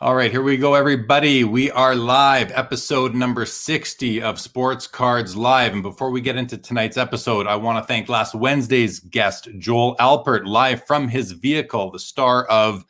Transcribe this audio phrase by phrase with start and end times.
[0.00, 1.44] All right, here we go, everybody.
[1.44, 5.72] We are live, episode number 60 of Sports Cards Live.
[5.72, 9.94] And before we get into tonight's episode, I want to thank last Wednesday's guest, Joel
[9.98, 12.84] Alpert, live from his vehicle, the star of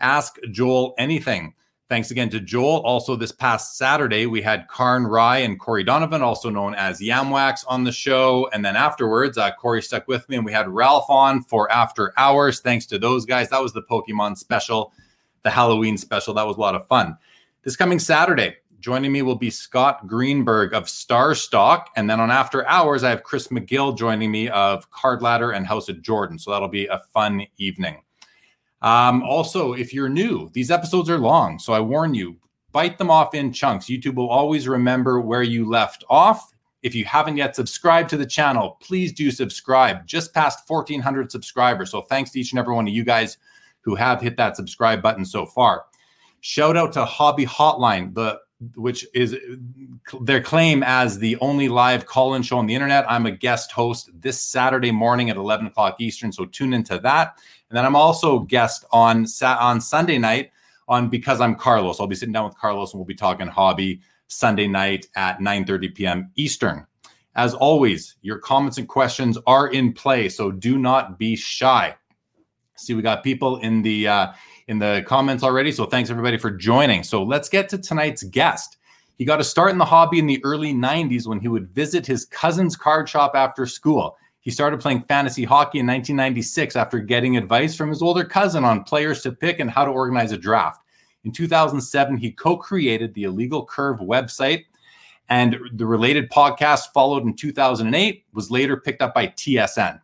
[0.00, 1.52] Ask Joel Anything.
[1.90, 2.80] Thanks again to Joel.
[2.86, 7.66] Also, this past Saturday, we had Karn Rye and Corey Donovan, also known as Yamwax,
[7.68, 8.48] on the show.
[8.50, 12.14] And then afterwards, uh, Corey stuck with me and we had Ralph on for After
[12.16, 12.60] Hours.
[12.60, 13.50] Thanks to those guys.
[13.50, 14.94] That was the Pokemon special
[15.42, 16.34] the Halloween special.
[16.34, 17.16] That was a lot of fun.
[17.62, 21.90] This coming Saturday, joining me will be Scott Greenberg of Star Stock.
[21.96, 25.66] And then on After Hours, I have Chris McGill joining me of Card Ladder and
[25.66, 26.38] House of Jordan.
[26.38, 28.02] So that'll be a fun evening.
[28.82, 31.58] Um, also, if you're new, these episodes are long.
[31.58, 32.36] So I warn you,
[32.72, 33.86] bite them off in chunks.
[33.86, 36.52] YouTube will always remember where you left off.
[36.82, 40.06] If you haven't yet subscribed to the channel, please do subscribe.
[40.06, 41.90] Just past 1,400 subscribers.
[41.90, 43.36] So thanks to each and every one of you guys
[43.82, 45.84] who have hit that subscribe button so far.
[46.40, 48.40] Shout out to Hobby Hotline, the
[48.74, 49.36] which is
[50.20, 53.10] their claim as the only live call-in show on the internet.
[53.10, 57.38] I'm a guest host this Saturday morning at 11 o'clock Eastern, so tune into that.
[57.70, 60.50] And then I'm also guest on on Sunday night
[60.88, 62.00] on because I'm Carlos.
[62.00, 65.94] I'll be sitting down with Carlos and we'll be talking hobby Sunday night at 9:30
[65.94, 66.30] p.m.
[66.36, 66.86] Eastern.
[67.36, 71.94] As always, your comments and questions are in play, so do not be shy.
[72.80, 74.32] See, we got people in the uh,
[74.68, 75.72] in the comments already.
[75.72, 77.02] So thanks everybody for joining.
[77.02, 78.76] So let's get to tonight's guest.
[79.18, 82.06] He got a start in the hobby in the early 90s when he would visit
[82.06, 84.16] his cousin's card shop after school.
[84.40, 88.84] He started playing fantasy hockey in 1996 after getting advice from his older cousin on
[88.84, 90.80] players to pick and how to organize a draft.
[91.24, 94.64] In 2007, he co created the Illegal Curve website,
[95.28, 100.00] and the related podcast followed in 2008, was later picked up by TSN.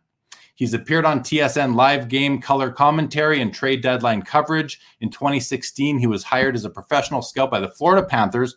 [0.57, 4.81] He's appeared on TSN live game color commentary and trade deadline coverage.
[5.01, 8.55] In 2016, he was hired as a professional scout by the Florida Panthers,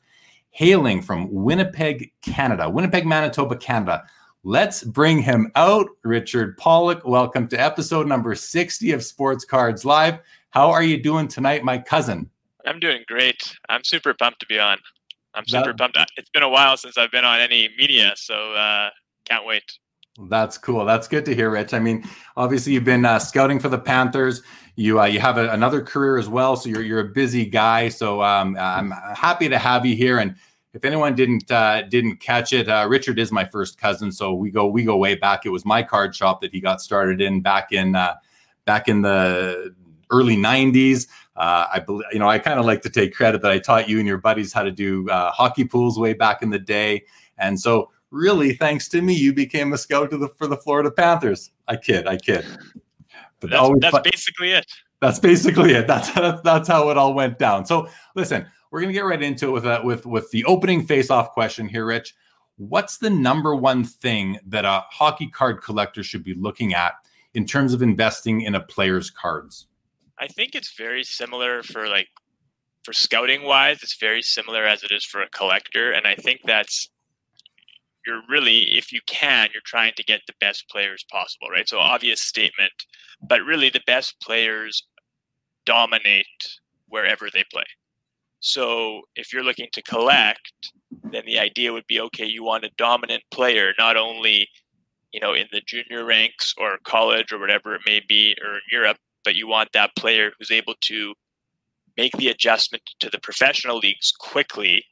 [0.48, 4.02] hailing from Winnipeg, Canada, Winnipeg, Manitoba, Canada.
[4.44, 5.88] Let's bring him out.
[6.02, 10.20] Richard Pollock, welcome to episode number 60 of Sports Cards Live.
[10.52, 12.30] How are you doing tonight, my cousin?
[12.64, 13.58] I'm doing great.
[13.68, 14.78] I'm super pumped to be on.
[15.34, 16.12] I'm super that, pumped.
[16.16, 18.88] It's been a while since I've been on any media, so uh,
[19.26, 19.70] can't wait.
[20.28, 20.84] That's cool.
[20.84, 21.72] That's good to hear, Rich.
[21.72, 22.04] I mean,
[22.36, 24.42] obviously you've been uh, scouting for the Panthers.
[24.76, 27.88] You uh, you have a, another career as well, so you're you're a busy guy.
[27.88, 30.18] So um, I'm happy to have you here.
[30.18, 30.36] And
[30.72, 34.50] if anyone didn't uh, didn't catch it, uh, Richard is my first cousin, so we
[34.50, 35.46] go we go way back.
[35.46, 38.14] It was my card shop that he got started in back in uh,
[38.64, 39.74] back in the
[40.10, 41.08] early '90s.
[41.36, 43.88] Uh, I believe you know I kind of like to take credit that I taught
[43.88, 47.04] you and your buddies how to do hockey pools way back in the day,
[47.38, 51.50] and so really, thanks to me, you became a scout the, for the Florida Panthers.
[51.68, 52.44] I kid, I kid.
[53.40, 54.02] But that's, that's fun.
[54.04, 54.66] basically it.
[55.00, 55.86] That's basically it.
[55.86, 57.64] That's, that's that's how it all went down.
[57.64, 61.30] So listen, we're gonna get right into it with that with with the opening face-off
[61.30, 62.14] question here, Rich.
[62.56, 66.92] What's the number one thing that a hockey card collector should be looking at
[67.32, 69.66] in terms of investing in a player's cards?
[70.18, 72.08] I think it's very similar for like
[72.82, 75.92] for scouting wise, it's very similar as it is for a collector.
[75.92, 76.90] And I think that's
[78.06, 81.68] you're really, if you can, you're trying to get the best players possible, right?
[81.68, 82.72] So obvious statement,
[83.22, 84.86] but really the best players
[85.66, 86.26] dominate
[86.88, 87.64] wherever they play.
[88.40, 90.72] So if you're looking to collect,
[91.04, 94.48] then the idea would be okay, you want a dominant player, not only
[95.12, 98.60] you know in the junior ranks or college or whatever it may be or in
[98.72, 101.14] Europe, but you want that player who's able to
[101.96, 104.84] make the adjustment to the professional leagues quickly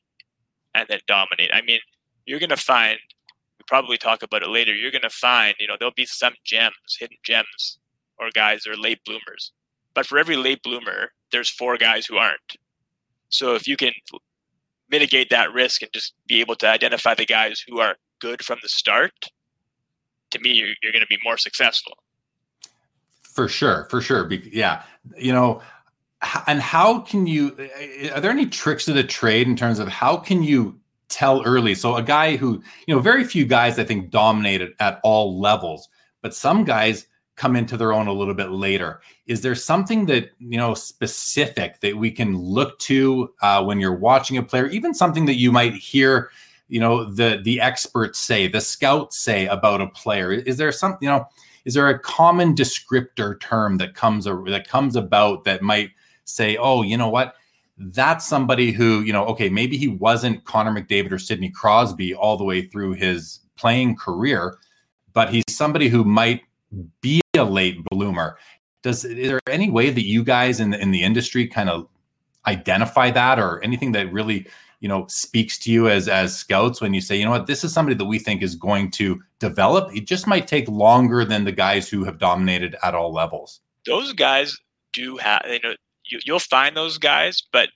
[0.74, 1.50] and then dominate.
[1.52, 1.80] I mean,
[2.28, 2.98] you're going to find
[3.58, 6.34] we probably talk about it later you're going to find you know there'll be some
[6.44, 7.78] gems hidden gems
[8.18, 9.52] or guys that are late bloomers.
[9.94, 12.56] But for every late bloomer there's four guys who aren't.
[13.30, 13.92] So if you can
[14.90, 18.58] mitigate that risk and just be able to identify the guys who are good from
[18.62, 19.12] the start
[20.30, 21.96] to me you're, you're going to be more successful.
[23.22, 24.82] For sure for sure yeah.
[25.16, 25.62] You know
[26.46, 27.56] and how can you
[28.12, 30.78] are there any tricks to the trade in terms of how can you
[31.08, 31.74] tell early.
[31.74, 35.88] So a guy who, you know, very few guys I think dominated at all levels,
[36.22, 37.06] but some guys
[37.38, 39.00] come into their own a little bit later.
[39.26, 43.94] Is there something that you know specific that we can look to uh, when you're
[43.94, 46.30] watching a player, even something that you might hear,
[46.68, 50.32] you know, the the experts say, the scouts say about a player?
[50.32, 51.26] Is there something you know?
[51.64, 55.90] Is there a common descriptor term that comes that comes about that might
[56.24, 57.34] say, oh, you know what?
[57.78, 62.36] That's somebody who, you know, okay, maybe he wasn't Connor McDavid or Sidney Crosby all
[62.36, 64.58] the way through his playing career,
[65.12, 66.42] but he's somebody who might
[67.00, 68.36] be a late bloomer.
[68.82, 71.88] Does is there any way that you guys in the in the industry kind of
[72.46, 74.46] identify that or anything that really
[74.80, 77.46] you know speaks to you as as scouts when you say you know what?
[77.46, 79.94] This is somebody that we think is going to develop.
[79.94, 83.60] It just might take longer than the guys who have dominated at all levels.
[83.86, 84.56] Those guys
[84.92, 85.74] do have you know
[86.08, 87.68] you, you'll find those guys but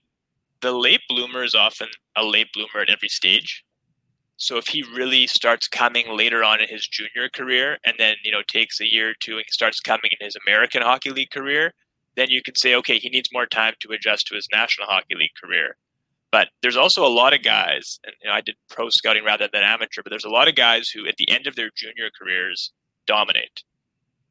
[0.61, 3.65] the late bloomer is often a late bloomer at every stage
[4.37, 8.33] so if he really starts coming later on in his junior career and then you
[8.33, 11.73] know takes a year or two and starts coming in his american hockey league career
[12.17, 15.15] then you could say okay he needs more time to adjust to his national hockey
[15.15, 15.77] league career
[16.33, 19.49] but there's also a lot of guys, and you know, I did pro scouting rather
[19.53, 22.11] than amateur, but there's a lot of guys who at the end of their junior
[22.19, 22.73] careers
[23.07, 23.63] dominate.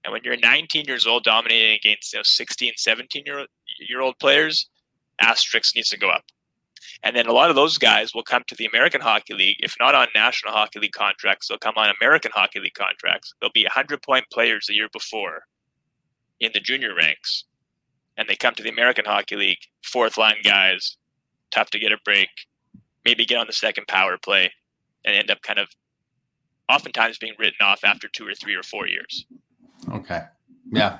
[0.03, 3.45] And when you're 19 years old dominating against you know, 16, 17 year,
[3.87, 4.69] year old players,
[5.19, 6.23] asterisk needs to go up.
[7.03, 9.57] And then a lot of those guys will come to the American Hockey League.
[9.59, 13.33] If not on National Hockey League contracts, they'll come on American Hockey League contracts.
[13.39, 15.43] They'll be 100 point players the year before
[16.39, 17.45] in the junior ranks.
[18.17, 20.97] And they come to the American Hockey League, fourth line guys,
[21.51, 22.29] tough to get a break,
[23.05, 24.51] maybe get on the second power play,
[25.05, 25.69] and end up kind of
[26.69, 29.25] oftentimes being written off after two or three or four years.
[29.91, 30.21] Okay.
[30.71, 30.99] Yeah.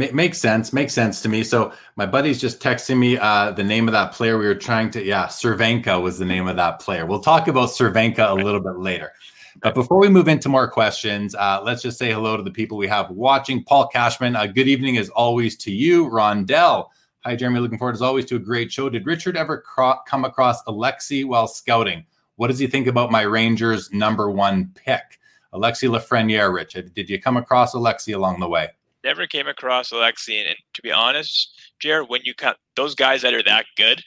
[0.00, 0.72] M- makes sense.
[0.72, 1.42] Makes sense to me.
[1.42, 4.90] So my buddy's just texting me uh, the name of that player we were trying
[4.92, 5.04] to.
[5.04, 7.06] Yeah, Cervenka was the name of that player.
[7.06, 9.12] We'll talk about Cervenka a little bit later.
[9.60, 12.78] But before we move into more questions, uh, let's just say hello to the people
[12.78, 13.64] we have watching.
[13.64, 16.08] Paul Cashman, uh, good evening as always to you.
[16.08, 16.88] Rondell,
[17.24, 17.58] Hi, Jeremy.
[17.58, 18.88] Looking forward as always to a great show.
[18.88, 22.06] Did Richard ever cro- come across Alexi while scouting?
[22.36, 25.17] What does he think about my Rangers number one pick?
[25.54, 26.76] Alexi Lafreniere, Rich.
[26.94, 28.68] Did you come across Alexi along the way?
[29.04, 30.38] Never came across Alexi.
[30.38, 34.02] And, and to be honest, Jared, when you cut those guys that are that good,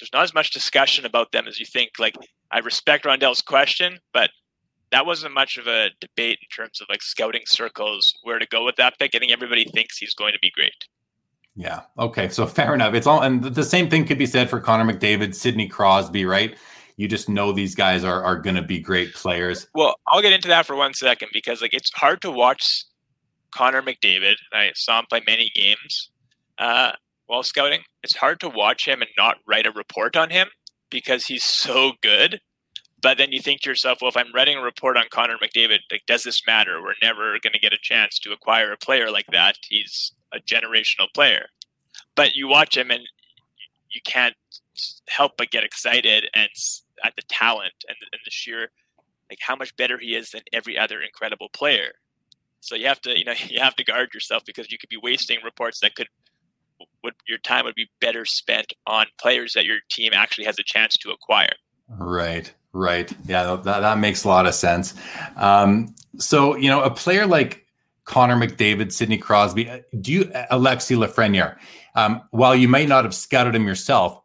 [0.00, 1.90] there's not as much discussion about them as you think.
[1.98, 2.16] Like,
[2.50, 4.30] I respect Rondell's question, but
[4.90, 8.64] that wasn't much of a debate in terms of like scouting circles where to go
[8.64, 9.14] with that pick.
[9.14, 10.72] I think everybody thinks he's going to be great.
[11.54, 11.82] Yeah.
[11.98, 12.28] Okay.
[12.28, 12.94] So fair enough.
[12.94, 16.56] It's all, and the same thing could be said for Connor McDavid, Sidney Crosby, right?
[16.96, 19.66] You just know these guys are are going to be great players.
[19.74, 22.84] Well, I'll get into that for one second because like it's hard to watch
[23.52, 24.34] Connor McDavid.
[24.52, 26.10] I saw him play many games
[26.58, 26.92] uh,
[27.26, 27.80] while scouting.
[28.02, 30.48] It's hard to watch him and not write a report on him
[30.90, 32.40] because he's so good.
[33.00, 35.80] But then you think to yourself, well, if I'm writing a report on Connor McDavid,
[35.90, 36.80] like, does this matter?
[36.80, 39.56] We're never going to get a chance to acquire a player like that.
[39.68, 41.46] He's a generational player.
[42.14, 43.02] But you watch him and
[43.90, 44.36] you can't
[45.08, 46.48] help but get excited and
[47.04, 48.70] at the talent and, and the sheer
[49.30, 51.92] like how much better he is than every other incredible player.
[52.60, 54.98] So you have to you know you have to guard yourself because you could be
[55.02, 56.08] wasting reports that could
[57.04, 60.64] would your time would be better spent on players that your team actually has a
[60.64, 61.52] chance to acquire.
[61.88, 62.52] Right.
[62.72, 63.12] Right.
[63.26, 64.94] Yeah, that, that makes a lot of sense.
[65.36, 67.66] Um, so, you know, a player like
[68.04, 69.68] Connor McDavid, Sidney Crosby.
[69.68, 71.56] Uh, do you, uh, Alexi Lafreniere?
[71.94, 74.22] Um, while you might not have scouted him yourself,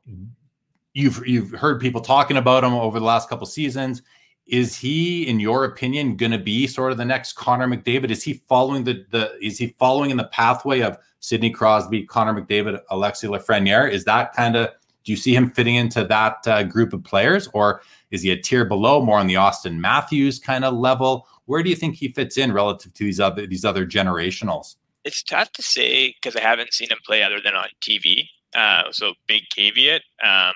[0.97, 4.01] you've you've heard people talking about him over the last couple seasons.
[4.47, 8.09] Is he, in your opinion, going to be sort of the next Connor McDavid?
[8.09, 9.37] Is he following the the?
[9.39, 13.91] Is he following in the pathway of Sidney Crosby, Connor McDavid, Alexi Lafreniere?
[13.91, 14.69] Is that kind of?
[15.03, 18.41] Do you see him fitting into that uh, group of players, or is he a
[18.41, 21.27] tier below, more on the Auston Matthews kind of level?
[21.45, 24.77] Where do you think he fits in relative to these other these other generationals?
[25.05, 28.27] It's tough to say because I haven't seen him play other than on TV.
[28.55, 30.01] Uh, so big caveat.
[30.23, 30.53] Um,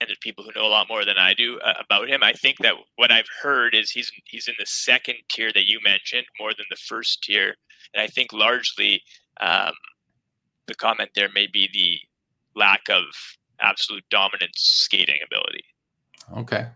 [0.00, 2.22] and there's people who know a lot more than I do uh, about him.
[2.22, 5.78] I think that what I've heard is he's he's in the second tier that you
[5.84, 7.54] mentioned more than the first tier,
[7.94, 9.02] and I think largely
[9.40, 9.72] um,
[10.66, 11.98] the comment there may be the
[12.58, 13.04] lack of
[13.60, 15.64] absolute dominant skating ability.
[16.36, 16.66] Okay,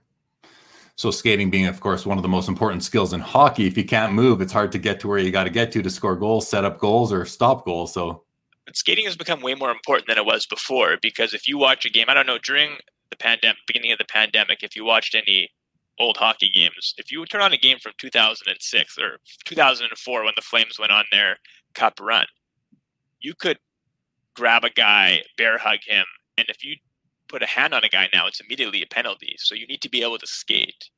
[0.96, 3.66] so skating being, of course, one of the most important skills in hockey.
[3.66, 5.82] If you can't move, it's hard to get to where you got to get to
[5.82, 7.92] to score goals, set up goals, or stop goals.
[7.92, 8.22] So,
[8.64, 11.84] but skating has become way more important than it was before because if you watch
[11.84, 12.76] a game, I don't know during
[13.14, 15.48] the pandemic, beginning of the pandemic, if you watched any
[15.98, 20.32] old hockey games, if you would turn on a game from 2006 or 2004 when
[20.36, 21.36] the Flames went on their
[21.74, 22.26] cup run,
[23.20, 23.58] you could
[24.34, 26.04] grab a guy, bear hug him,
[26.36, 26.76] and if you
[27.28, 29.34] put a hand on a guy now, it's immediately a penalty.
[29.38, 30.90] So you need to be able to skate.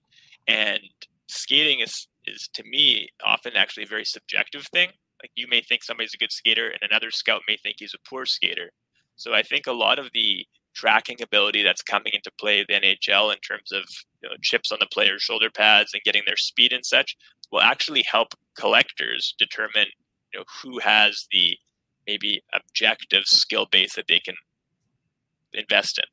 [0.46, 0.80] And
[1.28, 4.88] skating is is to me often actually a very subjective thing.
[5.22, 8.08] Like you may think somebody's a good skater and another scout may think he's a
[8.08, 8.70] poor skater.
[9.16, 10.44] So I think a lot of the
[10.76, 13.82] tracking ability that's coming into play the NHL in terms of
[14.22, 17.16] you know, chips on the player's shoulder pads and getting their speed and such
[17.50, 19.86] will actually help collectors determine
[20.32, 21.56] you know who has the
[22.06, 24.34] maybe objective skill base that they can
[25.54, 26.04] invest in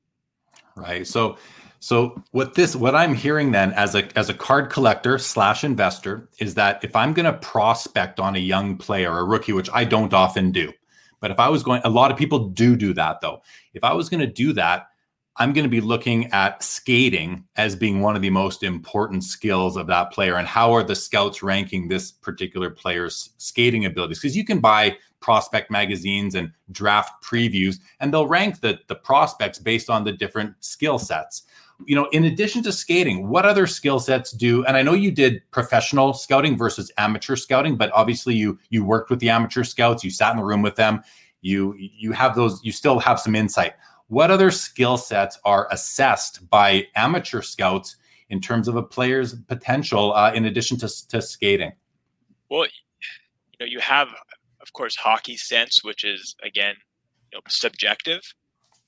[0.75, 1.05] right?
[1.05, 1.37] So
[1.79, 6.29] so what this what I'm hearing then as a as a card collector slash investor
[6.39, 9.83] is that if I'm going to prospect on a young player, a rookie, which I
[9.83, 10.71] don't often do,
[11.23, 13.43] But if I was going, a lot of people do do that though.
[13.73, 14.87] If I was going to do that,
[15.37, 19.77] I'm going to be looking at skating as being one of the most important skills
[19.77, 20.35] of that player.
[20.35, 24.19] And how are the scouts ranking this particular player's skating abilities?
[24.19, 29.59] Because you can buy prospect magazines and draft previews, and they'll rank the, the prospects
[29.59, 31.43] based on the different skill sets.
[31.87, 34.65] You know, in addition to skating, what other skill sets do?
[34.65, 39.09] And I know you did professional scouting versus amateur scouting, but obviously you you worked
[39.09, 41.01] with the amateur scouts, you sat in the room with them,
[41.41, 43.73] you you have those, you still have some insight
[44.13, 47.95] what other skill sets are assessed by amateur scouts
[48.29, 51.71] in terms of a player's potential uh, in addition to, to skating?
[52.49, 54.09] Well, you know, you have,
[54.61, 56.75] of course, hockey sense, which is again,
[57.31, 58.21] you know, subjective.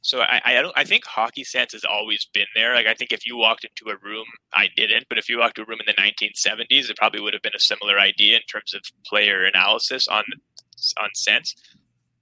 [0.06, 2.76] So I, I don't I think hockey sense has always been there.
[2.76, 5.56] Like I think if you walked into a room, I didn't, but if you walked
[5.56, 8.44] to a room in the 1970s, it probably would have been a similar idea in
[8.44, 10.24] terms of player analysis on
[11.02, 11.56] on sense.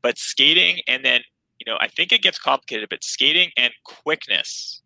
[0.02, 1.24] But skating and then
[1.60, 4.82] you know, I think it gets complicated, but skating and quickness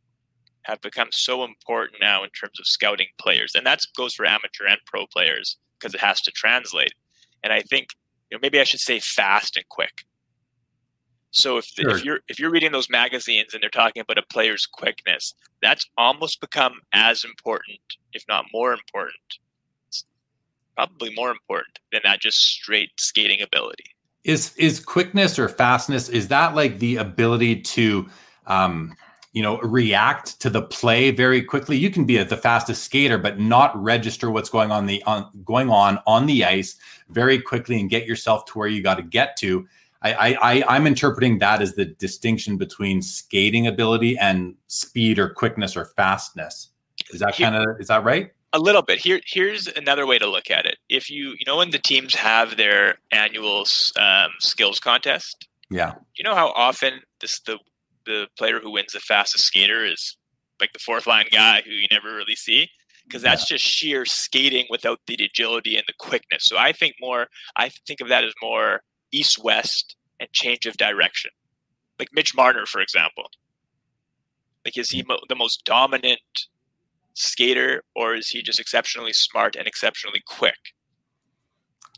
[0.63, 4.65] have become so important now in terms of scouting players, and that goes for amateur
[4.67, 6.95] and pro players because it has to translate.
[7.43, 7.89] And I think,
[8.31, 10.03] you know, maybe I should say fast and quick.
[11.37, 11.91] So if, sure.
[11.91, 15.87] if you're if you're reading those magazines and they're talking about a player's quickness, that's
[15.95, 17.79] almost become as important,
[18.11, 19.37] if not more important,
[19.87, 20.03] it's
[20.75, 23.83] probably more important than that just straight skating ability.
[24.23, 28.07] Is is quickness or fastness is that like the ability to
[28.47, 28.95] um
[29.31, 31.77] you know react to the play very quickly?
[31.77, 35.29] You can be a, the fastest skater but not register what's going on the on
[35.45, 36.77] going on on the ice
[37.09, 39.67] very quickly and get yourself to where you got to get to
[40.01, 45.75] I, I i'm interpreting that as the distinction between skating ability and speed or quickness
[45.75, 46.69] or fastness
[47.11, 48.99] is that kind of is that right a little bit.
[48.99, 50.77] Here, here's another way to look at it.
[50.89, 53.65] If you, you know, when the teams have their annual
[53.99, 57.59] um, skills contest, yeah, you know how often this the
[58.05, 60.15] the player who wins the fastest skater is
[60.61, 62.69] like the fourth line guy who you never really see
[63.05, 63.55] because that's yeah.
[63.55, 66.43] just sheer skating without the agility and the quickness.
[66.45, 67.27] So I think more,
[67.57, 71.31] I think of that as more east west and change of direction.
[71.99, 73.29] Like Mitch Marner, for example.
[74.65, 76.19] Like is he mo- the most dominant
[77.13, 80.57] skater or is he just exceptionally smart and exceptionally quick?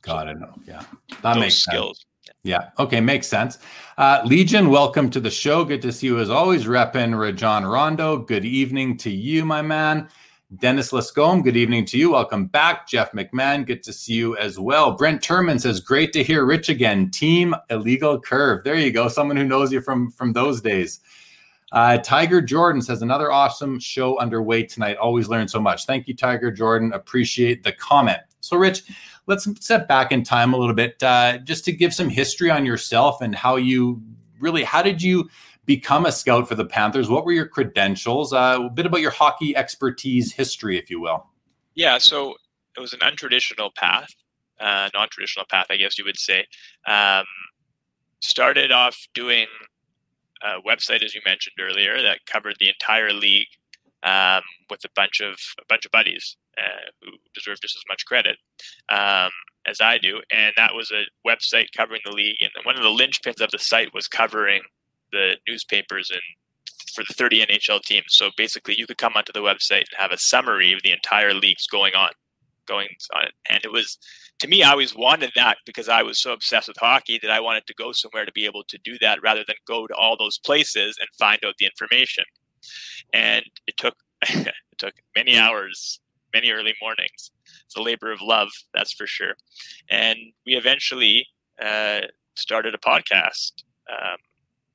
[0.01, 0.37] Got it.
[0.65, 0.83] Yeah,
[1.21, 1.97] that Those makes skills.
[1.97, 2.05] Sense.
[2.43, 2.69] Yeah.
[2.79, 3.01] Okay.
[3.01, 3.57] Makes sense.
[3.97, 5.65] Uh, Legion, welcome to the show.
[5.65, 6.65] Good to see you as always.
[6.65, 8.17] Reppin Rajon Rondo.
[8.17, 10.07] Good evening to you, my man.
[10.57, 12.13] Dennis Lescombe, good evening to you.
[12.13, 12.87] Welcome back.
[12.87, 14.93] Jeff McMahon, good to see you as well.
[14.93, 17.11] Brent Turman says, great to hear Rich again.
[17.11, 18.63] Team Illegal Curve.
[18.63, 19.09] There you go.
[19.09, 21.01] Someone who knows you from from those days.
[21.71, 24.97] Uh, Tiger Jordan says another awesome show underway tonight.
[24.97, 25.85] Always learn so much.
[25.85, 26.93] Thank you, Tiger Jordan.
[26.93, 28.17] Appreciate the comment.
[28.39, 28.85] So, Rich,
[29.27, 32.65] let's step back in time a little bit, uh, just to give some history on
[32.65, 34.01] yourself and how you
[34.39, 35.29] really, how did you
[35.69, 37.11] become a scout for the Panthers?
[37.11, 38.33] What were your credentials?
[38.33, 41.27] Uh, a bit about your hockey expertise history, if you will.
[41.75, 42.33] Yeah, so
[42.75, 44.09] it was an untraditional path,
[44.59, 46.47] uh, non-traditional path, I guess you would say.
[46.87, 47.23] Um,
[48.19, 49.45] started off doing
[50.41, 53.49] a website, as you mentioned earlier, that covered the entire league
[54.01, 58.07] um, with a bunch of a bunch of buddies uh, who deserve just as much
[58.07, 58.37] credit
[58.89, 59.29] um,
[59.67, 60.19] as I do.
[60.31, 63.59] And that was a website covering the league, and one of the linchpins of the
[63.59, 64.61] site was covering
[65.11, 66.21] the newspapers and
[66.93, 68.05] for the 30 NHL teams.
[68.09, 71.33] So basically, you could come onto the website and have a summary of the entire
[71.33, 72.11] leagues going on,
[72.67, 73.97] going on, and it was
[74.39, 77.41] to me, I always wanted that because I was so obsessed with hockey that I
[77.41, 80.15] wanted to go somewhere to be able to do that rather than go to all
[80.17, 82.23] those places and find out the information.
[83.13, 85.99] And it took it took many hours,
[86.33, 87.31] many early mornings.
[87.65, 89.35] It's a labor of love, that's for sure.
[89.89, 91.27] And we eventually
[91.61, 92.01] uh,
[92.35, 93.51] started a podcast,
[93.91, 94.17] um,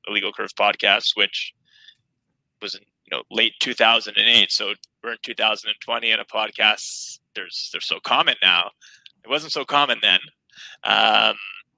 [0.07, 1.53] Illegal Curve podcast, which
[2.61, 4.51] was in you know late 2008.
[4.51, 8.71] So we're in 2020, and a podcast there's they're so common now
[9.25, 10.19] it wasn't so common then.
[10.83, 11.35] Um,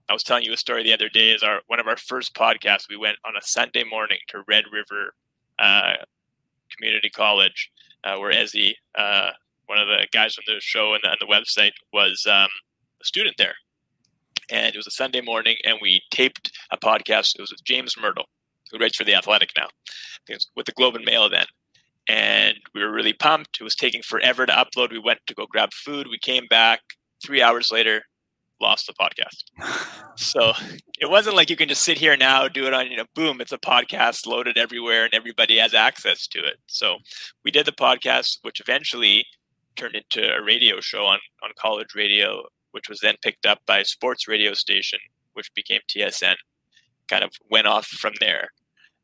[0.10, 1.32] I was telling you a story the other day.
[1.32, 2.90] Is our one of our first podcasts.
[2.90, 5.14] We went on a Sunday morning to Red River
[5.58, 5.94] uh,
[6.76, 7.72] Community College,
[8.04, 9.32] uh, where Ezzy, uh,
[9.66, 12.50] one of the guys from the show and the, and the website, was um,
[13.02, 13.56] a student there.
[14.50, 17.36] And it was a Sunday morning, and we taped a podcast.
[17.36, 18.26] It was with James Mirtle,
[18.72, 19.68] who writes for the Athletic now,
[20.56, 21.46] with the Globe and Mail then.
[22.10, 23.58] And we were really pumped.
[23.60, 24.92] It was taking forever to upload.
[24.92, 26.08] We went to go grab food.
[26.08, 26.80] We came back
[27.22, 28.04] three hours later,
[28.62, 29.44] lost the podcast.
[30.16, 30.54] so
[31.00, 33.42] it wasn't like you can just sit here now, do it on, you know, boom,
[33.42, 36.56] it's a podcast loaded everywhere and everybody has access to it.
[36.68, 36.98] So
[37.44, 39.26] we did the podcast, which eventually
[39.76, 42.44] turned into a radio show on, on college radio,
[42.78, 45.00] which was then picked up by a sports radio station,
[45.34, 46.36] which became TSN.
[47.08, 48.50] kind of went off from there.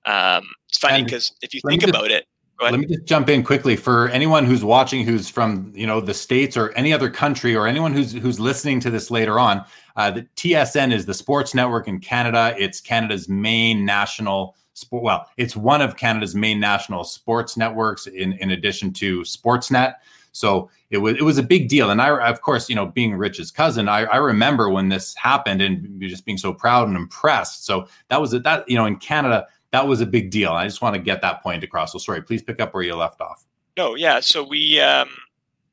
[0.05, 2.27] Um, it's funny because if you think about it,
[2.61, 6.13] let me just jump in quickly for anyone who's watching, who's from you know the
[6.13, 9.65] states or any other country, or anyone who's who's listening to this later on.
[9.95, 12.55] Uh, the TSN is the sports network in Canada.
[12.57, 15.03] It's Canada's main national sport.
[15.03, 19.95] Well, it's one of Canada's main national sports networks, in in addition to Sportsnet.
[20.33, 23.15] So it was it was a big deal, and I of course you know being
[23.15, 27.65] Rich's cousin, I, I remember when this happened and just being so proud and impressed.
[27.65, 28.31] So that was.
[28.31, 30.51] That you know in Canada that was a big deal.
[30.51, 31.91] I just want to get that point across.
[31.91, 33.43] So sorry, please pick up where you left off.
[33.75, 34.19] No, yeah.
[34.19, 35.09] So we um,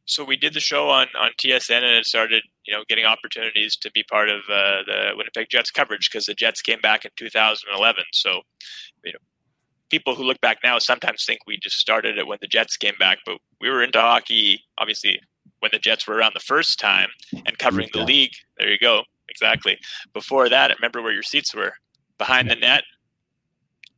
[0.07, 3.77] so we did the show on on TSN, and it started you know getting opportunities
[3.77, 7.11] to be part of uh, the Winnipeg Jets coverage because the Jets came back in
[7.17, 8.05] 2011.
[8.13, 8.41] So
[9.05, 9.19] you know
[9.91, 12.95] people who look back now sometimes think we just started it when the Jets came
[12.99, 15.21] back, but we were into hockey obviously
[15.61, 18.33] when the Jets were around the first time and covering the league.
[18.59, 19.03] There you go.
[19.29, 19.79] Exactly.
[20.15, 21.75] Before that, remember where your seats were
[22.19, 22.83] behind the net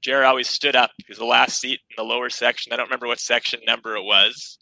[0.03, 0.91] Jared always stood up.
[0.99, 2.73] He was the last seat in the lower section.
[2.73, 4.59] I don't remember what section number it was.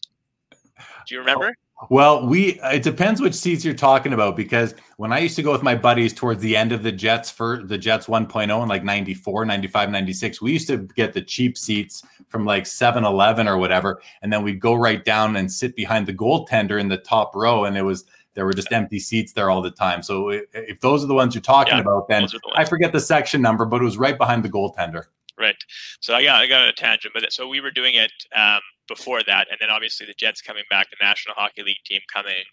[1.07, 1.55] Do you remember?
[1.89, 5.43] Well, we uh, it depends which seats you're talking about because when I used to
[5.43, 8.69] go with my buddies towards the end of the Jets for the Jets 1.0 in
[8.69, 13.57] like 94, 95, 96, we used to get the cheap seats from like 7-Eleven or
[13.57, 17.35] whatever and then we'd go right down and sit behind the goaltender in the top
[17.35, 20.01] row and it was there were just empty seats there all the time.
[20.01, 23.01] So if those are the ones you're talking yeah, about then the I forget the
[23.01, 25.05] section number but it was right behind the goaltender
[25.41, 25.55] right.
[25.99, 27.31] So I got I got a tangent but.
[27.33, 30.89] So we were doing it um, before that, and then obviously the Jets coming back,
[30.89, 32.43] the National Hockey League team coming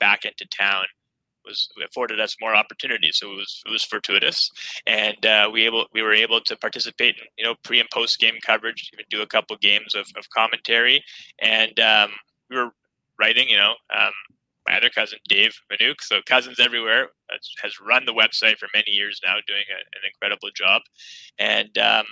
[0.00, 0.84] back into town
[1.48, 3.16] was afforded us more opportunities.
[3.18, 4.50] So it was it was fortuitous,
[4.86, 8.18] and uh, we able we were able to participate in you know pre and post
[8.18, 11.02] game coverage, even do a couple games of, of commentary,
[11.40, 12.10] and um,
[12.50, 12.70] we were
[13.18, 13.48] writing.
[13.48, 14.12] You know, um,
[14.66, 17.08] my other cousin Dave Manuk, so cousins everywhere,
[17.62, 20.82] has run the website for many years now, doing a, an incredible job,
[21.38, 22.06] and um,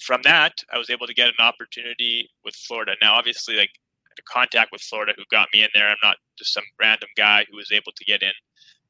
[0.00, 2.92] from that, I was able to get an opportunity with Florida.
[3.00, 3.70] Now, obviously, like
[4.16, 5.88] the contact with Florida who got me in there.
[5.88, 8.32] I'm not just some random guy who was able to get in,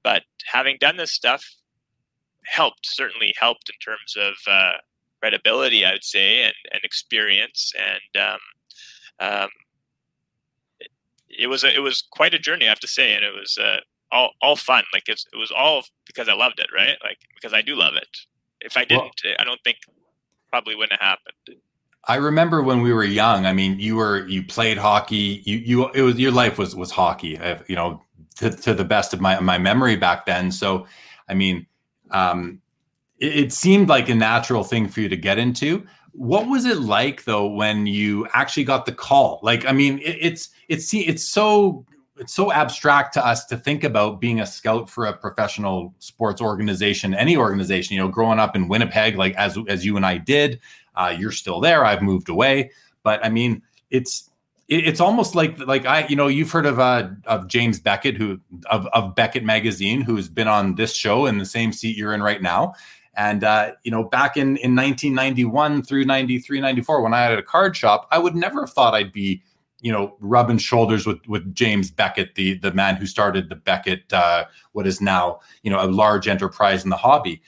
[0.03, 1.45] but having done this stuff
[2.45, 2.87] helped.
[2.87, 4.79] Certainly helped in terms of uh,
[5.21, 7.73] credibility, I would say, and, and experience.
[7.79, 8.39] And um,
[9.21, 9.49] um,
[10.81, 10.91] it,
[11.29, 13.59] it, was a, it was quite a journey, I have to say, and it was
[13.59, 13.79] uh,
[14.13, 14.85] all all fun.
[14.93, 16.97] Like it was all because I loved it, right?
[17.03, 18.09] Like because I do love it.
[18.61, 19.77] If I didn't, well, I don't think
[20.51, 21.61] probably wouldn't have happened.
[22.09, 23.47] I remember when we were young.
[23.47, 25.43] I mean, you were you played hockey.
[25.45, 27.39] You you it was your life was was hockey.
[27.67, 28.03] You know,
[28.37, 30.53] to, to the best of my my memory back then.
[30.53, 30.87] So,
[31.29, 31.67] I mean,
[32.11, 32.61] um,
[33.19, 35.85] it, it seemed like a natural thing for you to get into.
[36.13, 39.41] What was it like though when you actually got the call?
[39.43, 41.85] Like, I mean, it, it's it's it's so
[42.19, 46.41] it's so abstract to us to think about being a scout for a professional sports
[46.41, 47.95] organization, any organization.
[47.95, 50.61] You know, growing up in Winnipeg, like as as you and I did,
[50.95, 51.85] uh, you're still there.
[51.85, 52.71] I've moved away,
[53.03, 54.31] but I mean, it's
[54.69, 58.41] it's almost like like I you know you've heard of uh of James Beckett who
[58.71, 62.23] of of Beckett magazine who's been on this show in the same seat you're in
[62.23, 62.75] right now
[63.15, 67.43] and uh, you know back in in 1991 through 93 94 when I had a
[67.43, 69.41] card shop I would never have thought I'd be
[69.81, 74.13] you know, rubbing shoulders with with James Beckett, the the man who started the Beckett,
[74.13, 77.43] uh, what is now you know a large enterprise in the hobby.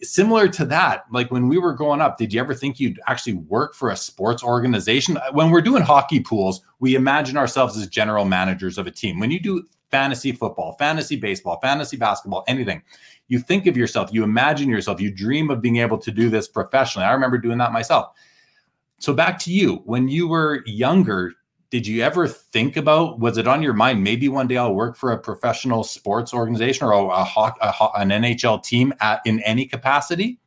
[0.00, 3.34] Similar to that, like when we were growing up, did you ever think you'd actually
[3.34, 5.18] work for a sports organization?
[5.32, 9.20] When we're doing hockey pools, we imagine ourselves as general managers of a team.
[9.20, 12.82] When you do fantasy football, fantasy baseball, fantasy basketball, anything,
[13.28, 16.48] you think of yourself, you imagine yourself, you dream of being able to do this
[16.48, 17.06] professionally.
[17.06, 18.08] I remember doing that myself.
[18.98, 21.34] So back to you, when you were younger,
[21.74, 24.96] did you ever think about was it on your mind maybe one day i'll work
[24.96, 30.38] for a professional sports organization or a, a, an nhl team at, in any capacity?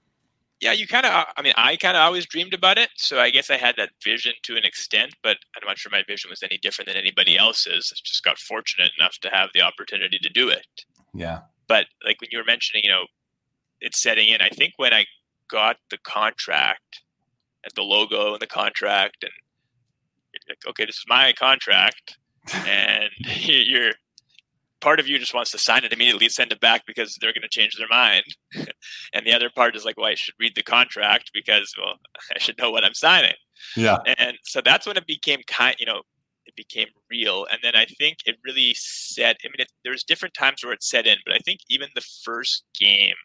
[0.62, 3.20] Yeah you kind of uh, i mean i kind of always dreamed about it so
[3.20, 6.30] i guess i had that vision to an extent but i'm not sure my vision
[6.30, 7.92] was any different than anybody else's.
[7.94, 10.86] I just got fortunate enough to have the opportunity to do it.
[11.14, 11.40] Yeah.
[11.68, 13.04] But like when you were mentioning you know
[13.82, 15.06] it's setting in i think when i
[15.50, 17.02] got the contract
[17.66, 19.34] at the logo and the contract and
[20.50, 22.18] like, okay, this is my contract,
[22.54, 23.92] and you're
[24.80, 27.42] part of you just wants to sign it immediately, send it back because they're going
[27.42, 28.24] to change their mind,
[29.14, 31.96] and the other part is like, well, I should read the contract because well,
[32.36, 33.36] I should know what I'm signing.
[33.76, 36.02] Yeah, and so that's when it became kind, you know,
[36.46, 39.38] it became real, and then I think it really set.
[39.44, 41.90] I mean, it, there was different times where it set in, but I think even
[41.96, 43.16] the first game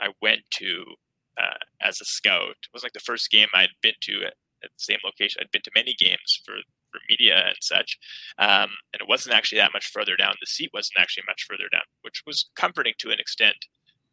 [0.00, 0.84] I went to
[1.40, 4.22] uh, as a scout was like the first game I'd been to
[4.64, 5.40] at the same location.
[5.40, 6.54] I'd been to many games for
[6.90, 7.98] for media and such,
[8.38, 10.34] um, and it wasn't actually that much further down.
[10.40, 13.56] The seat wasn't actually much further down, which was comforting to an extent.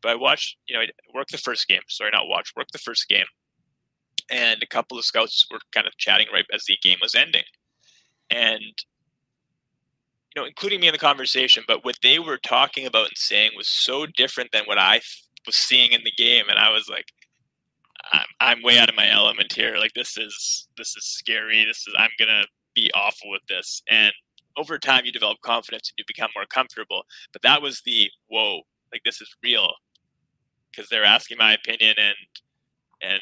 [0.01, 1.81] But I watched, you know, I worked the first game.
[1.89, 3.25] Sorry, not watch, work the first game.
[4.29, 7.43] And a couple of scouts were kind of chatting right as the game was ending.
[8.29, 13.17] And, you know, including me in the conversation, but what they were talking about and
[13.17, 15.01] saying was so different than what I
[15.45, 16.45] was seeing in the game.
[16.49, 17.07] And I was like,
[18.13, 19.77] I'm, I'm way out of my element here.
[19.77, 21.65] Like this is this is scary.
[21.65, 23.81] This is I'm gonna be awful with this.
[23.89, 24.11] And
[24.57, 27.03] over time, you develop confidence and you become more comfortable.
[27.33, 29.71] But that was the whoa, like this is real,
[30.71, 32.15] because they're asking my opinion and
[33.01, 33.21] and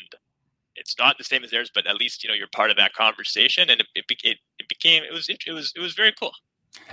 [0.75, 2.93] it's not the same as theirs, but at least you know you're part of that
[2.93, 6.31] conversation, and it it, it, it became it was it was it was very cool.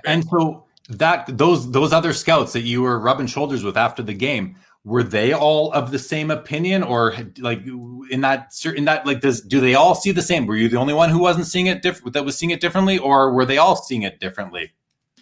[0.04, 4.02] Very and so that those those other scouts that you were rubbing shoulders with after
[4.02, 7.64] the game were they all of the same opinion or like
[8.10, 10.46] in that in that like does do they all see the same?
[10.46, 12.98] Were you the only one who wasn't seeing it different that was seeing it differently
[12.98, 14.72] or were they all seeing it differently?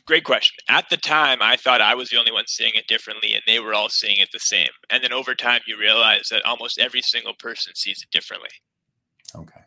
[0.07, 0.57] Great question.
[0.68, 3.61] At the time i thought i was the only one seeing it differently and they
[3.61, 4.70] were all seeing it the same.
[4.88, 8.51] And then over time you realize that almost every single person sees it differently.
[9.35, 9.61] Okay.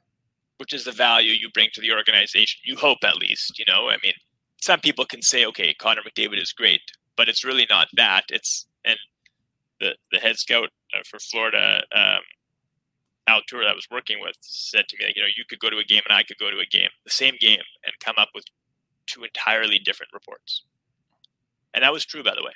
[0.57, 3.89] Which is the value you bring to the organization you hope at least you know?
[3.89, 4.13] I mean
[4.59, 6.81] some people can say okay connor mcdavid is great
[7.15, 8.25] but it's really not that.
[8.29, 8.97] It's and
[9.83, 12.21] the, the head scout uh, for Florida, um,
[13.27, 15.59] Al Tour that I was working with, said to me, like, you know, you could
[15.59, 17.93] go to a game and I could go to a game, the same game, and
[17.99, 18.45] come up with
[19.07, 20.63] two entirely different reports.
[21.73, 22.51] And that was true, by the way.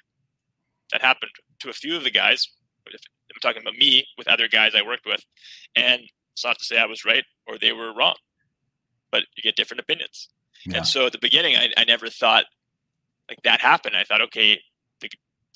[0.91, 2.47] That happened to a few of the guys.
[2.87, 5.21] I'm talking about me with other guys I worked with.
[5.75, 6.01] And
[6.33, 8.15] it's not to say I was right or they were wrong,
[9.11, 10.29] but you get different opinions.
[10.65, 10.77] Yeah.
[10.77, 12.45] And so at the beginning, I, I never thought
[13.29, 13.95] like that happened.
[13.95, 14.59] I thought, okay,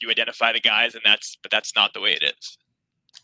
[0.02, 2.58] you identify the guys and that's but that's not the way it is.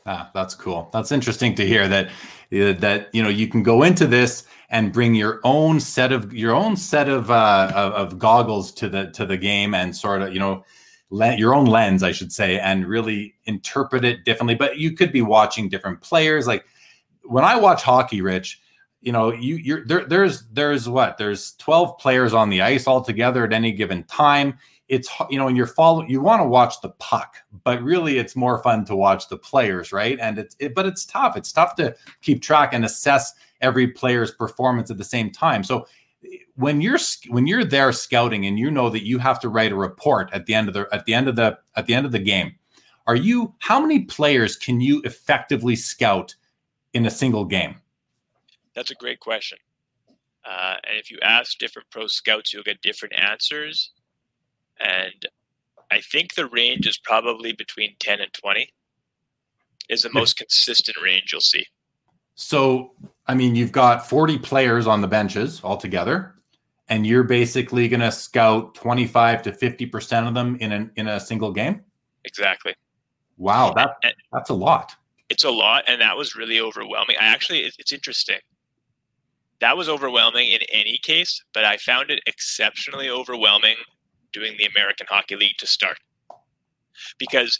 [0.05, 0.89] Ah that's cool.
[0.93, 4.91] That's interesting to hear that uh, that you know you can go into this and
[4.91, 9.11] bring your own set of your own set of uh of, of goggles to the
[9.11, 10.63] to the game and sort of you know
[11.09, 14.55] let your own lens i should say and really interpret it differently.
[14.55, 16.47] But you could be watching different players.
[16.47, 16.65] Like
[17.23, 18.61] when i watch hockey rich
[19.01, 21.17] you know you you're there there's there's what?
[21.17, 24.57] There's 12 players on the ice all together at any given time
[24.89, 28.35] it's you know and you're following you want to watch the puck but really it's
[28.35, 30.17] more fun to watch the players right?
[30.21, 31.35] And it's it, but it's tough.
[31.35, 35.63] It's tough to keep track and assess every player's performance at the same time.
[35.63, 35.87] So
[36.55, 39.75] when you're when you're there scouting and you know that you have to write a
[39.75, 42.11] report at the end of the at the end of the at the end of
[42.11, 42.55] the game
[43.05, 46.35] are you how many players can you effectively scout
[46.93, 47.75] in a single game?
[48.75, 49.57] That's a great question.
[50.45, 53.91] Uh, and if you ask different pro scouts you'll get different answers
[54.79, 55.27] and
[55.91, 58.69] I think the range is probably between 10 and 20
[59.89, 61.65] is the most consistent range you'll see.
[62.35, 62.91] So,
[63.25, 66.35] I mean, you've got 40 players on the benches altogether,
[66.89, 71.19] and you're basically going to scout 25 to 50% of them in an, in a
[71.19, 71.81] single game?
[72.25, 72.75] Exactly.
[73.37, 74.93] Wow, that and, that's a lot.
[75.29, 77.15] It's a lot, and that was really overwhelming.
[77.19, 78.39] I actually, it's, it's interesting.
[79.59, 83.77] That was overwhelming in any case, but I found it exceptionally overwhelming
[84.37, 85.97] doing the American Hockey League to start.
[87.19, 87.59] Because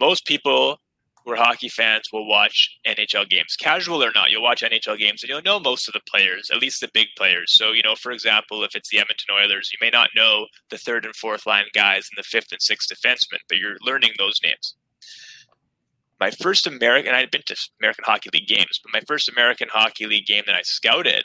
[0.00, 0.78] most people
[1.24, 4.30] who are hockey fans will watch NHL games, casual or not.
[4.30, 7.08] You'll watch NHL games and you'll know most of the players, at least the big
[7.16, 7.52] players.
[7.52, 10.78] So, you know, for example, if it's the Edmonton Oilers, you may not know the
[10.78, 14.38] third and fourth line guys and the fifth and sixth defensemen, but you're learning those
[14.44, 14.76] names.
[16.20, 20.06] My first American, I'd been to American Hockey League games, but my first American Hockey
[20.06, 21.24] League game that I scouted,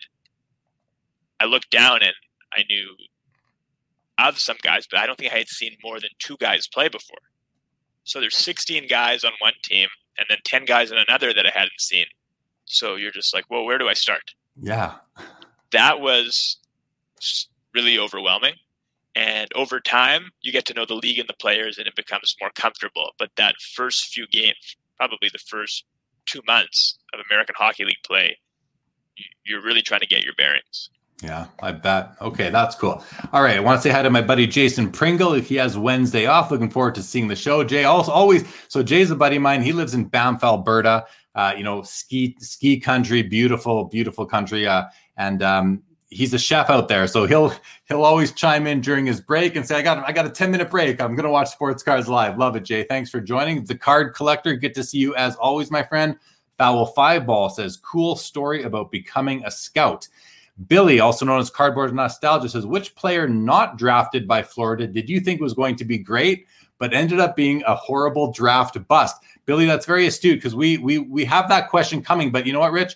[1.40, 2.14] I looked down and
[2.54, 2.96] I knew
[4.28, 6.90] of some guys, but I don't think I had seen more than two guys play
[6.90, 7.18] before.
[8.04, 11.52] So there's 16 guys on one team and then 10 guys on another that I
[11.54, 12.06] hadn't seen.
[12.66, 14.34] So you're just like, well, where do I start?
[14.62, 14.96] Yeah.
[15.72, 16.58] That was
[17.74, 18.56] really overwhelming.
[19.16, 22.36] And over time, you get to know the league and the players, and it becomes
[22.40, 23.12] more comfortable.
[23.18, 25.86] But that first few games, probably the first
[26.26, 28.38] two months of American Hockey League play,
[29.46, 30.90] you're really trying to get your bearings.
[31.22, 32.16] Yeah, I bet.
[32.22, 33.04] Okay, that's cool.
[33.34, 35.34] All right, I want to say hi to my buddy Jason Pringle.
[35.34, 36.50] If he has Wednesday off.
[36.50, 37.64] Looking forward to seeing the show.
[37.64, 39.62] Jay also always so Jay's a buddy of mine.
[39.62, 41.06] He lives in Banff, Alberta.
[41.36, 44.66] Uh, you know, ski ski country, beautiful, beautiful country.
[44.66, 44.86] Uh,
[45.18, 47.54] and um, he's a chef out there, so he'll
[47.90, 50.52] he'll always chime in during his break and say, "I got I got a ten
[50.52, 51.02] minute break.
[51.02, 52.84] I'm gonna watch Sports Cards live." Love it, Jay.
[52.84, 53.66] Thanks for joining.
[53.66, 54.56] The card collector.
[54.56, 56.18] Good to see you as always, my friend.
[56.58, 60.08] Foul Five Ball says, "Cool story about becoming a scout."
[60.68, 65.20] Billy, also known as Cardboard Nostalgia, says, which player not drafted by Florida did you
[65.20, 66.46] think was going to be great,
[66.80, 69.16] but ended up being a horrible draft bust?
[69.46, 72.32] Billy, that's very astute because we we we have that question coming.
[72.32, 72.96] But you know what, Rich?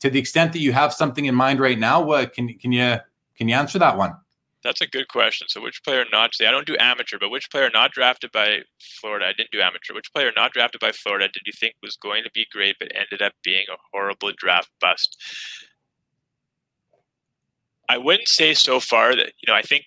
[0.00, 2.98] To the extent that you have something in mind right now, what can can you
[3.36, 4.14] can you answer that one?
[4.62, 5.48] That's a good question.
[5.48, 6.30] So, which player not?
[6.40, 8.60] I don't do amateur, but which player not drafted by
[9.00, 9.26] Florida?
[9.26, 9.92] I didn't do amateur.
[9.92, 12.92] Which player not drafted by Florida did you think was going to be great, but
[12.94, 15.20] ended up being a horrible draft bust?
[17.92, 19.54] I wouldn't say so far that you know.
[19.54, 19.84] I think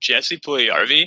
[0.00, 1.06] Jesse Puljujarvi.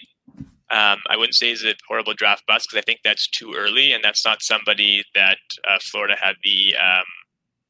[0.69, 3.93] Um, I wouldn't say is a horrible draft bust because I think that's too early,
[3.93, 7.05] and that's not somebody that uh, Florida had the um,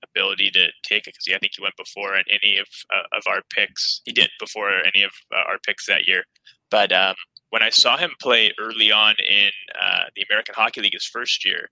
[0.03, 4.01] ability to take because I think he went before any of uh, of our picks.
[4.03, 6.25] He did before any of uh, our picks that year.
[6.69, 7.15] But um,
[7.51, 11.45] when I saw him play early on in uh, the American Hockey League his first
[11.45, 11.69] year,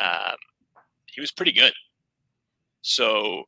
[0.00, 0.36] um,
[1.06, 1.72] he was pretty good.
[2.82, 3.44] So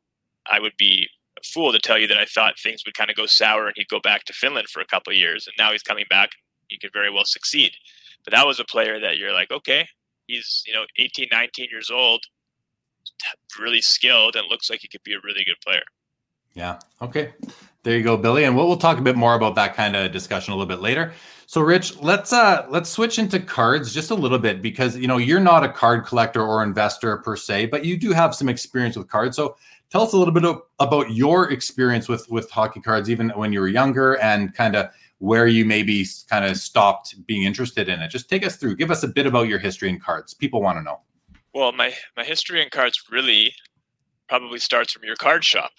[0.51, 1.07] I would be
[1.43, 3.87] fool to tell you that I thought things would kind of go sour and he'd
[3.89, 5.47] go back to Finland for a couple of years.
[5.47, 6.29] And now he's coming back.
[6.67, 7.71] He could very well succeed.
[8.23, 9.87] But that was a player that you're like, okay,
[10.27, 12.21] he's you know 18, 19 years old
[13.59, 15.83] really skilled and looks like he could be a really good player.
[16.53, 16.79] Yeah.
[17.01, 17.33] Okay.
[17.83, 18.45] There you go, Billy.
[18.45, 20.81] And we'll, we'll talk a bit more about that kind of discussion a little bit
[20.81, 21.13] later.
[21.47, 25.17] So, Rich, let's uh let's switch into cards just a little bit because you know
[25.17, 28.97] you're not a card collector or investor per se, but you do have some experience
[28.97, 29.35] with cards.
[29.35, 29.55] So,
[29.95, 33.53] tell us a little bit of, about your experience with with hockey cards, even when
[33.53, 38.01] you were younger, and kind of where you maybe kind of stopped being interested in
[38.01, 38.09] it.
[38.09, 38.75] Just take us through.
[38.75, 40.33] Give us a bit about your history in cards.
[40.33, 40.99] People want to know.
[41.53, 43.53] Well, my my history in cards really
[44.27, 45.71] probably starts from your card shop.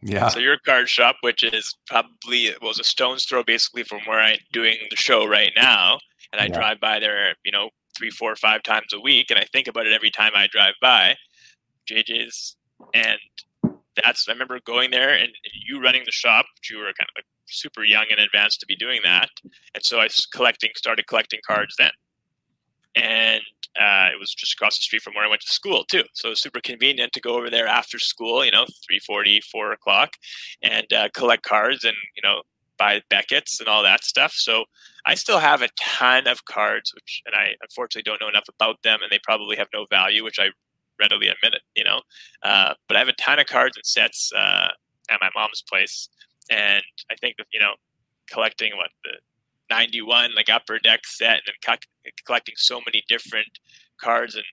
[0.00, 0.28] Yeah.
[0.28, 4.38] So your card shop, which is probably was a stone's throw basically from where I'm
[4.50, 5.98] doing the show right now,
[6.32, 6.54] and I yeah.
[6.54, 9.86] drive by there, you know, three, four, five times a week, and I think about
[9.86, 11.16] it every time I drive by.
[11.90, 12.56] JJ's,
[12.94, 13.18] and
[14.02, 15.28] that's I remember going there and
[15.66, 16.46] you running the shop.
[16.56, 19.30] Which you were kind of like super young and advanced to be doing that,
[19.74, 21.90] and so I collecting started collecting cards then,
[22.94, 23.42] and
[23.78, 26.02] uh, it was just across the street from where I went to school too.
[26.14, 29.72] So it was super convenient to go over there after school, you know, 3.40, 4
[29.72, 30.14] o'clock
[30.62, 32.42] and uh, collect cards and, you know,
[32.76, 34.32] buy Beckett's and all that stuff.
[34.32, 34.64] So
[35.06, 38.82] I still have a ton of cards, which, and I unfortunately don't know enough about
[38.82, 40.48] them and they probably have no value, which I
[41.00, 42.00] readily admit it, you know.
[42.42, 44.68] Uh, but I have a ton of cards and sets uh,
[45.10, 46.08] at my mom's place.
[46.50, 47.74] And I think that, you know,
[48.30, 49.12] collecting what the
[49.70, 53.58] 91 like upper deck set and co- collecting so many different
[54.00, 54.44] cards and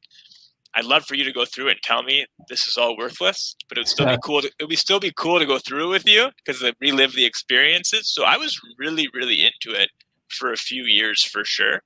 [0.76, 3.78] I'd love for you to go through and tell me this is all worthless, but
[3.78, 4.42] it would still be cool.
[4.42, 8.10] To, it would still be cool to go through with you because relive the experiences.
[8.10, 9.90] So I was really, really into it
[10.28, 11.82] for a few years for sure.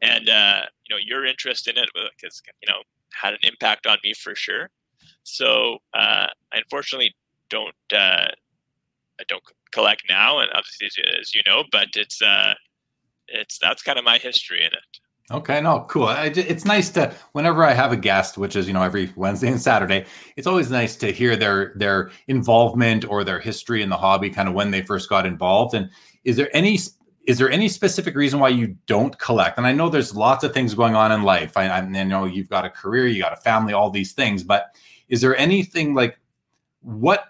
[0.00, 3.98] And uh, you know, your interest in it because you know had an impact on
[4.04, 4.70] me for sure.
[5.22, 7.14] So uh, I unfortunately
[7.50, 8.28] don't uh,
[9.20, 9.42] I don't
[9.72, 10.88] collect now, and obviously
[11.20, 12.54] as, you know, but it's uh,
[13.28, 15.00] it's that's kind of my history in it.
[15.30, 16.04] Okay, no, cool.
[16.04, 19.48] I, it's nice to whenever I have a guest, which is you know every Wednesday
[19.48, 20.06] and Saturday.
[20.36, 24.48] It's always nice to hear their their involvement or their history in the hobby, kind
[24.48, 25.74] of when they first got involved.
[25.74, 25.90] And
[26.24, 26.78] is there any
[27.28, 29.58] is there any specific reason why you don't collect?
[29.58, 31.56] And I know there's lots of things going on in life.
[31.56, 34.42] I, I know you've got a career, you got a family, all these things.
[34.42, 34.74] But
[35.08, 36.18] is there anything like
[36.80, 37.26] what?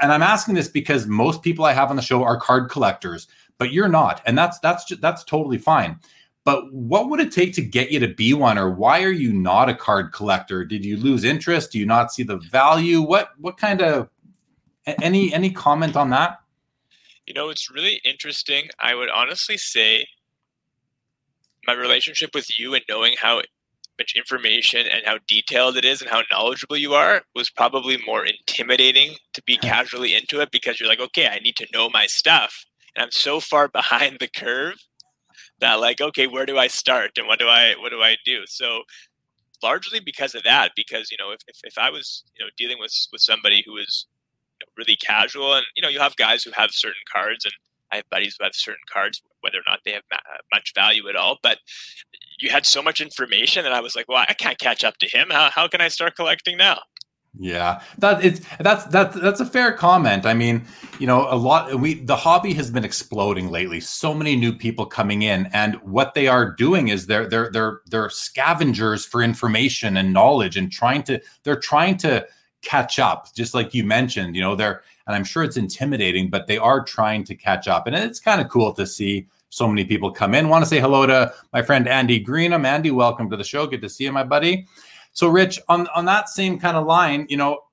[0.00, 3.28] And I'm asking this because most people I have on the show are card collectors
[3.62, 5.96] but you're not, and that's that's just, that's totally fine.
[6.44, 9.32] But what would it take to get you to be one, or why are you
[9.32, 10.64] not a card collector?
[10.64, 11.70] Did you lose interest?
[11.70, 13.00] Do you not see the value?
[13.00, 14.08] What what kind of
[15.00, 16.40] any any comment on that?
[17.26, 18.68] You know, it's really interesting.
[18.78, 20.06] I would honestly say
[21.66, 23.42] my relationship with you and knowing how
[23.98, 28.24] much information and how detailed it is and how knowledgeable you are was probably more
[28.26, 32.06] intimidating to be casually into it because you're like, okay, I need to know my
[32.06, 34.76] stuff and I'm so far behind the curve
[35.60, 38.40] that like, okay, where do I start and what do I what do I do?
[38.46, 38.82] So
[39.62, 42.78] largely because of that, because you know, if, if, if I was you know dealing
[42.80, 44.11] with with somebody who is you
[44.62, 47.54] know, really casual, and you know, you have guys who have certain cards, and
[47.92, 50.18] I have buddies who have certain cards, whether or not they have uh,
[50.52, 51.58] much value at all, but
[52.38, 55.08] you had so much information and I was like, well, I can't catch up to
[55.08, 55.28] him.
[55.30, 56.80] How, how can I start collecting now?
[57.38, 60.26] Yeah, that it's that's that's that's a fair comment.
[60.26, 60.66] I mean,
[60.98, 63.80] you know, a lot we the hobby has been exploding lately.
[63.80, 67.80] So many new people coming in, and what they are doing is they're they're they're
[67.86, 72.26] they're scavengers for information and knowledge, and trying to they're trying to
[72.62, 73.34] catch up.
[73.34, 76.82] Just like you mentioned, you know, they're and I'm sure it's intimidating, but they are
[76.82, 80.34] trying to catch up, and it's kind of cool to see so many people come
[80.34, 80.48] in.
[80.48, 82.64] Want to say hello to my friend Andy Greenham.
[82.64, 83.66] Andy, welcome to the show.
[83.66, 84.66] Good to see you, my buddy.
[85.12, 87.64] So, Rich, on on that same kind of line, you know,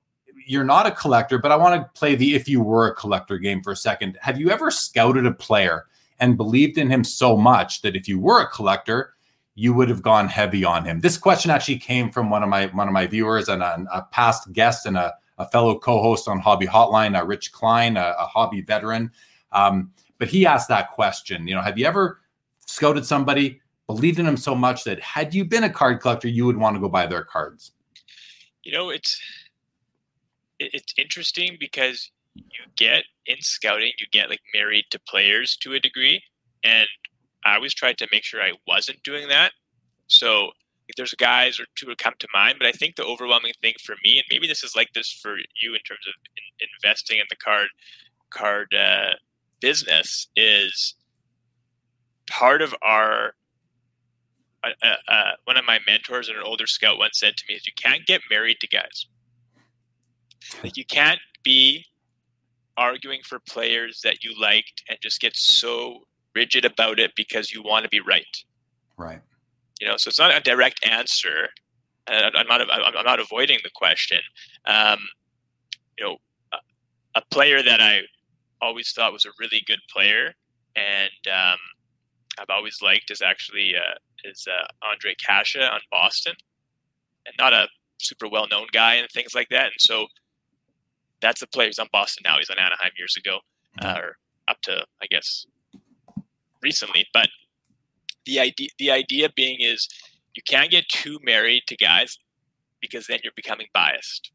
[0.46, 3.38] you're not a collector, but I want to play the if you were a collector
[3.38, 4.18] game for a second.
[4.20, 5.86] Have you ever scouted a player
[6.18, 9.14] and believed in him so much that if you were a collector,
[9.60, 11.00] you would have gone heavy on him?
[11.00, 14.02] This question actually came from one of my one of my viewers and a, a
[14.10, 18.24] past guest and a, a fellow co-host on Hobby Hotline, uh, Rich Klein, a, a
[18.24, 19.10] hobby veteran.
[19.52, 21.46] Um, but he asked that question.
[21.46, 22.20] You know, have you ever
[22.64, 26.46] scouted somebody, believed in them so much that had you been a card collector, you
[26.46, 27.72] would want to go buy their cards?
[28.62, 29.20] You know, it's
[30.58, 35.80] it's interesting because you get in scouting, you get like married to players to a
[35.80, 36.22] degree,
[36.64, 36.88] and
[37.44, 39.52] I always tried to make sure I wasn't doing that.
[40.08, 40.50] So
[40.88, 43.74] if there's guys or two that come to mind, but I think the overwhelming thing
[43.82, 46.14] for me, and maybe this is like this for you in terms of
[46.60, 47.68] in, investing in the card
[48.30, 49.14] card uh,
[49.60, 50.94] business, is
[52.28, 53.34] part of our.
[54.62, 57.54] Uh, uh, uh, one of my mentors and an older scout once said to me
[57.54, 59.06] is you can't get married to guys
[60.62, 61.84] like you can't be
[62.76, 66.00] arguing for players that you liked and just get so
[66.34, 68.44] rigid about it because you want to be right
[68.96, 69.20] right
[69.80, 71.48] you know, so it's not a direct answer.
[72.06, 72.60] I'm not.
[72.70, 74.20] I'm not avoiding the question.
[74.66, 74.98] Um,
[75.98, 76.16] you know,
[76.52, 78.00] a, a, player that I
[78.60, 80.34] always thought was a really good player,
[80.76, 81.58] and um,
[82.38, 86.34] I've always liked is actually uh, is uh, Ondrej Kase on Boston,
[87.26, 89.66] and not a super well known guy and things like that.
[89.66, 90.06] And so
[91.22, 91.68] that's the player.
[91.68, 92.36] He's on Boston now.
[92.38, 93.38] He's on Anaheim years ago,
[93.82, 94.16] uh, or
[94.48, 95.46] up to I guess
[96.62, 97.06] recently.
[97.12, 97.28] But
[98.26, 99.88] the idea the idea being is
[100.34, 102.18] you can't get too married to guys
[102.80, 104.30] because then you're becoming biased.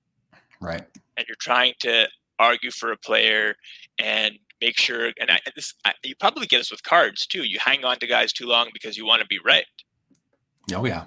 [0.62, 0.84] Right.
[1.18, 2.08] And you're trying to
[2.38, 3.56] argue for a player
[3.98, 7.44] and make sure and I, this I, you probably get this with cards too.
[7.44, 9.66] You hang on to guys too long because you want to be right
[10.74, 11.06] oh yeah.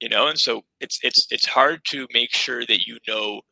[0.00, 3.42] You know and so it's it's it's hard to make sure that you know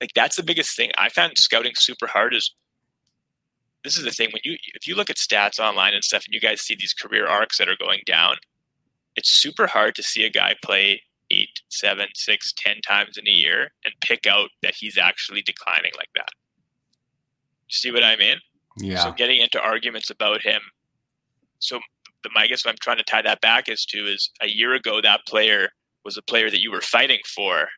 [0.00, 0.90] like that's the biggest thing.
[0.98, 2.54] I found scouting super hard is
[3.86, 6.34] this is the thing when you if you look at stats online and stuff and
[6.34, 8.36] you guys see these career arcs that are going down
[9.16, 13.30] it's super hard to see a guy play eight seven six ten times in a
[13.30, 16.28] year and pick out that he's actually declining like that.
[17.68, 18.36] See what i mean?
[18.78, 19.02] Yeah.
[19.02, 20.60] so getting into arguments about him.
[21.58, 21.80] So
[22.22, 24.74] the i guess what i'm trying to tie that back is to is a year
[24.74, 25.70] ago that player
[26.04, 27.68] was a player that you were fighting for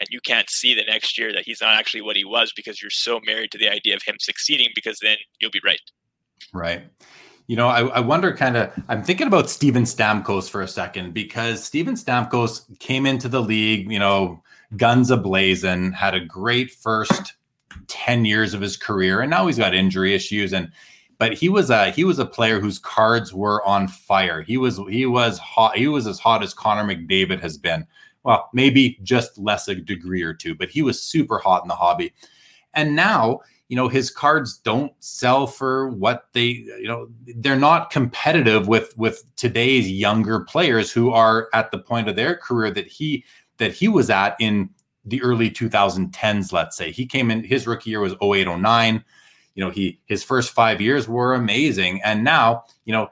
[0.00, 2.80] and you can't see the next year that he's not actually what he was because
[2.82, 5.80] you're so married to the idea of him succeeding because then you'll be right
[6.52, 6.82] right
[7.46, 11.14] you know i, I wonder kind of i'm thinking about steven stamkos for a second
[11.14, 14.42] because steven stamkos came into the league you know
[14.76, 17.34] guns ablazing had a great first
[17.86, 20.72] 10 years of his career and now he's got injury issues and
[21.20, 24.40] but he was a he was a player whose cards were on fire.
[24.40, 25.76] He was he was hot.
[25.76, 27.86] He was as hot as Connor McDavid has been
[28.22, 31.74] well, maybe just less a degree or two, but he was super hot in the
[31.74, 32.12] hobby.
[32.74, 37.90] And now, you know, his cards don't sell for what they, you know, they're not
[37.90, 42.88] competitive with with today's younger players who are at the point of their career that
[42.88, 43.24] he
[43.58, 44.70] that he was at in
[45.04, 46.90] the early 2010s, let's say.
[46.90, 49.04] He came in his rookie year was 0809.
[49.54, 53.08] You know, he his first 5 years were amazing and now, you know,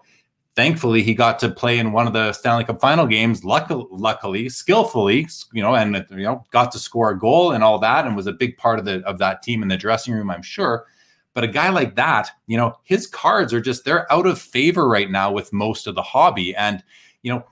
[0.58, 4.48] thankfully he got to play in one of the Stanley Cup final games luckily, luckily
[4.48, 8.16] skillfully you know and you know got to score a goal and all that and
[8.16, 10.86] was a big part of the of that team in the dressing room I'm sure
[11.32, 14.88] but a guy like that you know his cards are just they're out of favor
[14.88, 16.82] right now with most of the hobby and
[17.22, 17.44] you know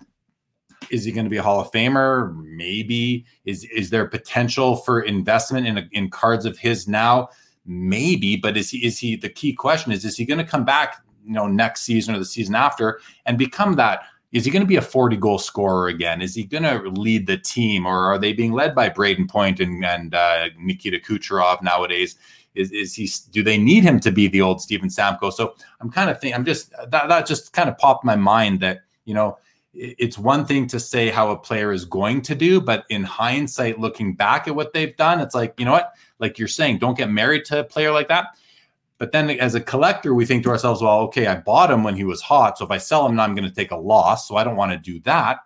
[0.90, 2.36] is he going to be a Hall of Famer?
[2.44, 3.24] Maybe.
[3.44, 7.30] Is is there potential for investment in in cards of his now?
[7.64, 8.36] Maybe.
[8.36, 11.02] But is he is he the key question is is he going to come back
[11.26, 14.66] you know next season or the season after and become that is he going to
[14.66, 18.18] be a 40 goal scorer again is he going to lead the team or are
[18.18, 22.16] they being led by Brayden Point and, and uh, Nikita Kucherov nowadays
[22.54, 25.32] is, is he do they need him to be the old Steven Samko?
[25.32, 28.60] so I'm kind of thinking I'm just that, that just kind of popped my mind
[28.60, 29.38] that you know
[29.76, 33.78] it's one thing to say how a player is going to do, but in hindsight,
[33.78, 35.92] looking back at what they've done, it's like, you know what?
[36.18, 38.38] Like you're saying, don't get married to a player like that.
[38.98, 41.96] But then as a collector, we think to ourselves, well, okay, I bought him when
[41.96, 42.56] he was hot.
[42.56, 44.26] So if I sell him now, I'm going to take a loss.
[44.26, 45.40] So I don't want to do that.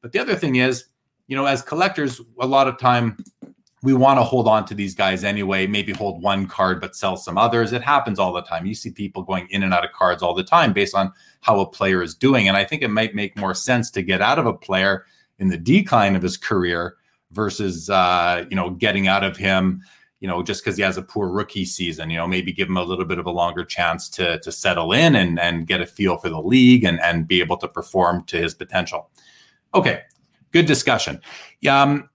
[0.00, 0.86] But the other thing is,
[1.26, 3.18] you know, as collectors, a lot of time
[3.82, 7.18] we want to hold on to these guys anyway, maybe hold one card but sell
[7.18, 7.72] some others.
[7.72, 8.64] It happens all the time.
[8.64, 11.12] You see people going in and out of cards all the time based on
[11.42, 12.48] how a player is doing.
[12.48, 15.04] And I think it might make more sense to get out of a player
[15.38, 16.96] in the decline of his career
[17.32, 19.82] versus uh, you know, getting out of him
[20.24, 22.78] you know, just because he has a poor rookie season, you know, maybe give him
[22.78, 25.86] a little bit of a longer chance to to settle in and and get a
[25.86, 29.10] feel for the league and and be able to perform to his potential.
[29.74, 30.00] Okay,
[30.50, 31.20] good discussion.
[31.68, 32.08] Um,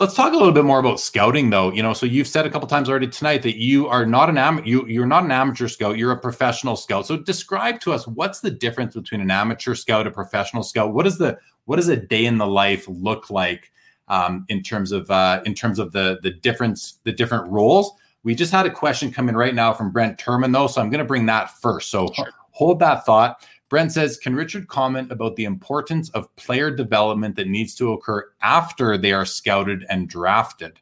[0.00, 2.50] let's talk a little bit more about scouting though you know so you've said a
[2.50, 5.68] couple times already tonight that you are not an am- you you're not an amateur
[5.68, 9.74] scout you're a professional scout so describe to us what's the difference between an amateur
[9.74, 13.28] scout a professional scout what is the what does a day in the life look
[13.28, 13.70] like
[14.12, 17.92] um, in terms of uh, in terms of the the difference the different roles,
[18.22, 20.90] We just had a question come in right now from Brent Turman, though, so I'm
[20.90, 21.90] going to bring that first.
[21.90, 22.28] So sure.
[22.50, 23.44] hold that thought.
[23.68, 28.30] Brent says, Can Richard comment about the importance of player development that needs to occur
[28.42, 30.78] after they are scouted and drafted?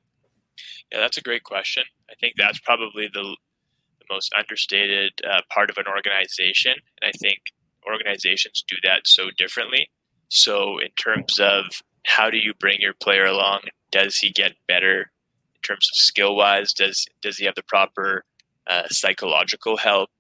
[0.91, 1.85] Yeah, that's a great question.
[2.11, 6.73] I think that's probably the, the most understated uh, part of an organization.
[7.01, 7.39] And I think
[7.87, 9.89] organizations do that so differently.
[10.29, 11.65] So, in terms of
[12.07, 13.61] how do you bring your player along?
[13.91, 15.11] Does he get better
[15.55, 16.73] in terms of skill wise?
[16.73, 18.25] Does does he have the proper
[18.67, 20.11] uh, psychological help?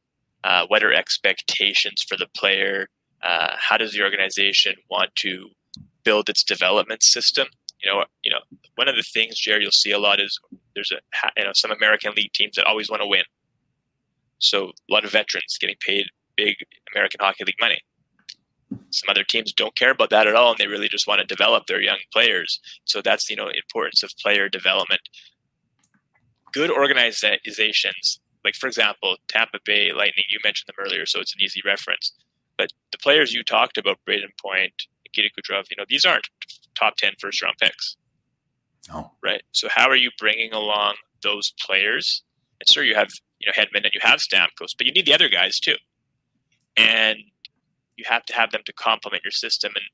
[0.44, 2.88] Uh, what are expectations for the player?
[3.22, 5.48] Uh, how does the organization want to
[6.04, 7.46] build its development system?
[7.82, 8.40] You know, you know,
[8.74, 10.38] one of the things, Jerry, you'll see a lot is
[10.74, 11.00] there's a
[11.36, 13.22] you know some American League teams that always want to win.
[14.38, 16.06] So a lot of veterans getting paid
[16.36, 16.56] big
[16.94, 17.80] American Hockey League money.
[18.90, 21.26] Some other teams don't care about that at all, and they really just want to
[21.26, 22.60] develop their young players.
[22.84, 25.02] So that's you know importance of player development.
[26.52, 30.24] Good organizations, like for example, Tampa Bay Lightning.
[30.30, 32.12] You mentioned them earlier, so it's an easy reference.
[32.58, 34.72] But the players you talked about, Brayden Point,
[35.06, 36.28] Nikita Kucherov, you know these aren't
[36.78, 37.96] top 10 first round picks.
[38.92, 39.12] Oh.
[39.22, 39.42] Right.
[39.52, 42.22] So how are you bringing along those players?
[42.60, 45.14] And sure, you have you know Hedman and you have Stamkos, but you need the
[45.14, 45.76] other guys too,
[46.76, 47.18] and
[48.00, 49.72] you have to have them to complement your system.
[49.74, 49.84] And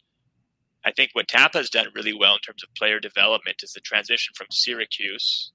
[0.85, 3.81] I think what Tampa has done really well in terms of player development is the
[3.81, 5.53] transition from Syracuse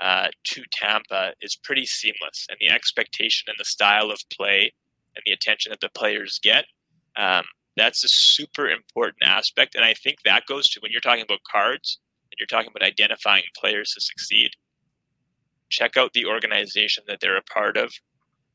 [0.00, 4.72] uh, to Tampa is pretty seamless, and the expectation and the style of play
[5.14, 6.64] and the attention that the players get.
[7.16, 7.44] Um,
[7.76, 11.40] that's a super important aspect, and I think that goes to when you're talking about
[11.50, 11.98] cards
[12.30, 14.52] and you're talking about identifying players to succeed,
[15.68, 17.92] check out the organization that they're a part of.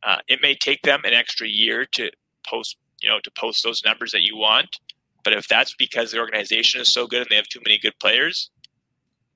[0.03, 2.09] Uh, it may take them an extra year to
[2.47, 4.79] post, you know, to post those numbers that you want.
[5.23, 7.97] But if that's because the organization is so good and they have too many good
[7.99, 8.49] players,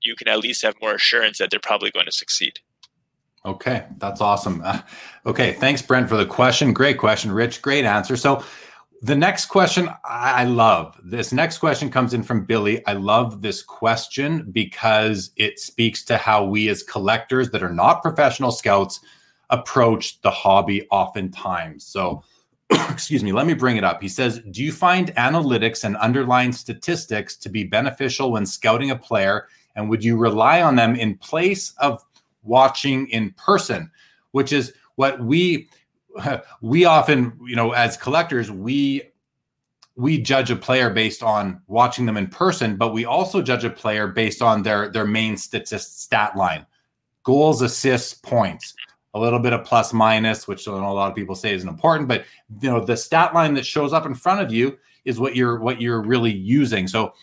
[0.02, 2.58] you can at least have more assurance that they're probably going to succeed.
[3.46, 4.60] Okay, that's awesome.
[4.64, 4.80] Uh,
[5.24, 6.72] okay, thanks, Brent, for the question.
[6.72, 7.62] Great question, Rich.
[7.62, 8.16] Great answer.
[8.16, 8.44] So,
[9.02, 11.00] the next question I love.
[11.02, 12.84] This next question comes in from Billy.
[12.86, 18.02] I love this question because it speaks to how we, as collectors that are not
[18.02, 19.00] professional scouts,
[19.48, 21.86] approach the hobby oftentimes.
[21.86, 22.22] So,
[22.90, 24.00] excuse me, let me bring it up.
[24.00, 28.96] He says, Do you find analytics and underlying statistics to be beneficial when scouting a
[28.96, 29.48] player?
[29.76, 32.04] And would you rely on them in place of
[32.42, 33.90] watching in person?
[34.32, 35.68] Which is what we
[36.60, 39.02] we often, you know, as collectors, we
[39.96, 43.70] we judge a player based on watching them in person, but we also judge a
[43.70, 46.66] player based on their their main statist stat line,
[47.24, 48.74] goals, assists, points,
[49.14, 51.68] a little bit of plus minus, which I know a lot of people say isn't
[51.68, 52.24] important, but
[52.60, 55.58] you know the stat line that shows up in front of you is what you're
[55.58, 56.86] what you're really using.
[56.86, 57.14] So,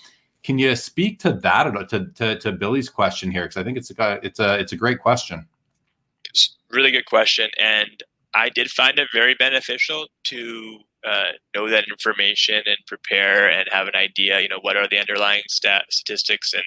[0.44, 3.44] can you speak to that to to, to Billy's question here?
[3.44, 5.48] Because I think it's a it's a it's a great question.
[6.30, 11.86] It's really good question, and I did find it very beneficial to uh, know that
[11.89, 14.39] information and prepare and have an idea.
[14.39, 16.64] You know, what are the underlying stat statistics, and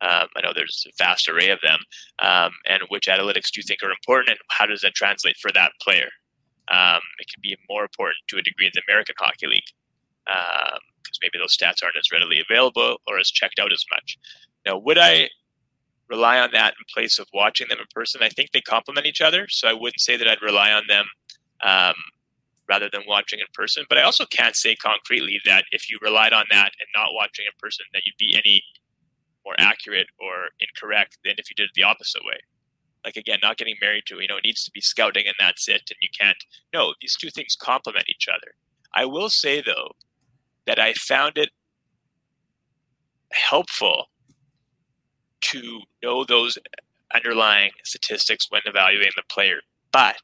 [0.00, 1.78] um, I know there's a vast array of them.
[2.18, 5.52] Um, and which analytics do you think are important, and how does that translate for
[5.52, 6.08] that player?
[6.72, 9.70] Um, it can be more important to a degree in the American Hockey League
[10.24, 14.16] because um, maybe those stats aren't as readily available or as checked out as much.
[14.64, 15.28] Now, would I
[16.12, 18.22] rely on that in place of watching them in person.
[18.22, 21.06] I think they complement each other, so I wouldn't say that I'd rely on them
[21.62, 21.94] um,
[22.68, 23.84] rather than watching in person.
[23.88, 27.46] But I also can't say concretely that if you relied on that and not watching
[27.46, 28.62] in person, that you'd be any
[29.44, 32.38] more accurate or incorrect than if you did it the opposite way.
[33.04, 35.68] Like again, not getting married to you know it needs to be scouting and that's
[35.68, 36.36] it, and you can't.
[36.72, 38.54] No, these two things complement each other.
[38.94, 39.92] I will say though
[40.66, 41.50] that I found it
[43.32, 44.06] helpful
[45.40, 46.58] to know those
[47.14, 49.60] underlying statistics when evaluating the player.
[49.92, 50.16] But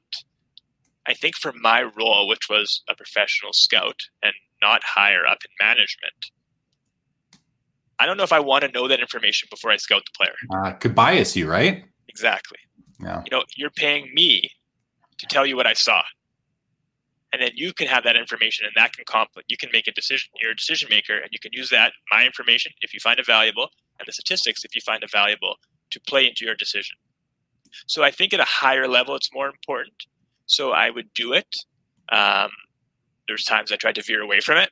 [1.09, 5.67] I think for my role, which was a professional scout and not higher up in
[5.67, 6.33] management,
[7.99, 10.65] I don't know if I want to know that information before I scout the player.
[10.65, 11.83] Uh, could bias you, right?
[12.09, 12.59] Exactly.
[13.03, 13.23] Yeah.
[13.25, 14.51] You know, you're paying me
[15.17, 16.03] to tell you what I saw.
[17.33, 19.47] And then you can have that information and that can complement.
[19.49, 20.31] You can make a decision.
[20.41, 23.27] You're a decision maker and you can use that, my information, if you find it
[23.27, 25.57] valuable, and the statistics if you find it valuable
[25.91, 26.97] to play into your decision.
[27.87, 29.95] So I think at a higher level, it's more important.
[30.49, 31.55] So I would do it.
[32.11, 32.51] Um,
[33.29, 34.71] there's times I tried to veer away from it.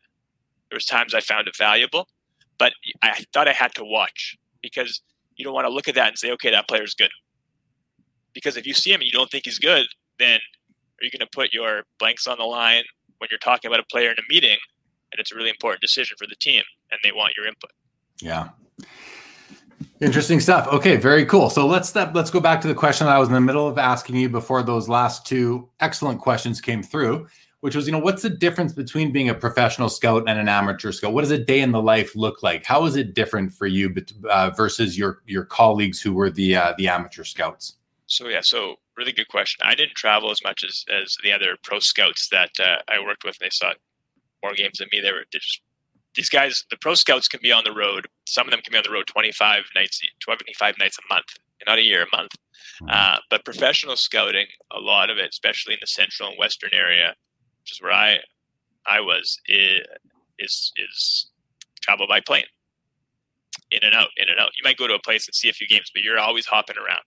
[0.70, 2.09] There was times I found it valuable,
[2.59, 2.72] but
[3.03, 5.03] I thought I had to watch because
[5.37, 7.11] you don't want to look at that and say, okay, that player's good.
[8.33, 9.87] Because if you see him and you don't think he's good,
[10.18, 12.85] then are you going to put your blanks on the line
[13.18, 14.57] when you're talking about a player in a meeting
[15.12, 17.70] and it's a really important decision for the team and they want your input?
[18.20, 18.49] Yeah.
[20.01, 20.66] Interesting stuff.
[20.68, 21.49] Okay, very cool.
[21.49, 23.66] So let's step, let's go back to the question that I was in the middle
[23.66, 27.26] of asking you before those last two excellent questions came through,
[27.61, 30.92] which was, you know, what's the difference between being a professional scout and an amateur
[30.92, 31.14] scout?
[31.14, 32.66] What does a day in the life look like?
[32.66, 33.94] How is it different for you
[34.28, 37.76] uh, versus your your colleagues who were the uh, the amateur scouts?
[38.07, 39.62] So yeah, so really good question.
[39.64, 43.24] I didn't travel as much as as the other pro scouts that uh, I worked
[43.24, 43.38] with.
[43.38, 43.72] They saw
[44.42, 45.01] more games than me.
[45.01, 45.62] They were just
[46.16, 48.06] these guys, the pro scouts can be on the road.
[48.26, 51.26] Some of them can be on the road 25 nights, 25 nights a month,
[51.66, 52.32] not a year, a month.
[52.82, 52.88] Mm-hmm.
[52.90, 57.14] Uh, but professional scouting, a lot of it, especially in the central and western area,
[57.62, 58.18] which is where I,
[58.86, 61.30] I was, is is
[61.80, 62.44] travel by plane,
[63.70, 64.50] in and out, in and out.
[64.56, 66.76] You might go to a place and see a few games, but you're always hopping
[66.76, 67.04] around.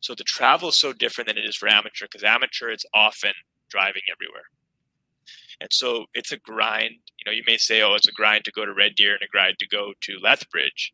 [0.00, 3.32] So the travel is so different than it is for amateur because amateur it's often
[3.68, 4.44] driving everywhere.
[5.60, 6.94] And so it's a grind.
[7.18, 9.22] You know, you may say, oh, it's a grind to go to Red Deer and
[9.22, 10.92] a grind to go to Lethbridge,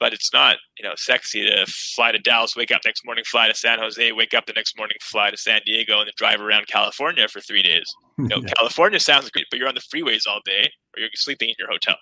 [0.00, 3.48] but it's not, you know, sexy to fly to Dallas, wake up next morning, fly
[3.48, 6.40] to San Jose, wake up the next morning, fly to San Diego, and then drive
[6.40, 7.84] around California for three days.
[8.18, 8.52] You know, yeah.
[8.58, 11.68] California sounds great, but you're on the freeways all day or you're sleeping in your
[11.68, 11.96] hotel.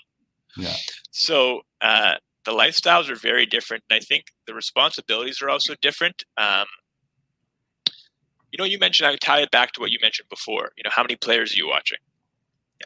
[0.57, 0.75] Yeah.
[1.13, 3.85] So uh, the lifestyles are very different.
[3.89, 6.25] And I think the responsibilities are also different.
[6.37, 6.67] Um,
[8.53, 10.71] you know, you mentioned I tie it back to what you mentioned before.
[10.77, 11.99] You know, how many players are you watching?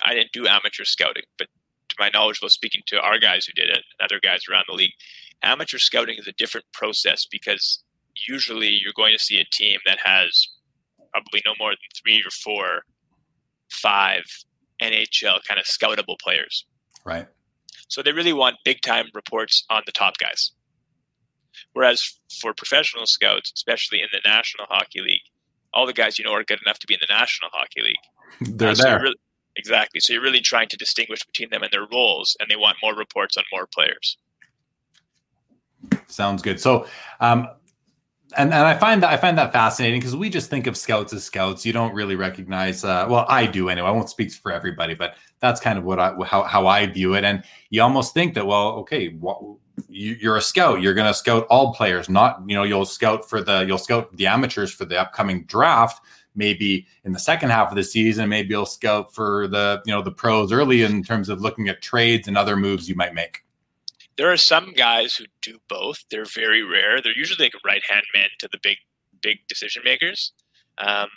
[0.05, 1.49] I didn't do amateur scouting, but
[1.89, 4.65] to my knowledge, while speaking to our guys who did it and other guys around
[4.69, 4.93] the league,
[5.43, 7.83] amateur scouting is a different process because
[8.29, 10.49] usually you're going to see a team that has
[11.12, 12.83] probably no more than three or four,
[13.71, 14.25] five
[14.83, 16.67] NHL kind of scoutable players.
[17.05, 17.29] Right.
[17.89, 20.53] So they really want big time reports on the top guys.
[21.73, 25.21] Whereas for professional scouts, especially in the National Hockey League,
[25.75, 27.97] all the guys you know are good enough to be in the National Hockey League.
[28.59, 29.01] They're uh, so there.
[29.01, 29.16] Really,
[29.57, 30.01] exactly.
[30.01, 32.95] So you're really trying to distinguish between them and their roles, and they want more
[32.95, 34.18] reports on more players.
[36.07, 36.61] Sounds good.
[36.61, 36.87] So,
[37.20, 37.49] um,
[38.37, 41.12] and and I find that I find that fascinating because we just think of scouts
[41.12, 41.64] as scouts.
[41.66, 42.85] You don't really recognize.
[42.85, 43.89] Uh, well, I do anyway.
[43.89, 47.14] I won't speak for everybody, but that's kind of what I how how I view
[47.14, 47.25] it.
[47.25, 49.41] And you almost think that well, okay, what,
[49.89, 50.81] you, are a scout.
[50.81, 54.14] You're going to scout all players, not you know you'll scout for the you'll scout
[54.16, 56.05] the amateurs for the upcoming draft.
[56.37, 60.03] Maybe in the second half of the season, maybe you'll scout for the you know
[60.03, 63.45] the pros early in terms of looking at trades and other moves you might make.
[64.16, 66.05] There are some guys who do both.
[66.11, 67.01] They're very rare.
[67.01, 68.79] They're usually like right hand man to the big
[69.22, 70.33] big decision makers.
[70.79, 71.09] Um,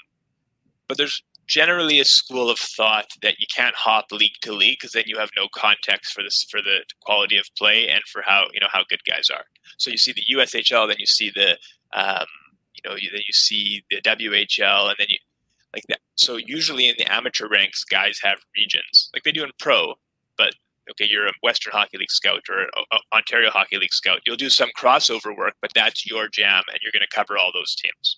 [0.87, 4.91] but there's generally a school of thought that you can't hop league to league because
[4.93, 8.47] then you have no context for this for the quality of play and for how
[8.53, 9.45] you know how good guys are.
[9.77, 11.57] So you see the USHL, then you see the
[11.93, 12.25] um,
[12.73, 15.17] you know then you see the WHL, and then you
[15.73, 15.99] like that.
[16.15, 19.95] So usually in the amateur ranks, guys have regions like they do in pro,
[20.37, 20.53] but
[20.91, 22.67] okay, you're a Western Hockey League scout or
[23.13, 24.21] Ontario Hockey League scout.
[24.25, 27.51] You'll do some crossover work, but that's your jam, and you're going to cover all
[27.53, 28.17] those teams.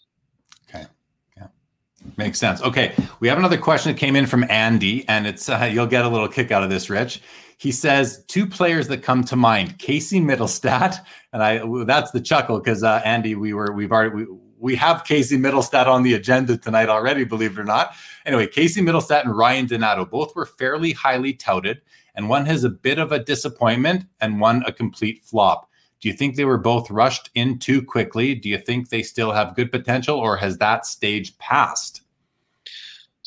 [2.19, 2.61] Makes sense.
[2.61, 6.03] Okay, we have another question that came in from Andy, and it's uh, you'll get
[6.03, 7.21] a little kick out of this, Rich.
[7.55, 10.97] He says two players that come to mind: Casey Mittelstadt,
[11.31, 15.05] and I that's the chuckle because uh, Andy, we were we've already we, we have
[15.05, 17.93] Casey Mittelstadt on the agenda tonight already, believe it or not.
[18.25, 21.79] Anyway, Casey Mittelstadt and Ryan Donato both were fairly highly touted,
[22.15, 25.69] and one has a bit of a disappointment and one a complete flop.
[26.01, 28.35] Do you think they were both rushed in too quickly?
[28.35, 32.01] Do you think they still have good potential, or has that stage passed?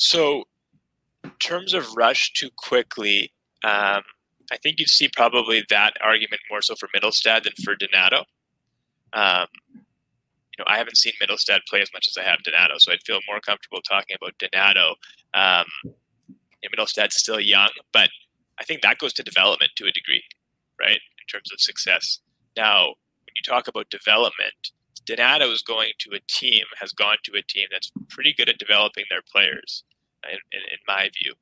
[0.03, 0.43] So,
[1.23, 3.33] in terms of rush too quickly,
[3.63, 4.03] um,
[4.51, 8.25] I think you'd see probably that argument more so for Mittelstadt than for Donato.
[9.13, 12.91] Um, you know, I haven't seen Mittelstadt play as much as I have Donato, so
[12.91, 14.97] I'd feel more comfortable talking about Donato.
[15.35, 15.95] Um, you
[16.65, 18.11] know, Mittelstadt's still young, but
[18.59, 20.25] I think that goes to development to a degree,
[20.81, 20.99] right?
[20.99, 22.19] In terms of success.
[22.57, 24.73] Now, when you talk about development,
[25.07, 28.59] Donato is going to a team, has gone to a team that's pretty good at
[28.59, 29.85] developing their players,
[30.31, 31.35] in, in, my view,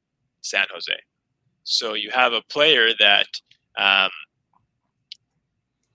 [0.42, 0.92] San Jose.
[1.64, 3.26] So you have a player that
[3.78, 4.10] um,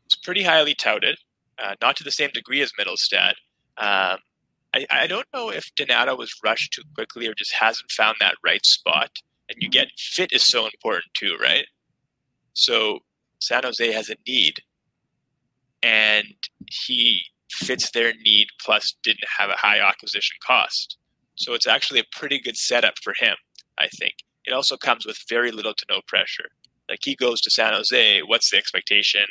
[0.09, 1.17] is pretty highly touted,
[1.57, 3.33] uh, not to the same degree as Mittelstadt.
[3.77, 4.19] Um,
[4.73, 8.36] I, I, don't know if Donato was rushed too quickly or just hasn't found that
[8.43, 9.09] right spot.
[9.49, 11.65] And you get fit is so important too, right?
[12.53, 12.99] So
[13.39, 14.59] San Jose has a need
[15.83, 16.25] and
[16.69, 17.21] he
[17.51, 20.97] fits their need plus didn't have a high acquisition cost.
[21.36, 23.36] So it's actually a pretty good setup for him,
[23.77, 24.15] I think.
[24.45, 26.49] It also comes with very little to no pressure.
[26.89, 29.25] Like he goes to San Jose, what's the expectation?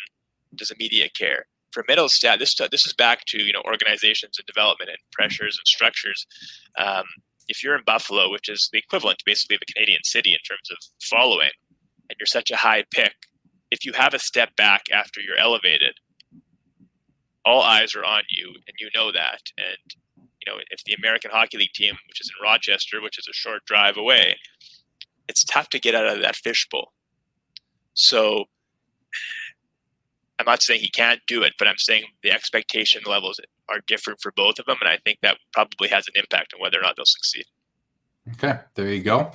[0.55, 1.47] Does the media care?
[1.73, 5.67] For Mittelstadt, this this is back to you know organizations and development and pressures and
[5.67, 6.27] structures.
[6.79, 7.05] Um,
[7.49, 10.79] if you're in Buffalo, which is the equivalent basically a Canadian city in terms of
[11.03, 11.51] following,
[12.09, 13.15] and you're such a high pick,
[13.71, 15.95] if you have a step back after you're elevated,
[17.45, 19.41] all eyes are on you, and you know that.
[19.59, 19.95] And
[20.45, 23.33] you know, if the American Hockey League team, which is in Rochester, which is a
[23.33, 24.37] short drive away,
[25.29, 26.93] it's tough to get out of that fishbowl.
[27.95, 28.45] So
[30.39, 34.21] I'm not saying he can't do it, but I'm saying the expectation levels are different
[34.21, 36.83] for both of them, and I think that probably has an impact on whether or
[36.83, 37.45] not they'll succeed.
[38.33, 39.33] Okay, there you go.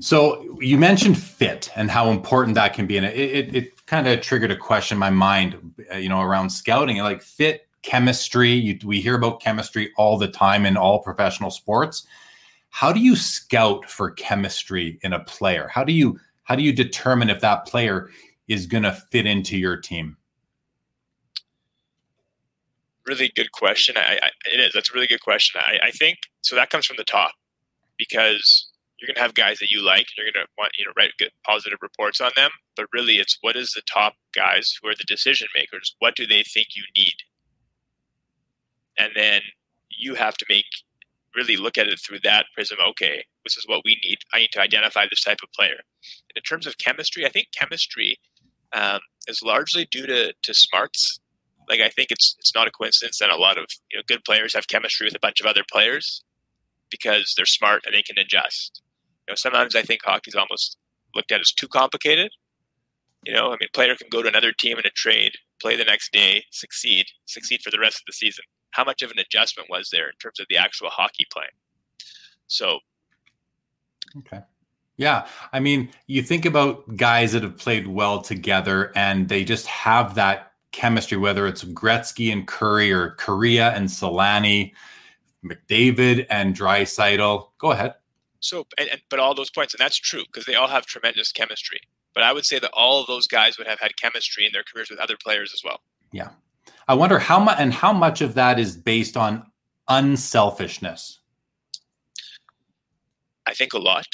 [0.00, 4.08] So you mentioned fit and how important that can be, and it it, it kind
[4.08, 6.98] of triggered a question in my mind, uh, you know, around scouting.
[6.98, 8.50] Like fit, chemistry.
[8.50, 12.06] You, we hear about chemistry all the time in all professional sports.
[12.70, 15.68] How do you scout for chemistry in a player?
[15.68, 18.10] How do you how do you determine if that player
[18.48, 20.16] is going to fit into your team?
[23.06, 23.96] Really good question.
[23.96, 24.72] I, I, it is.
[24.74, 25.60] That's a really good question.
[25.64, 26.56] I, I think so.
[26.56, 27.32] That comes from the top
[27.98, 28.68] because
[28.98, 30.06] you're going to have guys that you like.
[30.16, 32.50] You're going to want you know write good positive reports on them.
[32.76, 35.94] But really, it's what is the top guys who are the decision makers?
[35.98, 37.14] What do they think you need?
[38.98, 39.42] And then
[39.90, 40.66] you have to make
[41.34, 42.78] really look at it through that prism.
[42.90, 44.18] Okay, this is what we need.
[44.32, 45.76] I need to identify this type of player.
[45.78, 48.18] And in terms of chemistry, I think chemistry
[48.72, 51.20] um, is largely due to to smarts.
[51.68, 54.24] Like I think it's it's not a coincidence that a lot of you know, good
[54.24, 56.22] players have chemistry with a bunch of other players
[56.90, 58.82] because they're smart and they can adjust.
[59.26, 60.76] You know, sometimes I think hockey's almost
[61.14, 62.30] looked at as too complicated.
[63.24, 65.84] You know, I mean, player can go to another team in a trade, play the
[65.84, 68.44] next day, succeed, succeed for the rest of the season.
[68.70, 71.50] How much of an adjustment was there in terms of the actual hockey playing?
[72.46, 72.80] So,
[74.18, 74.40] okay.
[74.96, 75.26] Yeah.
[75.52, 80.14] I mean, you think about guys that have played well together and they just have
[80.14, 84.72] that chemistry, whether it's Gretzky and Kurri or Kariya and Selanne,
[85.44, 87.48] McDavid and Draisaitl.
[87.58, 87.94] Go ahead.
[88.40, 91.32] So, and, and, but all those points, and that's true because they all have tremendous
[91.32, 91.80] chemistry.
[92.14, 94.62] But I would say that all of those guys would have had chemistry in their
[94.62, 95.80] careers with other players as well.
[96.12, 96.30] Yeah,
[96.88, 99.44] I wonder how much and how much of that is based on
[99.88, 101.20] unselfishness.
[103.46, 104.06] I think a lot.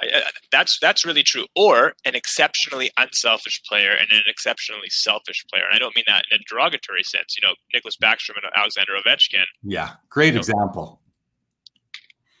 [0.00, 0.22] I,
[0.52, 1.46] that's that's really true.
[1.56, 5.64] Or an exceptionally unselfish player and an exceptionally selfish player.
[5.64, 7.36] And I don't mean that in a derogatory sense.
[7.40, 9.44] You know, Nicklas Backstrom and Alexander Ovechkin.
[9.62, 10.82] Yeah, great example.
[10.82, 10.98] Know,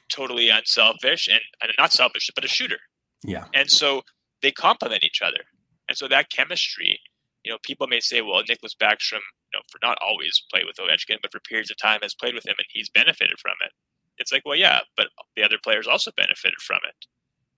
[0.08, 2.78] totally unselfish and, and not selfish, but a shooter.
[3.24, 3.44] Yeah.
[3.54, 4.02] And so
[4.42, 5.44] they complement each other.
[5.88, 7.00] And so that chemistry,
[7.44, 10.76] you know, people may say, well, Nicklas Backstrom, you know, for not always played with
[10.76, 13.72] Ovechkin, but for periods of time has played with him and he's benefited from it.
[14.18, 17.06] It's like, well, yeah, but the other players also benefited from it.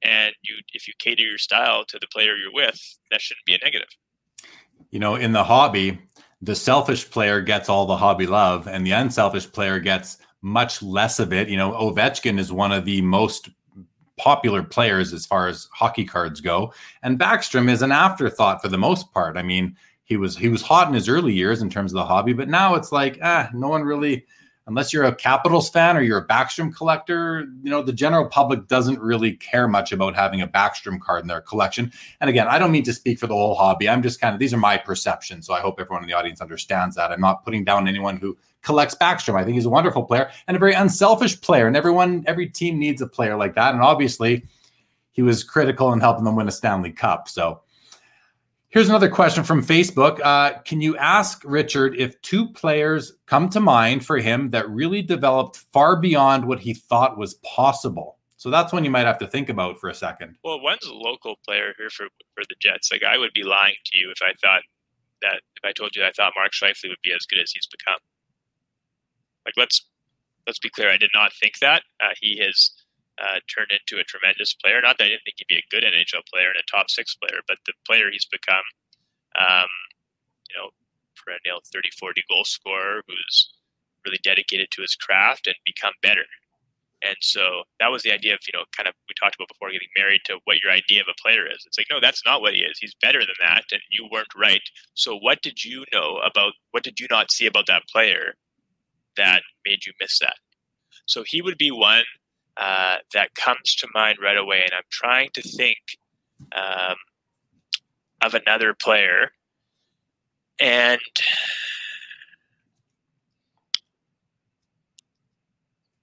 [0.03, 3.55] And you, if you cater your style to the player you're with, that shouldn't be
[3.55, 3.89] a negative.
[4.91, 5.99] You know, in the hobby,
[6.41, 11.19] the selfish player gets all the hobby love, and the unselfish player gets much less
[11.19, 11.49] of it.
[11.49, 13.51] You know, Ovechkin is one of the most
[14.21, 18.79] popular players as far as hockey cards go, and Backstrom is an afterthought for the
[18.79, 19.37] most part.
[19.37, 22.07] I mean, he was he was hot in his early years in terms of the
[22.07, 24.25] hobby, but now it's like ah, no one really
[24.71, 28.69] unless you're a Capitals fan or you're a Backstrom collector, you know, the general public
[28.69, 31.91] doesn't really care much about having a Backstrom card in their collection.
[32.21, 33.89] And again, I don't mean to speak for the whole hobby.
[33.89, 35.47] I'm just kind of, these are my perceptions.
[35.47, 37.11] So I hope everyone in the audience understands that.
[37.11, 39.39] I'm not putting down anyone who collects Backstrom.
[39.39, 41.67] I think he's a wonderful player and a very unselfish player.
[41.67, 43.75] And everyone, every team needs a player like that.
[43.75, 44.47] And obviously,
[45.13, 47.29] he was critical in helping them win a Stanley Cup.
[47.29, 47.63] So,
[48.71, 50.21] Here's another question from Facebook.
[50.23, 55.03] Uh, can you ask Richard if two players come to mind for him that really
[55.03, 58.19] developed far beyond what he thought was possible?
[58.37, 60.37] So that's one you might have to think about for a second.
[60.45, 62.07] Well, one's a local player here for,
[62.37, 62.93] for the Jets.
[62.93, 64.63] Like I would be lying to you if I thought
[65.23, 67.67] that if I told you I thought Mark Scheifele would be as good as he's
[67.67, 67.99] become.
[69.45, 69.87] Like let's
[70.47, 70.91] let's be clear.
[70.91, 71.83] I did not think that.
[72.01, 72.73] Uh, he has
[73.21, 74.81] uh, turned into a tremendous player.
[74.81, 77.15] Not that I didn't think he'd be a good NHL player and a top six
[77.15, 78.65] player, but the player he's become,
[79.39, 79.69] um,
[80.49, 80.71] you know,
[81.17, 83.53] perennial 30, 40 goal scorer who's
[84.05, 86.25] really dedicated to his craft and become better.
[87.03, 89.71] And so that was the idea of, you know, kind of we talked about before
[89.71, 91.65] getting married to what your idea of a player is.
[91.67, 92.79] It's like, no, that's not what he is.
[92.79, 93.65] He's better than that.
[93.73, 94.61] And you weren't right.
[94.95, 98.35] So what did you know about, what did you not see about that player
[99.17, 100.35] that made you miss that?
[101.07, 102.05] So he would be one
[102.57, 105.79] uh, that comes to mind right away, and I'm trying to think
[106.55, 106.97] um,
[108.23, 109.31] of another player.
[110.61, 111.01] And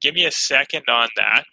[0.02, 1.46] give me a second on that.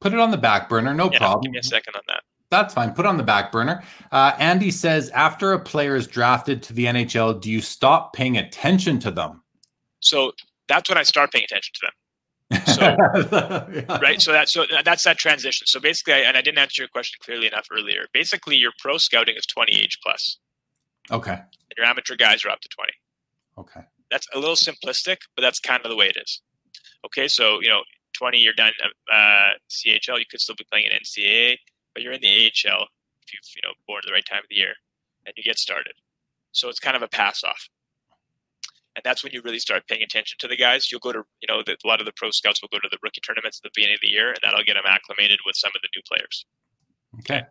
[0.00, 1.42] Put it on the back burner, no yeah, problem.
[1.42, 2.22] Give me a second on that.
[2.50, 2.92] That's fine.
[2.92, 3.82] Put on the back burner.
[4.10, 8.36] Uh, Andy says, after a player is drafted to the NHL, do you stop paying
[8.38, 9.42] attention to them?
[10.00, 10.32] So
[10.70, 11.92] that's when I start paying attention to them.
[12.66, 12.82] So,
[13.72, 13.98] yeah.
[13.98, 14.20] right.
[14.20, 15.66] So that's so that's that transition.
[15.66, 18.06] So basically, I, and I didn't answer your question clearly enough earlier.
[18.12, 20.38] Basically, your pro scouting is 20 age plus.
[21.10, 21.32] Okay.
[21.32, 22.92] And your amateur guys are up to 20.
[23.58, 23.80] Okay.
[24.10, 26.40] that's a little simplistic, but that's kind of the way it is.
[27.04, 27.82] Okay, so you know,
[28.14, 28.72] 20, you're done
[29.12, 31.56] uh, CHL, you could still be playing in NCAA,
[31.94, 32.86] but you're in the AHL
[33.22, 34.74] if you've you know born at the right time of the year
[35.26, 35.92] and you get started.
[36.52, 37.68] So it's kind of a pass off.
[38.96, 40.90] And that's when you really start paying attention to the guys.
[40.90, 42.88] You'll go to, you know, the, a lot of the pro scouts will go to
[42.90, 45.56] the rookie tournaments at the beginning of the year, and that'll get them acclimated with
[45.56, 46.46] some of the new players.
[47.20, 47.42] Okay.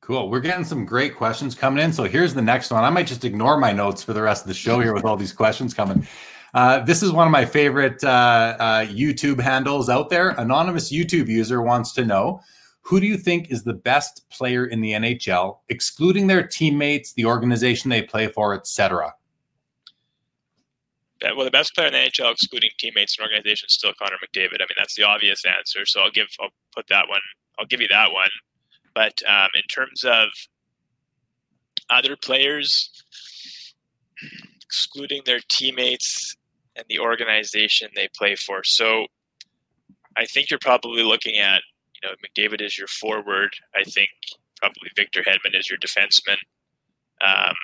[0.00, 0.30] Cool.
[0.30, 1.92] We're getting some great questions coming in.
[1.92, 2.84] So here's the next one.
[2.84, 5.16] I might just ignore my notes for the rest of the show here with all
[5.16, 6.06] these questions coming.
[6.54, 10.30] Uh, this is one of my favorite uh, uh, YouTube handles out there.
[10.30, 12.40] Anonymous YouTube user wants to know
[12.82, 17.26] who do you think is the best player in the NHL, excluding their teammates, the
[17.26, 19.14] organization they play for, etc.
[21.22, 24.56] Well, the best player in the NHL, excluding teammates and organization, is still Connor McDavid.
[24.56, 25.84] I mean, that's the obvious answer.
[25.84, 27.20] So I'll give, I'll put that one.
[27.58, 28.30] I'll give you that one.
[28.94, 30.28] But um, in terms of
[31.90, 32.90] other players,
[34.62, 36.36] excluding their teammates
[36.74, 39.06] and the organization they play for, so
[40.16, 41.62] I think you're probably looking at,
[41.94, 43.50] you know, McDavid is your forward.
[43.76, 44.08] I think
[44.58, 46.36] probably Victor Hedman is your defenseman.
[47.22, 47.54] Um,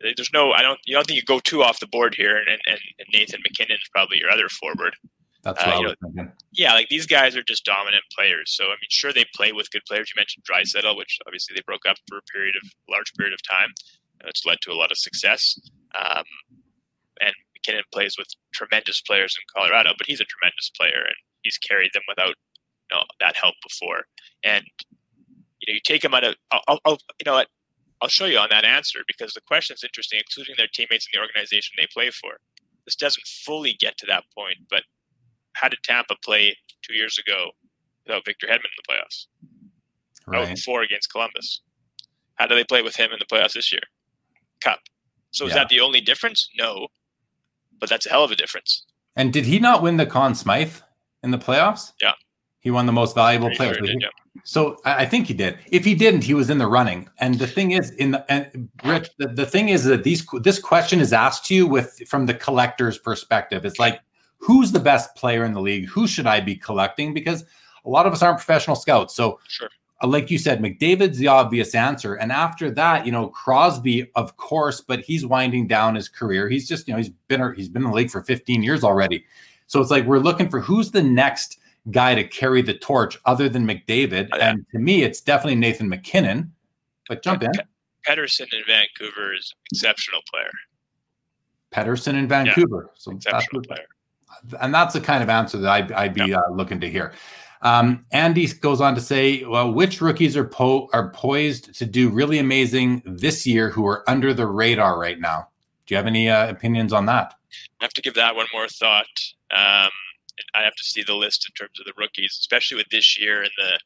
[0.00, 2.48] there's no, I don't, you don't think you go too off the board here, and,
[2.48, 4.94] and, and Nathan is probably your other forward.
[5.42, 6.32] That's what uh, I was know, thinking.
[6.52, 8.54] Yeah, like these guys are just dominant players.
[8.54, 10.10] So I mean, sure they play with good players.
[10.10, 13.32] You mentioned Draisaitl, which obviously they broke up for a period of a large period
[13.32, 13.72] of time.
[14.20, 15.58] And it's led to a lot of success.
[15.94, 16.24] Um,
[17.22, 21.58] and MacKinnon plays with tremendous players in Colorado, but he's a tremendous player and he's
[21.58, 22.34] carried them without
[22.90, 24.04] you know that help before.
[24.44, 24.64] And
[25.60, 27.48] you know, you take him out of, I'll, I'll you know what,
[28.02, 31.18] I'll show you on that answer because the question is interesting, including their teammates in
[31.18, 32.38] the organization they play for.
[32.86, 34.82] This doesn't fully get to that point, but
[35.52, 37.50] how did Tampa play two years ago
[38.06, 39.26] without Victor Hedman in the playoffs?
[40.26, 40.58] Right.
[40.58, 41.60] Four against Columbus.
[42.36, 43.82] How do they play with him in the playoffs this year?
[44.62, 44.80] Cup.
[45.32, 46.48] So is that the only difference?
[46.58, 46.88] No,
[47.78, 48.84] but that's a hell of a difference.
[49.16, 50.76] And did he not win the Conn Smythe
[51.22, 51.92] in the playoffs?
[52.00, 52.12] Yeah.
[52.60, 53.74] He won the most valuable player.
[53.74, 54.08] Sure did, yeah.
[54.44, 55.58] So I think he did.
[55.66, 57.08] If he didn't, he was in the running.
[57.18, 60.58] And the thing is, in the and Rich, the, the thing is that these this
[60.58, 63.64] question is asked to you with from the collector's perspective.
[63.64, 64.00] It's like,
[64.38, 65.86] who's the best player in the league?
[65.88, 67.14] Who should I be collecting?
[67.14, 67.44] Because
[67.84, 69.14] a lot of us aren't professional scouts.
[69.14, 69.68] So sure.
[70.02, 72.14] Uh, like you said, McDavid's the obvious answer.
[72.14, 76.48] And after that, you know, Crosby, of course, but he's winding down his career.
[76.48, 79.24] He's just, you know, he's been he's been in the league for 15 years already.
[79.66, 81.58] So it's like we're looking for who's the next
[81.90, 84.28] guy to carry the torch other than McDavid.
[84.32, 84.38] Oh.
[84.38, 86.52] And to me, it's definitely Nathan MacKinnon.
[87.08, 87.50] But jump in.
[88.06, 90.50] Pettersson in Vancouver is an exceptional player.
[91.72, 92.86] Pettersson in Vancouver.
[92.88, 93.86] Yeah, so exceptional player.
[94.60, 97.12] And that's the kind of answer that I'd, I'd be uh, looking to hear.
[97.62, 102.08] Um, Andy goes on to say, well, which rookies are po- are poised to do
[102.08, 105.48] really amazing this year who are under the radar right now?
[105.86, 107.34] Do you have any uh, opinions on that?
[107.80, 109.06] I have to give that one more thought.
[109.50, 109.90] Um,
[110.54, 113.42] I have to see the list in terms of the rookies, especially with this year
[113.42, 113.78] and the.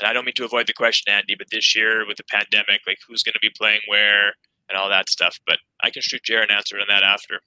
[0.00, 2.80] And I don't mean to avoid the question, Andy, but this year with the pandemic,
[2.86, 4.32] like who's going to be playing where
[4.68, 5.38] and all that stuff.
[5.46, 7.40] But I can shoot Jared an answer on that after.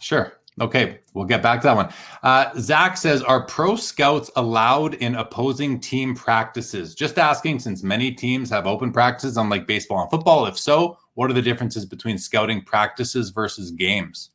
[0.00, 0.32] Sure.
[0.60, 1.92] Okay, we'll get back to that one.
[2.22, 6.94] Uh, Zach says, Are pro scouts allowed in opposing team practices?
[6.94, 10.46] Just asking, since many teams have open practices, unlike baseball and football.
[10.46, 14.30] If so, what are the differences between scouting practices versus games?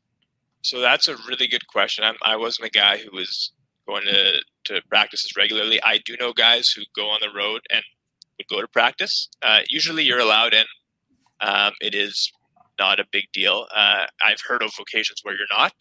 [0.61, 2.05] So that's a really good question.
[2.05, 3.51] I'm, I wasn't a guy who was
[3.88, 5.81] going to, to practices regularly.
[5.84, 7.84] I do know guys who go on the road and
[8.38, 9.29] would go to practice.
[9.41, 10.65] Uh, usually you're allowed in.
[11.41, 12.31] Um, it is
[12.79, 13.67] not a big deal.
[13.75, 15.73] Uh, I've heard of occasions where you're not,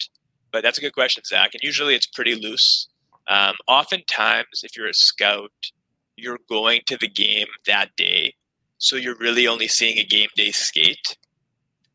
[0.51, 1.51] but that's a good question, Zach.
[1.53, 2.89] And usually it's pretty loose.
[3.27, 5.51] Um, oftentimes, if you're a scout,
[6.15, 8.33] you're going to the game that day.
[8.77, 11.17] So you're really only seeing a game day skate.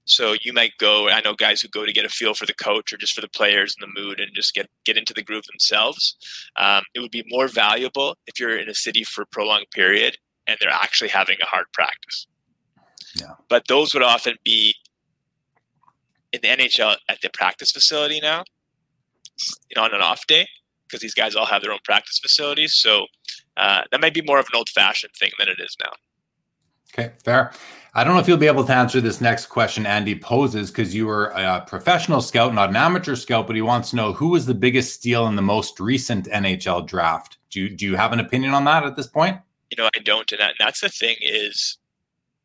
[0.08, 1.08] So you might go.
[1.08, 3.20] I know guys who go to get a feel for the coach or just for
[3.20, 6.16] the players and the mood, and just get get into the groove themselves.
[6.56, 10.16] Um, it would be more valuable if you're in a city for a prolonged period
[10.48, 12.26] and they're actually having a hard practice.
[13.14, 13.34] Yeah.
[13.48, 14.74] But those would often be
[16.32, 18.44] in the NHL at the practice facility now,
[19.70, 20.48] you know, on an off day,
[20.86, 22.74] because these guys all have their own practice facilities.
[22.74, 23.06] So
[23.56, 25.92] uh, that might be more of an old fashioned thing than it is now.
[26.92, 27.52] Okay, fair.
[27.94, 30.94] I don't know if you'll be able to answer this next question Andy poses because
[30.94, 34.28] you were a professional scout, not an amateur scout, but he wants to know who
[34.28, 37.38] was the biggest steal in the most recent NHL draft.
[37.50, 39.38] Do you, do you have an opinion on that at this point?
[39.70, 41.78] You know, I don't, and, that, and that's the thing is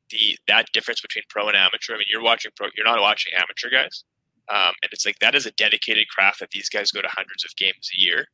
[0.09, 1.93] the that difference between pro and amateur.
[1.95, 4.03] I mean, you're watching pro, you're not watching amateur guys,
[4.49, 7.45] um, and it's like that is a dedicated craft that these guys go to hundreds
[7.45, 8.27] of games a year.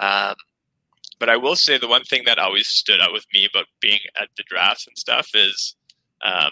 [0.00, 0.34] Um,
[1.18, 4.00] but I will say the one thing that always stood out with me about being
[4.20, 5.76] at the drafts and stuff is,
[6.24, 6.50] um,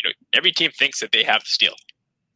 [0.00, 1.74] you know, every team thinks that they have the steal.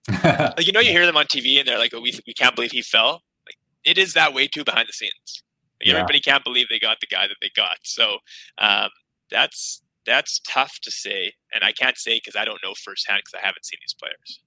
[0.25, 2.55] like you know, you hear them on TV and they're like, "Oh, we we can't
[2.55, 5.43] believe he fell." Like it is that way too behind the scenes.
[5.81, 5.95] Like, yeah.
[5.95, 7.79] Everybody can't believe they got the guy that they got.
[7.83, 8.19] So
[8.59, 8.91] um,
[9.31, 13.41] that's that's tough to say, and I can't say because I don't know firsthand because
[13.43, 14.41] I haven't seen these players.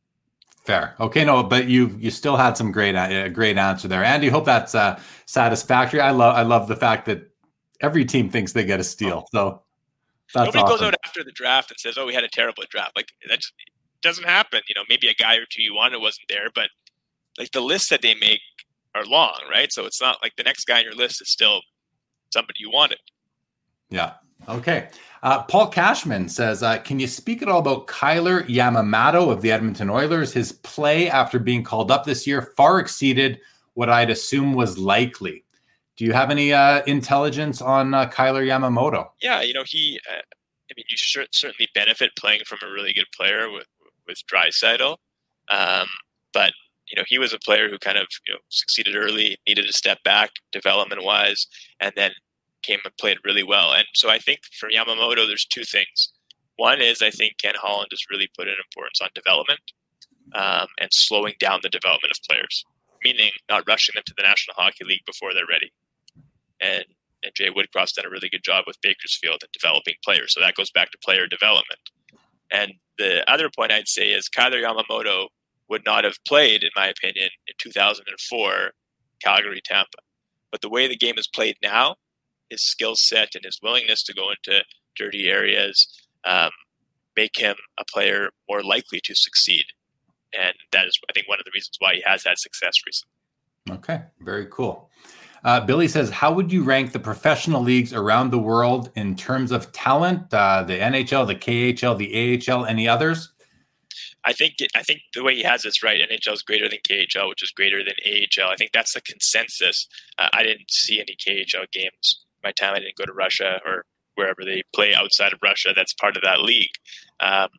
[0.65, 0.95] Fair.
[0.99, 4.29] Okay, no, but you you still had some great a uh, great answer there, Andy.
[4.29, 5.99] Hope that's uh, satisfactory.
[5.99, 7.29] I love I love the fact that
[7.81, 9.25] every team thinks they get a steal.
[9.31, 9.63] So
[10.33, 10.77] that's nobody awesome.
[10.77, 13.39] goes out after the draft and says, "Oh, we had a terrible draft." Like that
[13.39, 13.53] just,
[14.01, 14.61] doesn't happen.
[14.67, 16.69] You know, maybe a guy or two you wanted wasn't there, but
[17.37, 18.41] like the lists that they make
[18.95, 19.71] are long, right?
[19.71, 21.61] So it's not like the next guy on your list is still
[22.31, 22.99] somebody you wanted.
[23.89, 24.13] Yeah.
[24.47, 24.89] Okay.
[25.21, 29.51] Uh, Paul Cashman says, uh, "Can you speak at all about Kailer Yamamoto of the
[29.51, 30.31] Edmonton Oilers?
[30.31, 33.39] His play after being called up this year far exceeded
[33.73, 35.43] what I'd assume was likely.
[35.97, 39.09] Do you have any uh, intelligence on uh, Kailer Yamamoto?
[39.21, 39.99] Yeah, you know he.
[40.09, 43.67] Uh, I mean, you certainly benefit playing from a really good player with
[44.07, 44.97] with Draisaitl,
[45.49, 45.87] um,
[46.33, 46.53] but
[46.87, 49.73] you know he was a player who kind of you know succeeded early, needed to
[49.73, 51.47] step back development wise,
[51.81, 52.11] and then
[52.63, 53.73] came and played really well.
[53.73, 56.13] And so I think for Yamamoto, there's two things.
[56.57, 59.61] One is I think Ken Holland has really put an importance on development
[60.35, 62.65] um, and slowing down the development of players,
[63.03, 65.71] meaning not rushing them to the National Hockey League before they're ready.
[66.59, 66.85] And
[67.23, 70.33] and Jay Woodcroft's done a really good job with Bakersfield at developing players.
[70.33, 71.79] So that goes back to player development.
[72.51, 75.27] And the other point I'd say is Kailer Yamamoto
[75.69, 78.71] would not have played, in my opinion, in 2004
[79.23, 79.97] Calgary Tampa.
[80.51, 81.95] But the way the game is played now,
[82.49, 84.63] his skill set and his willingness to go into
[84.95, 85.87] dirty areas
[86.25, 86.51] um,
[87.15, 89.65] make him a player more likely to succeed.
[90.37, 93.77] And that is, I think, one of the reasons why he has had success recently.
[93.77, 94.89] Okay, very cool.
[95.43, 99.51] Uh, Billy says, How would you rank the professional leagues around the world in terms
[99.51, 100.33] of talent?
[100.33, 103.31] Uh, the NHL, the KHL, the AHL, any others?
[104.25, 107.29] I think I think the way he has this right, NHL is greater than KHL,
[107.29, 108.49] which is greater than AHL.
[108.49, 109.87] I think that's the consensus.
[110.17, 112.73] Uh, I didn't see any KHL games my time.
[112.75, 113.85] I didn't go to Russia or
[114.15, 115.69] wherever they play outside of Russia.
[115.75, 116.71] That's part of that league.
[117.19, 117.49] Um,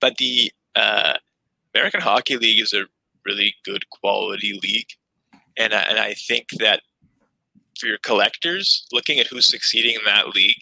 [0.00, 1.14] but the uh,
[1.74, 2.84] American Hockey League is a
[3.24, 4.88] really good quality league,
[5.56, 6.82] and I, and I think that
[7.78, 10.56] for your collectors, looking at who's succeeding in that league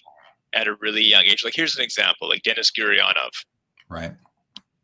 [0.52, 3.30] at a really young age, like here's an example, like Denis Gurianov,
[3.88, 4.12] right?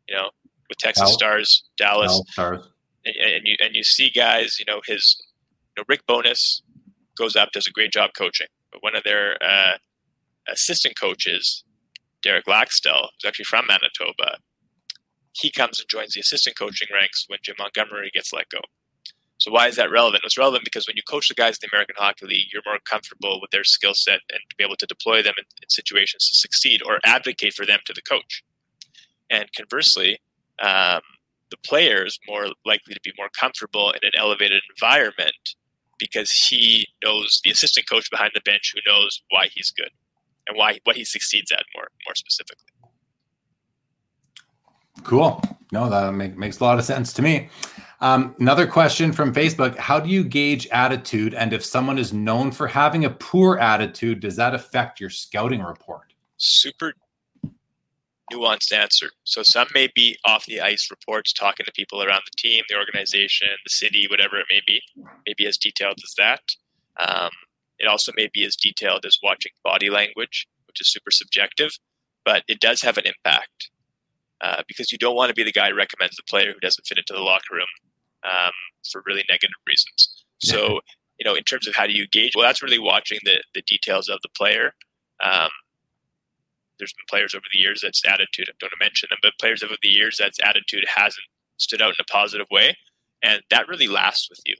[0.07, 0.29] You know,
[0.69, 2.69] with Texas Al- Stars, Dallas, Al- Stars.
[3.05, 5.21] And, and you and you see guys, you know, his
[5.75, 6.61] you know, Rick Bowness
[7.21, 8.47] goes up, does a great job coaching.
[8.71, 9.73] But one of their uh,
[10.49, 11.63] assistant coaches,
[12.23, 14.37] Derek Laxdal, who's actually from Manitoba,
[15.33, 18.59] he comes and joins the assistant coaching ranks when Jim Montgomery gets let go.
[19.37, 20.23] So why is that relevant?
[20.23, 22.77] It's relevant because when you coach the guys in the American Hockey League, you're more
[22.85, 26.27] comfortable with their skill set and to be able to deploy them in, in, situations
[26.27, 28.43] to succeed or advocate for them to the coach.
[29.31, 30.19] And conversely,
[30.61, 31.01] um,
[31.49, 35.55] the players more likely to be more comfortable in an elevated environment
[36.01, 39.91] because he knows the assistant coach behind the bench who knows why he's good
[40.47, 42.65] and why what he succeeds at more more specifically.
[45.03, 45.41] Cool.
[45.71, 47.49] No, that make, makes a lot of sense to me.
[48.01, 51.33] Um, another question from Facebook How do you gauge attitude?
[51.33, 55.61] And if someone is known for having a poor attitude, does that affect your scouting
[55.61, 56.13] report?
[56.37, 56.93] Super
[58.31, 59.09] nuanced answer.
[59.23, 62.77] So some may be off the ice reports, talking to people around the team, the
[62.77, 64.81] organization, the city, whatever it may be,
[65.25, 66.41] maybe as detailed as that.
[66.99, 67.31] Um,
[67.79, 71.71] it also may be as detailed as watching body language, which is super subjective,
[72.23, 73.69] but it does have an impact
[74.41, 76.85] uh, because you don't want to be the guy who recommends the player who doesn't
[76.85, 77.67] fit into the locker room
[78.23, 78.51] um,
[78.91, 80.23] for really negative reasons.
[80.39, 80.79] So,
[81.19, 83.61] you know, in terms of how do you gauge, well, that's really watching the, the
[83.63, 84.73] details of the player.
[85.23, 85.49] Um,
[86.81, 88.49] there's been players over the years that's attitude.
[88.49, 91.27] I don't mention them, but players over the years that's attitude hasn't
[91.57, 92.75] stood out in a positive way,
[93.21, 94.55] and that really lasts with you.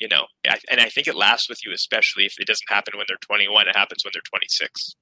[0.00, 3.06] You know, and I think it lasts with you, especially if it doesn't happen when
[3.08, 3.68] they're 21.
[3.68, 4.96] It happens when they're 26.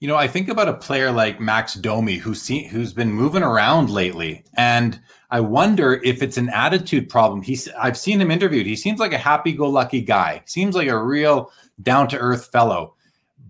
[0.00, 3.42] You know, I think about a player like Max Domi, who's seen, who's been moving
[3.42, 7.42] around lately, and I wonder if it's an attitude problem.
[7.42, 8.66] He's I've seen him interviewed.
[8.66, 10.42] He seems like a happy-go-lucky guy.
[10.46, 11.50] Seems like a real
[11.82, 12.94] down-to-earth fellow.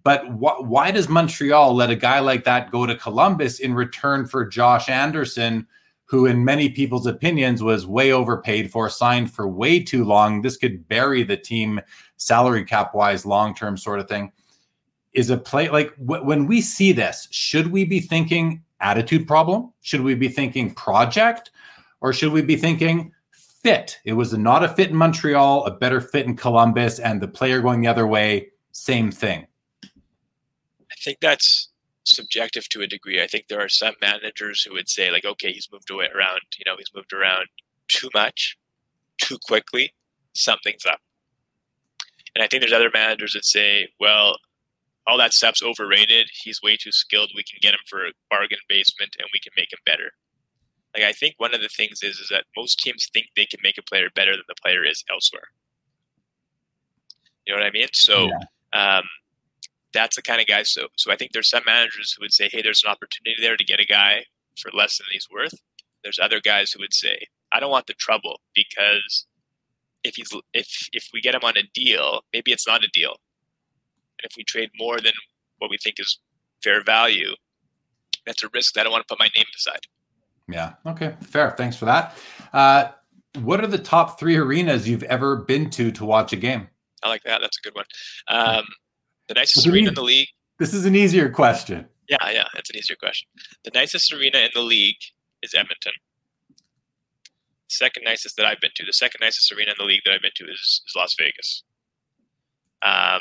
[0.05, 4.27] But wh- why does Montreal let a guy like that go to Columbus in return
[4.27, 5.67] for Josh Anderson,
[6.05, 10.43] who, in many people's opinions, was way overpaid for, signed for way too long?
[10.43, 11.81] This could bury the team
[12.17, 14.33] salary cap wise, long term sort of thing.
[15.13, 19.73] Is a play like w- when we see this, should we be thinking attitude problem?
[19.83, 21.51] Should we be thinking project?
[22.01, 24.01] Or should we be thinking fit?
[24.05, 27.61] It was not a fit in Montreal, a better fit in Columbus, and the player
[27.61, 29.47] going the other way, same thing
[31.03, 31.69] think that's
[32.05, 33.23] subjective to a degree.
[33.23, 36.41] I think there are some managers who would say like, okay, he's moved away around,
[36.59, 37.47] you know, he's moved around
[37.89, 38.57] too much,
[39.19, 39.93] too quickly,
[40.35, 41.01] something's up.
[42.35, 44.37] And I think there's other managers that say, well,
[45.07, 46.29] all that stuff's overrated.
[46.33, 47.31] He's way too skilled.
[47.35, 50.13] We can get him for a bargain basement and we can make him better.
[50.95, 53.61] Like I think one of the things is is that most teams think they can
[53.63, 55.49] make a player better than the player is elsewhere.
[57.47, 57.89] You know what I mean?
[57.93, 58.99] So yeah.
[58.99, 59.05] um,
[59.93, 60.63] that's the kind of guy.
[60.63, 63.57] So so I think there's some managers who would say, hey, there's an opportunity there
[63.57, 64.25] to get a guy
[64.59, 65.55] for less than he's worth.
[66.03, 69.27] There's other guys who would say, I don't want the trouble because
[70.05, 73.17] if he's if if we get him on a deal, maybe it's not a deal.
[74.19, 75.13] And if we trade more than
[75.59, 76.19] what we think is
[76.63, 77.35] fair value,
[78.27, 79.81] that's a risk that I don't want to put my name beside.
[80.49, 80.75] Yeah.
[80.87, 81.15] Okay.
[81.23, 81.53] Fair.
[81.53, 82.17] Thanks for that.
[82.53, 82.89] Uh,
[83.41, 86.69] what are the top three arenas you've ever been to to watch a game?
[87.03, 87.41] I like that.
[87.41, 87.85] That's a good one.
[88.29, 88.65] Um,
[89.29, 90.29] the nicest arena in the league.
[90.59, 91.87] This is an easier question.
[92.09, 93.29] Yeah, yeah, it's an easier question.
[93.65, 94.97] The nicest arena in the league
[95.43, 95.93] is Edmonton.
[97.69, 98.85] Second nicest that I've been to.
[98.85, 101.63] The second nicest arena in the league that I've been to is, is Las Vegas.
[102.83, 103.21] Um,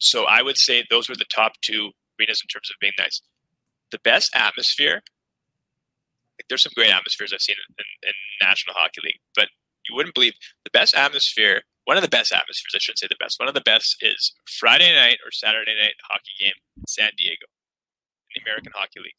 [0.00, 3.20] so I would say those were the top two arenas in terms of being nice.
[3.92, 5.02] The best atmosphere
[6.38, 9.48] like there's some great atmospheres I've seen in, in, in National Hockey League, but
[9.88, 10.34] you wouldn't believe
[10.64, 11.62] the best atmosphere.
[11.86, 13.38] One of the best atmospheres, I shouldn't say the best.
[13.38, 17.46] One of the best is Friday night or Saturday night hockey game in San Diego,
[18.34, 19.14] in the American Hockey League.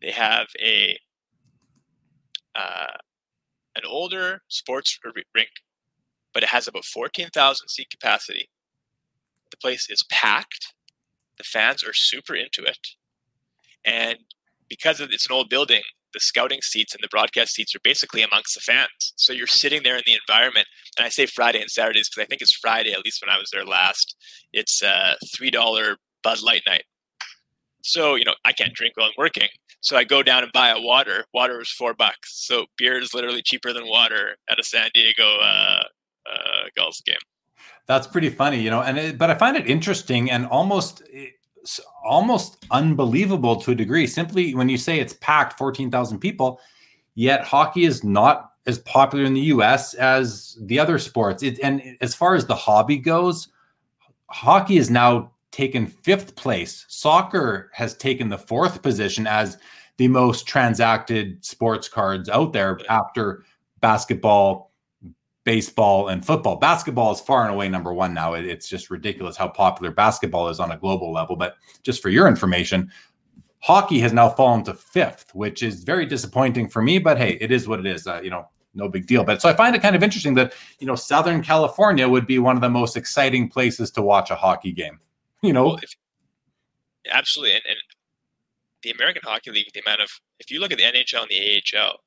[0.00, 0.98] They have a
[2.54, 2.96] uh,
[3.74, 4.98] an older sports
[5.34, 5.50] rink,
[6.32, 8.48] but it has about fourteen thousand seat capacity.
[9.50, 10.72] The place is packed.
[11.36, 12.78] The fans are super into it,
[13.84, 14.16] and
[14.70, 15.82] because it's an old building,
[16.12, 19.12] the scouting seats and the broadcast seats are basically amongst the fans.
[19.16, 20.66] So you're sitting there in the environment.
[20.96, 23.38] And I say Friday and Saturdays because I think it's Friday, at least when I
[23.38, 24.16] was there last.
[24.52, 26.84] It's a $3 Bud Light night.
[27.82, 29.48] So, you know, I can't drink while I'm working.
[29.80, 31.24] So I go down and buy a water.
[31.32, 32.44] Water is four bucks.
[32.46, 35.82] So beer is literally cheaper than water at a San Diego uh,
[36.28, 37.16] uh, Gulls game.
[37.86, 41.02] That's pretty funny, you know, and it, but I find it interesting and almost
[42.04, 44.06] almost unbelievable to a degree.
[44.06, 46.60] Simply when you say it's packed 14,000 people,
[47.14, 51.42] yet hockey is not as popular in the US as the other sports.
[51.42, 53.48] It, and as far as the hobby goes,
[54.28, 56.84] hockey is now taken fifth place.
[56.88, 59.58] Soccer has taken the fourth position as
[59.96, 63.44] the most transacted sports cards out there after
[63.80, 64.72] basketball,
[65.46, 66.56] baseball and football.
[66.56, 68.34] Basketball is far and away number one now.
[68.34, 71.36] It's just ridiculous how popular basketball is on a global level.
[71.36, 72.90] But just for your information,
[73.60, 76.98] hockey has now fallen to fifth, which is very disappointing for me.
[76.98, 78.08] But hey, it is what it is.
[78.08, 79.22] Uh, you know, no big deal.
[79.22, 82.40] But so I find it kind of interesting that you know Southern California would be
[82.40, 84.98] one of the most exciting places to watch a hockey game.
[85.42, 85.94] You know, well, if,
[87.10, 87.78] absolutely, and, and
[88.82, 91.62] the American Hockey League, the amount of if you look at the NHL and the
[91.78, 92.00] AHL,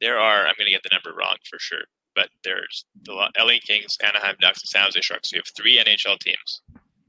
[0.00, 1.84] there are I'm going to get the number wrong for sure
[2.14, 5.30] but there's the LA Kings, Anaheim Ducks, and San Jose Sharks.
[5.30, 6.62] So you have three NHL teams.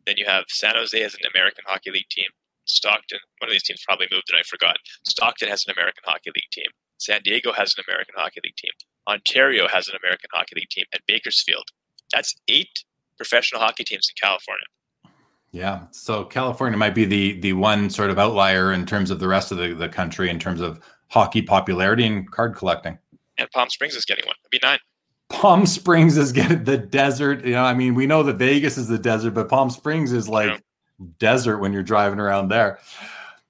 [0.06, 2.30] Then you have San Jose as an American Hockey League team.
[2.66, 4.78] Stockton, one of these teams probably moved and I forgot.
[5.04, 6.72] Stockton has an American Hockey League team.
[6.98, 8.72] San Diego has an American Hockey League team.
[9.08, 10.86] Ontario has an American Hockey League team.
[10.94, 11.66] And Bakersfield.
[12.14, 12.84] That's eight
[13.18, 14.66] professional hockey teams in California.
[15.52, 15.88] Yeah.
[15.92, 19.52] So California might be the the one sort of outlier in terms of the rest
[19.52, 20.80] of the, the country in terms of
[21.10, 22.98] hockey popularity and card collecting.
[23.38, 24.36] And Palm Springs is getting one.
[24.44, 24.80] It'd be nine.
[25.32, 27.46] Palm Springs is getting the desert.
[27.46, 30.30] You know, I mean, we know that Vegas is the desert, but Palm Springs is
[30.30, 30.58] like yeah.
[31.20, 32.80] desert when you're driving around there.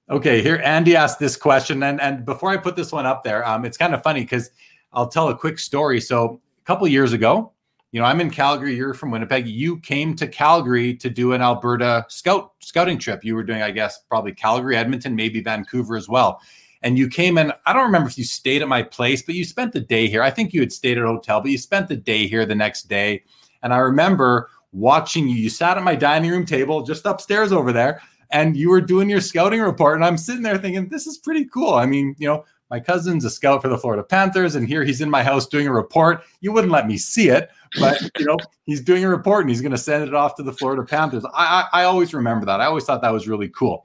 [0.08, 3.46] Okay, here Andy asked this question, and and before I put this one up there,
[3.46, 4.50] um, it's kind of funny because
[4.92, 6.00] I'll tell a quick story.
[6.00, 7.52] So a couple years ago,
[7.92, 8.74] you know, I'm in Calgary.
[8.74, 9.46] You're from Winnipeg.
[9.46, 13.24] You came to Calgary to do an Alberta scout scouting trip.
[13.24, 16.40] You were doing, I guess, probably Calgary, Edmonton, maybe Vancouver as well
[16.82, 17.52] and you came in.
[17.66, 20.22] I don't remember if you stayed at my place, but you spent the day here.
[20.22, 22.54] I think you had stayed at a hotel, but you spent the day here the
[22.54, 23.24] next day.
[23.62, 25.36] And I remember watching you.
[25.36, 29.08] You sat at my dining room table just upstairs over there, and you were doing
[29.08, 29.96] your scouting report.
[29.96, 31.74] And I'm sitting there thinking, this is pretty cool.
[31.74, 35.02] I mean, you know, my cousin's a scout for the Florida Panthers, and here he's
[35.02, 36.24] in my house doing a report.
[36.40, 39.60] You wouldn't let me see it, but you know, he's doing a report and he's
[39.60, 41.24] going to send it off to the Florida Panthers.
[41.34, 42.62] I, I, I always remember that.
[42.62, 43.84] I always thought that was really cool.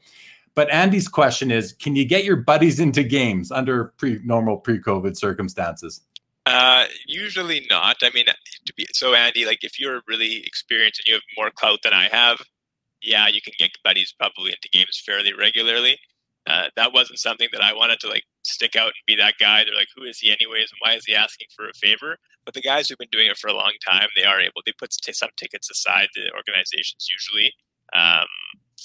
[0.58, 4.80] But Andy's question is can you get your buddies into games under pre normal pre
[4.80, 6.02] COVID circumstances?
[6.48, 7.98] Uh, usually not.
[8.02, 8.26] I mean,
[8.76, 12.10] be so Andy, like if you're really experienced and you have more clout than I
[12.12, 12.40] have,
[13.04, 16.00] yeah, you can get buddies probably into games fairly regularly.
[16.48, 19.64] Uh, that wasn't something that I wanted to like stick out and be that guy.
[19.64, 22.18] They're like, who is he anyways, and why is he asking for a favor?
[22.46, 24.64] But the guys who've been doing it for a long time, they are able.
[24.66, 26.08] They put some tickets aside.
[26.16, 27.54] The organizations usually
[27.94, 28.26] um,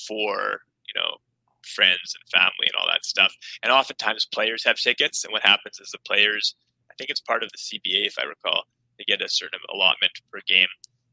[0.07, 1.17] for you know
[1.65, 3.35] friends and family and all that stuff.
[3.63, 6.55] And oftentimes players have tickets, and what happens is the players,
[6.91, 8.65] I think it's part of the CBA if I recall,
[8.99, 10.69] they get a certain allotment per game,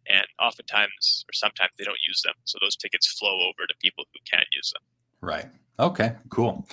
[0.08, 4.06] and oftentimes or sometimes they don't use them, so those tickets flow over to people
[4.14, 4.82] who can use them.
[5.22, 5.46] Right.
[5.80, 6.14] Okay.
[6.30, 6.68] Cool.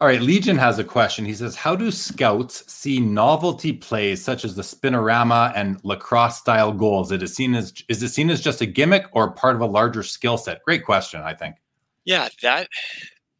[0.00, 1.24] All right, Legion has a question.
[1.24, 6.72] He says, "How do scouts see novelty plays such as the spinorama and lacrosse style
[6.72, 7.12] goals?
[7.12, 9.66] It is seen as is it seen as just a gimmick or part of a
[9.66, 11.22] larger skill set?" Great question.
[11.22, 11.56] I think.
[12.04, 12.68] Yeah, that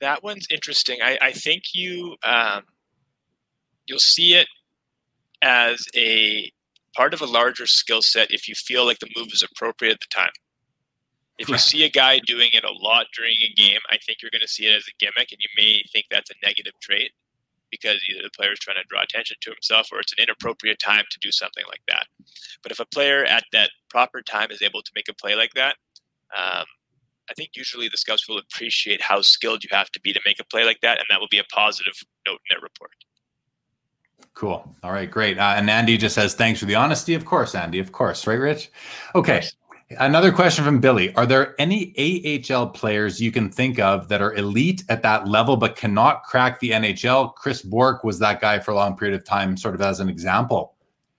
[0.06, 0.98] that one's interesting.
[1.02, 2.62] I, I think you um,
[3.86, 4.46] you'll see it
[5.42, 6.52] as a
[6.94, 10.00] part of a larger skill set if you feel like the move is appropriate at
[10.00, 10.30] the time.
[11.38, 14.30] If you see a guy doing it a lot during a game, I think you're
[14.30, 17.10] going to see it as a gimmick, and you may think that's a negative trait
[17.70, 20.78] because either the player is trying to draw attention to himself or it's an inappropriate
[20.78, 22.06] time to do something like that.
[22.62, 25.52] But if a player at that proper time is able to make a play like
[25.54, 25.74] that,
[26.34, 26.64] um,
[27.30, 30.40] I think usually the scouts will appreciate how skilled you have to be to make
[30.40, 31.94] a play like that, and that will be a positive
[32.26, 32.92] note in their report.
[34.34, 34.76] Cool.
[34.82, 35.38] All right, great.
[35.38, 37.14] Uh, and Andy just says, thanks for the honesty.
[37.14, 37.78] Of course, Andy.
[37.78, 38.26] Of course.
[38.26, 38.70] Right, Rich?
[39.14, 39.42] Okay.
[39.98, 41.14] Another question from Billy.
[41.14, 41.94] Are there any
[42.50, 46.60] AHL players you can think of that are elite at that level but cannot crack
[46.60, 47.34] the NHL?
[47.34, 50.08] Chris Bourque was that guy for a long period of time, sort of as an
[50.08, 50.74] example.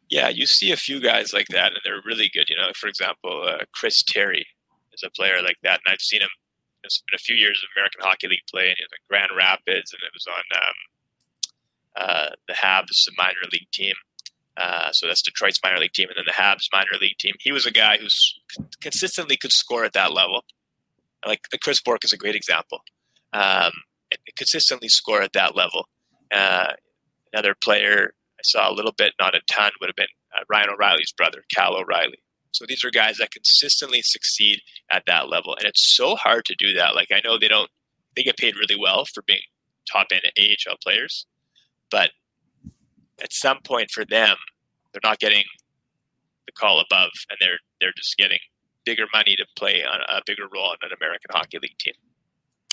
[0.09, 2.49] Yeah, you see a few guys like that, and they're really good.
[2.49, 4.45] You know, for example, uh, Chris Terry
[4.97, 6.29] is a player like that, and I've seen him.
[6.83, 9.31] It's been a few years of American Hockey League play, and he was in Grand
[9.35, 10.77] Rapids, and it was on um,
[11.97, 13.95] uh, the Habs minor league team.
[14.55, 17.35] Uh, so that's Detroit's minor league team, and then the Habs minor league team.
[17.39, 18.07] He was a guy who
[18.81, 20.45] consistently could score at that level.
[21.25, 22.79] Like Chris Bourque is a great example.
[23.33, 23.71] Um,
[24.35, 25.87] consistently score at that level.
[26.33, 26.73] Uh,
[27.33, 30.69] another player I saw a little bit, not a ton, would have been uh, Ryan
[30.69, 32.19] O'Reilly's brother, Cal O'Reilly.
[32.57, 36.55] So these are guys that consistently succeed at that level, and it's so hard to
[36.57, 36.95] do that.
[36.95, 37.69] Like I know they don't,
[38.15, 39.41] they get paid really well for being
[39.91, 41.27] top end AHL players,
[41.91, 42.09] but
[43.21, 44.37] at some point for them,
[44.91, 45.43] they're not getting
[46.47, 48.39] the call above, and they're they're just getting
[48.85, 51.93] bigger money to play on a bigger role in an American Hockey League team.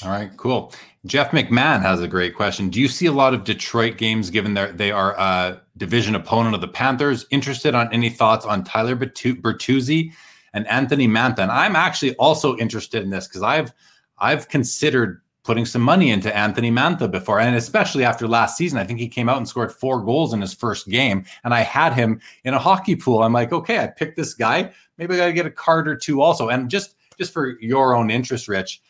[0.04, 0.72] All right, cool.
[1.06, 2.68] Jeff McMahon has a great question.
[2.68, 6.54] Do you see a lot of Detroit games given that they are a division opponent
[6.54, 7.26] of the Panthers?
[7.30, 10.12] Interested on any thoughts on Tyler Bertuzzi
[10.52, 11.38] and Anthony Mantha?
[11.40, 13.72] And I'm actually also interested in this because I've
[14.18, 18.78] I've considered putting some money into Anthony Mantha before, and especially after last season.
[18.78, 21.60] I think he came out and scored four goals in his first game, and I
[21.60, 23.22] had him in a hockey pool.
[23.22, 24.72] I'm like, okay, I picked this guy.
[24.98, 26.48] Maybe I got to get a card or two also.
[26.48, 28.82] And just just for your own interest, Rich,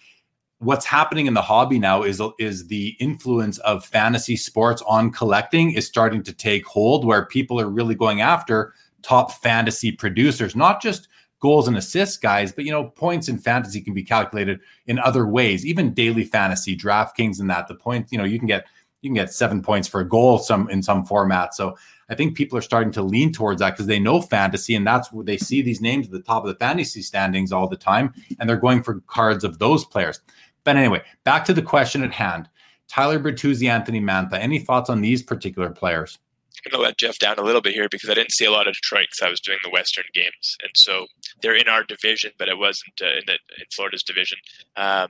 [0.64, 5.72] what's happening in the hobby now is is the influence of fantasy sports on collecting
[5.72, 10.80] is starting to take hold, where people are really going after top fantasy producers, not
[10.80, 11.08] just
[11.40, 15.26] goals and assists guys, but you know, points in fantasy can be calculated in other
[15.26, 17.68] ways, even daily fantasy, DraftKings and that.
[17.68, 18.66] The point, you know, you can get
[19.02, 21.54] you can get seven points for a goal some in some format.
[21.54, 21.76] So
[22.08, 25.12] I think people are starting to lean towards that because they know fantasy and that's
[25.12, 28.14] where they see these names at the top of the fantasy standings all the time,
[28.40, 30.20] and they're going for cards of those players.
[30.64, 32.48] But anyway, back to the question at hand.
[32.88, 34.34] Tyler Bertuzzi, Anthony Mantha.
[34.34, 36.18] Any thoughts on these particular players?
[36.64, 38.50] I'm going to let Jeff down a little bit here because I didn't see a
[38.50, 41.06] lot of Detroit because I was doing the Western games, and so
[41.42, 44.38] they're in our division, but it wasn't uh, in the in Florida's division.
[44.76, 45.08] Um,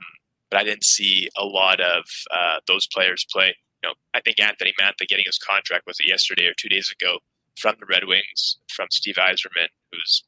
[0.49, 3.55] but I didn't see a lot of uh, those players play.
[3.83, 7.19] You know, I think Anthony Mantha getting his contract was yesterday or two days ago
[7.57, 10.23] from the Red Wings from Steve Yzerman, who's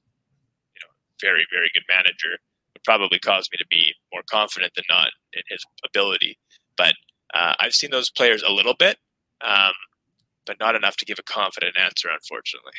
[0.75, 2.39] you know very very good manager,
[2.87, 6.37] probably caused me to be more confident than not in his ability.
[6.77, 6.93] But
[7.33, 8.97] uh, I've seen those players a little bit.
[9.41, 9.73] Um,
[10.45, 12.71] but not enough to give a confident answer, unfortunately.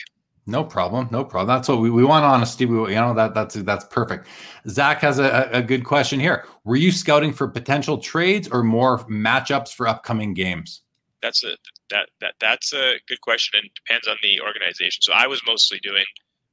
[0.47, 1.09] No problem.
[1.12, 1.47] No problem.
[1.47, 2.64] That's what we, we want honesty.
[2.64, 4.26] We, you know, that that's that's perfect.
[4.66, 6.47] Zach has a, a good question here.
[6.64, 10.80] Were you scouting for potential trades or more matchups for upcoming games?
[11.20, 11.56] That's a
[11.90, 15.02] that that that's a good question and depends on the organization.
[15.02, 16.06] So I was mostly doing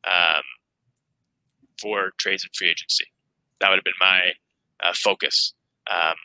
[0.06, 0.44] um,
[1.82, 3.06] for trades and free agency.
[3.60, 4.34] That would have been my
[4.84, 5.54] uh, focus.
[5.92, 6.16] Um,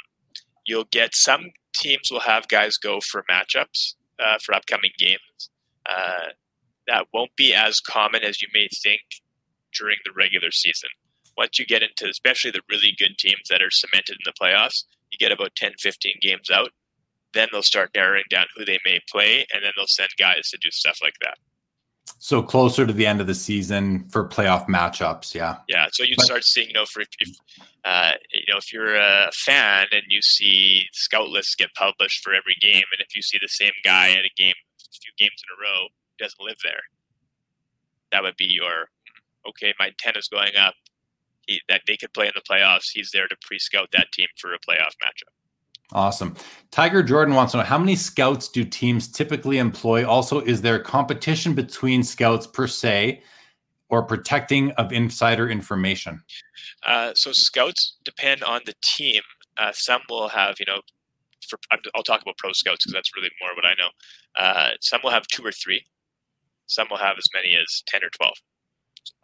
[0.67, 5.51] you'll get some teams will have guys go for matchups uh, for upcoming games.
[5.89, 6.33] Uh,
[6.87, 9.01] that won't be as common as you may think
[9.77, 10.91] during the regular season.
[11.37, 14.85] Once you get into, especially the really good teams that are cemented in the playoffs,
[15.11, 16.71] you get about 10, 15 games out.
[17.33, 20.59] Then they'll start narrowing down who they may play, and then they'll send guys to
[20.61, 21.39] do stuff like that.
[22.19, 25.59] So closer to the end of the season for playoff matchups, yeah.
[25.69, 27.09] Yeah, so you start seeing, you know, for if,
[27.85, 32.35] uh, you know, if you're a fan and you see scout lists get published for
[32.35, 35.43] every game, and if you see the same guy at a game, a few games
[35.43, 35.89] in a row,
[36.19, 36.83] doesn't live there,
[38.13, 38.91] that would be your
[39.49, 39.73] okay.
[39.79, 40.75] My ten is going up.
[41.47, 42.91] He, that they could play in the playoffs.
[42.93, 45.33] He's there to pre-scout that team for a playoff matchup.
[45.93, 46.37] Awesome.
[46.71, 50.07] Tiger Jordan wants to know how many scouts do teams typically employ?
[50.07, 53.23] Also, is there competition between scouts per se
[53.89, 56.23] or protecting of insider information?
[56.87, 59.23] Uh, so, scouts depend on the team.
[59.59, 60.81] Uh, some will have, you know,
[61.49, 61.59] for,
[61.95, 63.91] I'll talk about pro scouts because that's really more what I know.
[64.39, 65.85] Uh, some will have two or three.
[66.67, 68.37] Some will have as many as ten or twelve.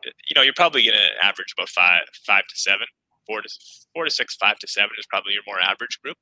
[0.05, 2.87] You know, you're probably going to average about five, five to seven,
[3.27, 3.49] four to
[3.95, 6.19] four to six, five to seven is probably your more average group.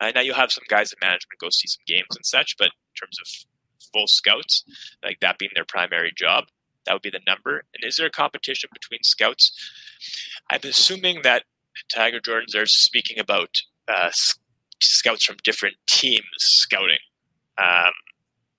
[0.00, 2.66] Uh, now you'll have some guys in management go see some games and such, but
[2.66, 3.26] in terms of
[3.92, 4.64] full scouts,
[5.02, 6.44] like that being their primary job,
[6.86, 7.62] that would be the number.
[7.74, 9.52] And is there a competition between scouts?
[10.50, 11.44] I'm assuming that
[11.92, 14.10] Tiger Jordans are speaking about uh,
[14.82, 16.98] scouts from different teams scouting.
[17.58, 17.92] Um,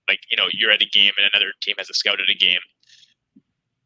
[0.07, 2.38] like you know, you're at a game and another team has a scout at a
[2.38, 2.59] game.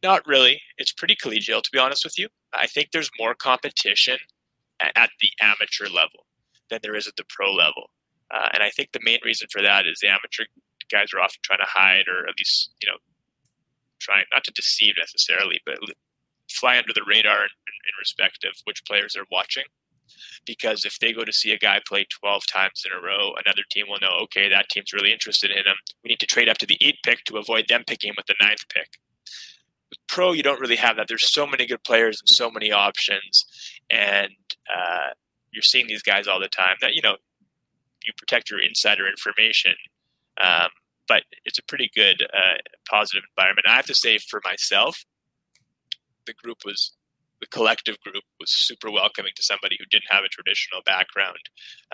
[0.06, 0.62] Not really.
[0.78, 2.28] It's pretty collegial, to be honest with you.
[2.54, 4.18] I think there's more competition
[4.80, 6.28] at the amateur level
[6.70, 7.90] than there is at the pro level.
[8.30, 10.46] Uh, and I think the main reason for that is the amateur
[10.92, 12.98] guys are often trying to hide or at least, you know,
[14.00, 15.80] trying not to deceive necessarily, but
[16.52, 19.66] fly under the radar in, in respect of which players are watching.
[20.46, 23.64] Because if they go to see a guy play 12 times in a row, another
[23.72, 25.78] team will know, okay, that team's really interested in him.
[26.04, 28.28] We need to trade up to the eight pick to avoid them picking him with
[28.28, 29.00] the ninth pick.
[30.08, 31.08] Pro, you don't really have that.
[31.08, 33.46] There's so many good players and so many options.
[33.90, 34.32] And
[34.74, 35.10] uh,
[35.56, 37.16] you're seeing these guys all the time that you know
[38.06, 39.74] you protect your insider information
[40.40, 40.70] um,
[41.08, 42.58] but it's a pretty good uh,
[42.88, 45.04] positive environment i have to say for myself
[46.28, 46.94] the group was
[47.40, 51.38] the collective group was super welcoming to somebody who didn't have a traditional background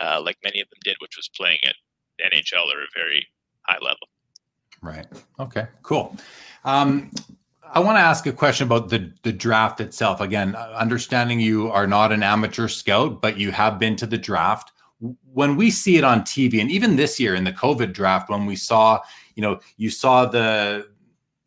[0.02, 1.76] uh, like many of them did which was playing at
[2.34, 3.28] nhl or a very
[3.68, 4.08] high level
[4.82, 5.06] right
[5.40, 6.18] okay cool
[6.64, 7.12] um,
[7.74, 10.20] I want to ask a question about the the draft itself.
[10.20, 14.74] Again, understanding you are not an amateur scout, but you have been to the draft.
[15.34, 18.46] When we see it on TV, and even this year in the COVID draft, when
[18.46, 19.00] we saw,
[19.36, 20.90] you know, you saw the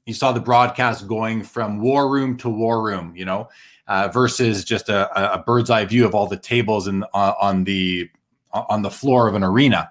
[0.06, 3.48] you saw the broadcast going from war room to war room, you know,
[3.86, 7.64] uh, versus just a, a, bird's eye view of all the tables and uh, on
[7.64, 8.10] the
[8.52, 9.90] on the floor of an arena.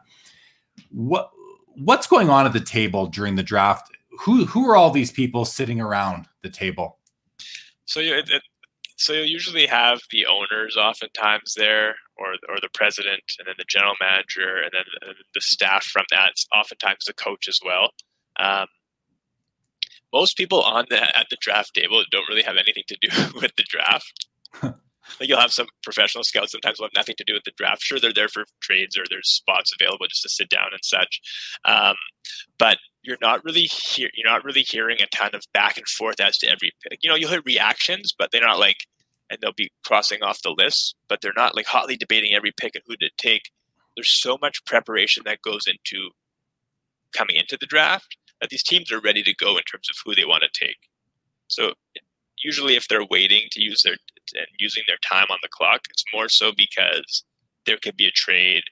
[0.89, 1.30] What
[1.76, 5.45] what's going on at the table during the draft who who are all these people
[5.45, 6.99] sitting around the table?
[7.85, 8.44] So you it,
[8.95, 13.65] so you usually have the owners oftentimes there, or or the president, and then the
[13.68, 16.34] general manager, and then the staff from that.
[16.56, 17.91] Oftentimes the coach as well.
[18.40, 18.68] Um,
[20.11, 23.10] most people on the at the draft table don't really have anything to do
[23.41, 24.27] with the draft.
[24.61, 27.81] like you'll have some professional scouts sometimes will have nothing to do with the draft.
[27.81, 31.19] Sure, they're there for trades or there's spots available just to sit down and such.
[31.65, 31.95] Um,
[32.57, 36.19] but you're not really hear you're not really hearing a ton of back and forth
[36.19, 36.99] as to every pick.
[37.01, 38.77] You know, you'll hear reactions, but they're not like
[39.30, 42.75] and they'll be crossing off the list, but they're not like hotly debating every pick
[42.75, 43.51] and who to take.
[43.95, 46.11] There's so much preparation that goes into
[47.13, 50.15] coming into the draft that these teams are ready to go in terms of who
[50.15, 50.77] they want to take.
[51.47, 51.73] So
[52.43, 53.97] usually if they're waiting to use their
[54.35, 57.23] and using their time on the clock, it's more so because
[57.65, 58.63] there could be a trade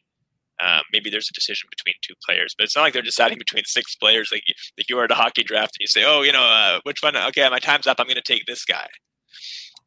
[0.60, 3.64] um, maybe there's a decision between two players, but it's not like they're deciding between
[3.66, 4.30] six players.
[4.32, 4.44] Like,
[4.78, 7.02] like you are at a hockey draft and you say, "Oh, you know, uh, which
[7.02, 7.16] one?
[7.16, 7.98] Okay, my time's up.
[8.00, 8.88] I'm going to take this guy."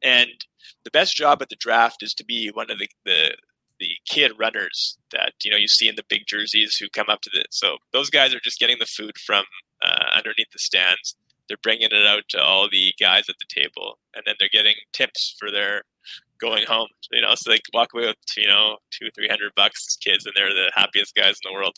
[0.02, 0.30] And
[0.84, 3.34] the best job at the draft is to be one of the, the
[3.80, 7.20] the kid runners that you know you see in the big jerseys who come up
[7.22, 7.44] to the.
[7.50, 9.44] So those guys are just getting the food from
[9.82, 11.16] uh, underneath the stands.
[11.48, 14.76] They're bringing it out to all the guys at the table, and then they're getting
[14.92, 15.82] tips for their
[16.40, 16.88] going home.
[17.12, 20.34] You know, so they walk away with you know two, three hundred bucks, kids, and
[20.36, 21.74] they're the happiest guys in the world.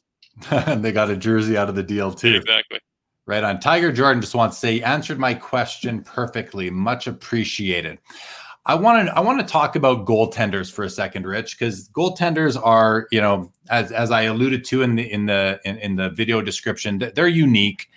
[0.51, 2.35] and they got a jersey out of the deal too.
[2.35, 2.81] Exactly.
[3.27, 3.59] Right on.
[3.59, 6.71] Tiger Jordan just wants to say, answered my question perfectly.
[6.71, 7.99] Much appreciated.
[8.67, 12.61] I want to I want to talk about goaltenders for a second, Rich, because goaltenders
[12.61, 16.11] are, you know, as as I alluded to in the in the in, in the
[16.11, 17.89] video description, they're unique.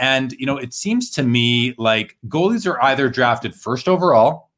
[0.00, 4.49] And you know, it seems to me like goalies are either drafted first overall,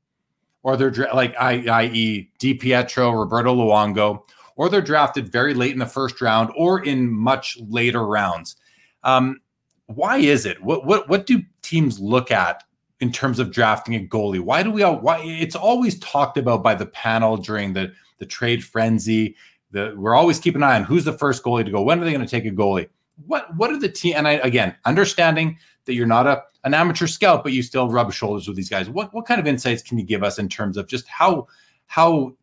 [0.63, 2.31] or they're dra- like i.e.
[2.39, 4.23] Di Pietro, Roberto Luongo,
[4.57, 8.57] or they're drafted very late in the first round or in much later rounds.
[9.03, 9.41] Um,
[9.87, 10.63] why is it?
[10.63, 12.63] What what what do teams look at
[13.01, 14.41] in terms of drafting a goalie?
[14.41, 14.99] Why do we all?
[14.99, 19.37] Why it's always talked about by the panel during the the trade frenzy.
[19.73, 21.83] The we're always keeping an eye on who's the first goalie to go.
[21.83, 22.89] When are they going to take a goalie?
[23.27, 24.15] What what are the team?
[24.17, 28.13] And I again understanding that you're not a an amateur scout, but you still rub
[28.13, 28.89] shoulders with these guys.
[28.89, 31.49] What what kind of insights can you give us in terms of just how
[31.87, 32.35] how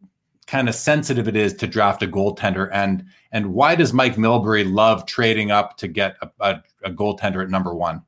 [0.47, 4.69] kind of sensitive it is to draft a goaltender and and why does Mike Milbury
[4.69, 8.01] love trading up to get a, a, a goaltender at number one?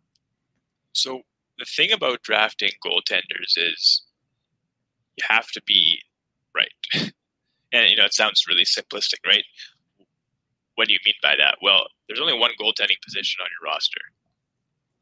[0.94, 1.22] So
[1.60, 4.02] the thing about drafting goaltenders is
[5.18, 6.00] you have to be
[6.56, 6.72] right.
[7.74, 9.44] and you know it sounds really simplistic, right?
[10.76, 11.58] what do you mean by that?
[11.62, 14.02] Well, there's only one goaltending position on your roster.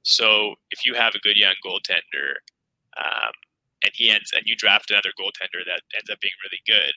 [0.04, 2.40] So if you have a good young goaltender,
[2.98, 3.32] um,
[3.84, 6.94] and he ends and you draft another goaltender that ends up being really good,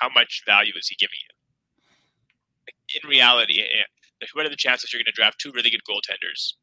[0.00, 3.00] how much value is he giving you?
[3.02, 3.84] In reality, eh,
[4.32, 6.54] what are the chances you're going to draft two really good goaltenders,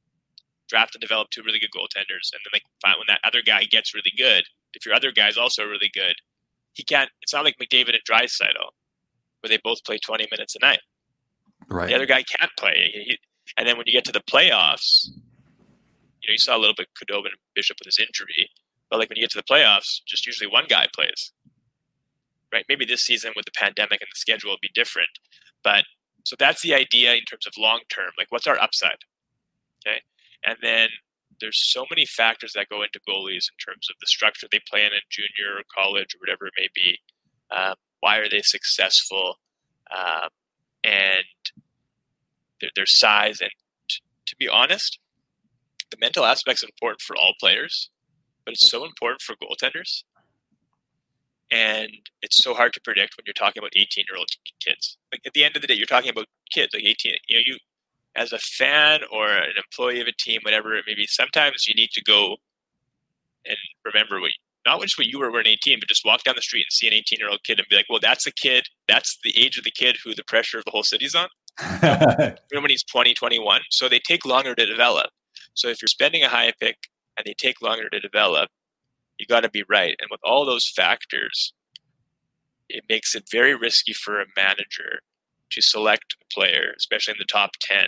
[0.68, 3.64] draft and develop two really good goaltenders, and then like find when that other guy
[3.66, 4.44] gets really good,
[4.74, 6.16] if your other guy is also really good,
[6.74, 7.10] he can't.
[7.22, 8.72] It's not like McDavid and Draisaitl,
[9.42, 10.80] where they both play 20 minutes a night.
[11.70, 11.88] Right.
[11.88, 13.18] The other guy can't play, he,
[13.58, 16.88] and then when you get to the playoffs, you know you saw a little bit
[16.98, 18.50] Khudobin and Bishop with his injury,
[18.90, 21.32] but like when you get to the playoffs, just usually one guy plays.
[22.52, 22.66] Right?
[22.70, 25.10] Maybe this season with the pandemic and the schedule will be different,
[25.64, 25.86] but
[26.24, 28.12] so that's the idea in terms of long term.
[28.18, 29.00] Like, what's our upside?
[29.86, 30.02] Okay,
[30.46, 30.90] and then
[31.42, 34.86] there's so many factors that go into goalies in terms of the structure they play
[34.86, 37.00] in in junior or college or whatever it may be.
[37.52, 39.36] Um, why are they successful?
[39.92, 40.30] Um,
[40.84, 41.24] and
[42.64, 43.42] their, their size.
[43.42, 43.52] And
[43.90, 45.00] t- to be honest,
[45.92, 47.90] the mental aspects important for all players,
[48.46, 50.04] but it's so important for goaltenders.
[51.52, 51.90] And
[52.24, 54.30] it's so hard to predict when you're talking about 18 year old
[54.60, 54.98] kids.
[55.12, 57.14] Like at the end of the day, you're talking about kids, like 18.
[57.28, 57.58] You know, you
[58.16, 61.76] as a fan or an employee of a team, whatever it may be, sometimes you
[61.76, 62.38] need to go
[63.46, 66.36] and remember what you, not just what you were when 18, but just walk down
[66.36, 68.32] the street and see an 18 year old kid and be like, well, that's the
[68.32, 71.28] kid, that's the age of the kid who the pressure of the whole city's on.
[72.68, 73.62] he's 20, 21.
[73.70, 75.10] So they take longer to develop.
[75.54, 76.78] So if you're spending a high pick
[77.18, 78.50] and they take longer to develop,
[79.20, 79.96] you got to be right.
[80.00, 81.54] And with all those factors,
[82.70, 85.00] it makes it very risky for a manager
[85.52, 87.86] to select a player, especially in the top 10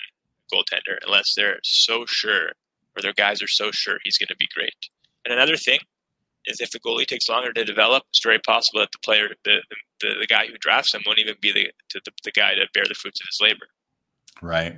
[0.53, 2.51] goaltender, unless they're so sure
[2.95, 4.75] or their guys are so sure he's going to be great.
[5.25, 5.79] And another thing
[6.47, 9.57] is if the goalie takes longer to develop, it's very possible that the player, the,
[10.01, 12.85] the, the guy who drafts him, won't even be the, the, the guy to bear
[12.87, 13.67] the fruits of his labor.
[14.41, 14.77] Right.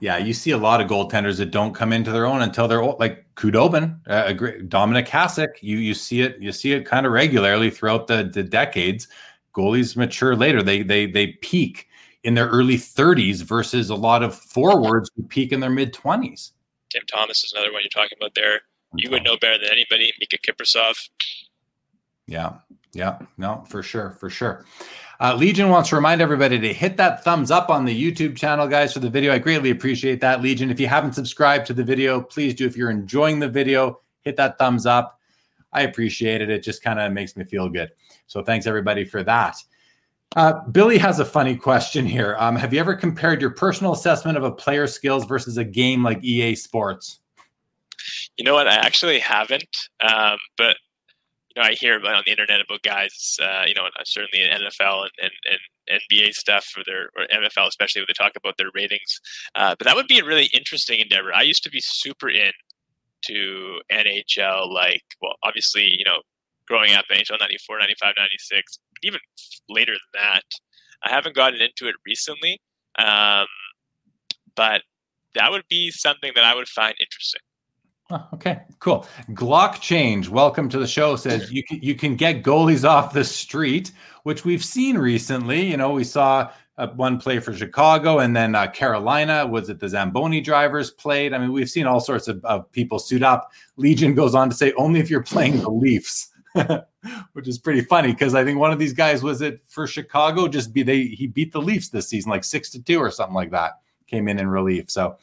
[0.00, 2.82] Yeah, you see a lot of goaltenders that don't come into their own until they're
[2.82, 5.48] old, like Khudobin, uh, Dominik Hasek.
[5.60, 9.08] You you see it you see it kind of regularly throughout the, the decades.
[9.56, 10.62] Goalies mature later.
[10.62, 11.88] They they they peak
[12.22, 16.52] in their early 30s versus a lot of forwards who peak in their mid 20s.
[16.90, 18.60] Tim Thomas is another one you're talking about there.
[18.94, 21.08] You would know better than anybody, Mika Kiprusoff.
[22.26, 22.54] Yeah,
[22.92, 24.64] yeah, no, for sure, for sure.
[25.20, 28.68] Uh, Legion wants to remind everybody to hit that thumbs up on the YouTube channel,
[28.68, 29.32] guys, for the video.
[29.32, 30.42] I greatly appreciate that.
[30.42, 32.66] Legion, if you haven't subscribed to the video, please do.
[32.66, 35.18] If you're enjoying the video, hit that thumbs up.
[35.72, 36.50] I appreciate it.
[36.50, 37.90] It just kind of makes me feel good.
[38.26, 39.56] So thanks everybody for that.
[40.36, 42.36] Uh, Billy has a funny question here.
[42.38, 46.02] Um, have you ever compared your personal assessment of a player's skills versus a game
[46.02, 47.20] like EA Sports?
[48.38, 48.68] You know what?
[48.68, 50.76] I actually haven't, um, but
[51.58, 54.50] know, I hear about on the internet about guys, uh, you know, uh, certainly in
[54.50, 55.32] NFL and, and,
[55.88, 59.20] and NBA stuff for their or NFL, especially when they talk about their ratings.
[59.54, 61.34] Uh, but that would be a really interesting endeavor.
[61.34, 62.52] I used to be super in
[63.22, 66.22] to NHL, like, well, obviously, you know,
[66.66, 69.20] growing up, NHL 94, 95, 96, even
[69.68, 70.42] later than that.
[71.04, 72.60] I haven't gotten into it recently,
[72.98, 73.46] um,
[74.54, 74.82] but
[75.34, 77.40] that would be something that I would find interesting.
[78.10, 79.06] Oh, okay, cool.
[79.32, 81.14] Glock Change, welcome to the show.
[81.14, 85.70] Says you can, you can get goalies off the street, which we've seen recently.
[85.70, 89.78] You know, we saw uh, one play for Chicago, and then uh, Carolina was it
[89.78, 91.34] the Zamboni drivers played.
[91.34, 93.52] I mean, we've seen all sorts of, of people suit up.
[93.76, 96.32] Legion goes on to say only if you're playing the Leafs,
[97.34, 100.48] which is pretty funny because I think one of these guys was it for Chicago.
[100.48, 103.34] Just be they he beat the Leafs this season like six to two or something
[103.34, 103.80] like that.
[104.06, 104.90] Came in in relief.
[104.90, 105.18] So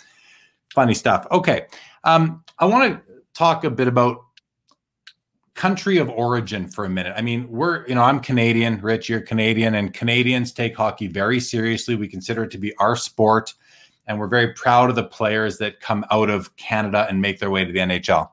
[0.74, 1.28] funny stuff.
[1.32, 1.66] Okay.
[2.04, 4.22] Um, I want to talk a bit about
[5.56, 7.14] country of origin for a minute.
[7.16, 11.40] I mean, we're, you know, I'm Canadian, Rich, you're Canadian, and Canadians take hockey very
[11.40, 11.96] seriously.
[11.96, 13.54] We consider it to be our sport,
[14.06, 17.50] and we're very proud of the players that come out of Canada and make their
[17.50, 18.30] way to the NHL.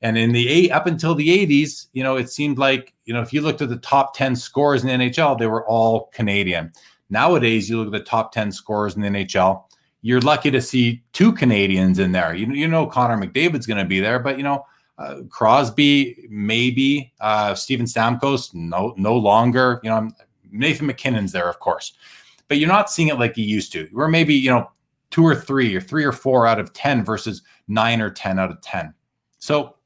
[0.00, 3.20] And in the eight up until the 80s, you know, it seemed like, you know,
[3.20, 6.72] if you looked at the top 10 scores in the NHL, they were all Canadian.
[7.10, 9.64] Nowadays, you look at the top 10 scores in the NHL,
[10.02, 12.34] you're lucky to see two Canadians in there.
[12.34, 14.64] You, you know Connor McDavid's going to be there, but you know
[14.98, 19.80] uh, Crosby maybe, uh, Steven Stamkos no no longer.
[19.82, 20.10] You know
[20.50, 21.92] Nathan MacKinnon's there, of course,
[22.48, 23.88] but you're not seeing it like you used to.
[23.92, 24.70] We're maybe you know
[25.10, 28.50] two or three or three or four out of ten versus nine or ten out
[28.50, 28.94] of ten.
[29.38, 29.76] So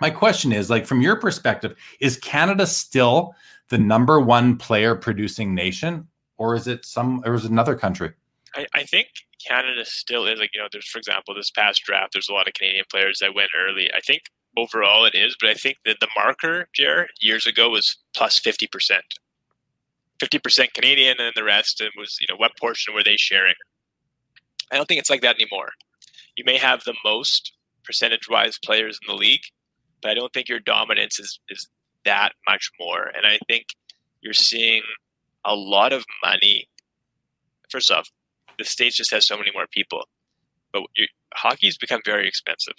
[0.00, 3.34] my question is like from your perspective, is Canada still
[3.68, 8.12] the number one player producing nation, or is it some or is it another country?
[8.58, 9.08] I, I think
[9.46, 10.68] Canada still is like you know.
[10.70, 12.12] There's for example this past draft.
[12.12, 13.90] There's a lot of Canadian players that went early.
[13.94, 14.22] I think
[14.56, 18.66] overall it is, but I think that the marker, Jer, years ago was plus fifty
[18.66, 19.04] percent.
[20.18, 23.54] 50% Canadian and the rest it was, you know, what portion were they sharing?
[24.72, 25.70] I don't think it's like that anymore.
[26.36, 27.52] You may have the most
[27.84, 29.42] percentage wise players in the league,
[30.02, 31.68] but I don't think your dominance is, is
[32.04, 33.12] that much more.
[33.16, 33.66] And I think
[34.20, 34.82] you're seeing
[35.44, 36.68] a lot of money.
[37.70, 38.08] First off,
[38.58, 40.04] the States just has so many more people,
[40.72, 40.82] but
[41.34, 42.74] hockey's become very expensive.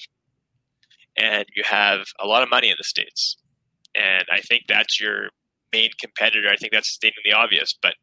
[1.17, 3.37] And you have a lot of money in the States.
[3.95, 5.29] And I think that's your
[5.73, 6.49] main competitor.
[6.49, 7.95] I think that's stating the obvious, but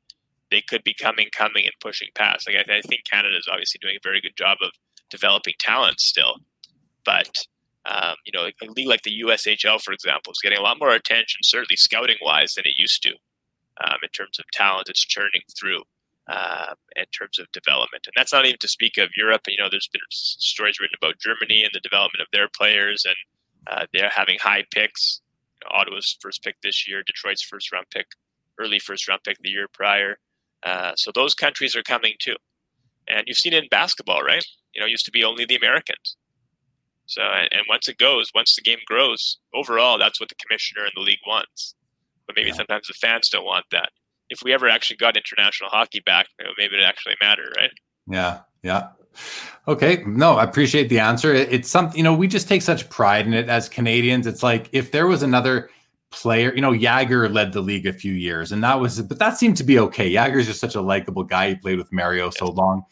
[0.51, 2.49] they could be coming, coming, and pushing past.
[2.49, 4.71] Like I, I think Canada is obviously doing a very good job of
[5.11, 6.37] developing talent still,
[7.05, 7.47] but
[7.87, 10.79] um, you know, like a league like the USHL, for example, is getting a lot
[10.81, 13.11] more attention, certainly scouting wise, than it used to.
[13.85, 15.83] Um, in terms of talent, it's churning through.
[16.29, 19.43] Uh, in terms of development, and that's not even to speak of Europe.
[19.47, 23.15] You know, there's been stories written about Germany and the development of their players, and
[23.69, 25.21] uh, they're having high picks.
[25.55, 28.07] You know, Ottawa's first pick this year, Detroit's first round pick,
[28.59, 30.19] early first round pick the year prior.
[30.65, 32.35] Uh, so those countries are coming too,
[33.07, 34.45] and you've seen it in basketball, right?
[34.75, 36.17] You know, used to be only the Americans.
[37.07, 40.83] So, and, and, once it goes, once the game grows, overall, that's what the commissioner
[40.83, 41.75] and the league wants.
[42.27, 42.57] But maybe yeah.
[42.57, 43.91] sometimes the fans don't want that.
[44.29, 46.27] If we ever actually got international hockey back,
[46.59, 47.71] maybe it actually matter, right?
[48.09, 48.89] Yeah, yeah.
[49.69, 51.33] Okay, no, I appreciate the answer.
[51.33, 54.27] It, it's something you know we just take such pride in it as Canadians.
[54.27, 55.71] It's like if there was another
[56.11, 59.37] player, you know, Jagr led the league a few years, and that was, but that
[59.37, 60.11] seemed to be okay.
[60.11, 61.51] Jagr's just such a likable guy.
[61.51, 62.85] He played with Mario so long.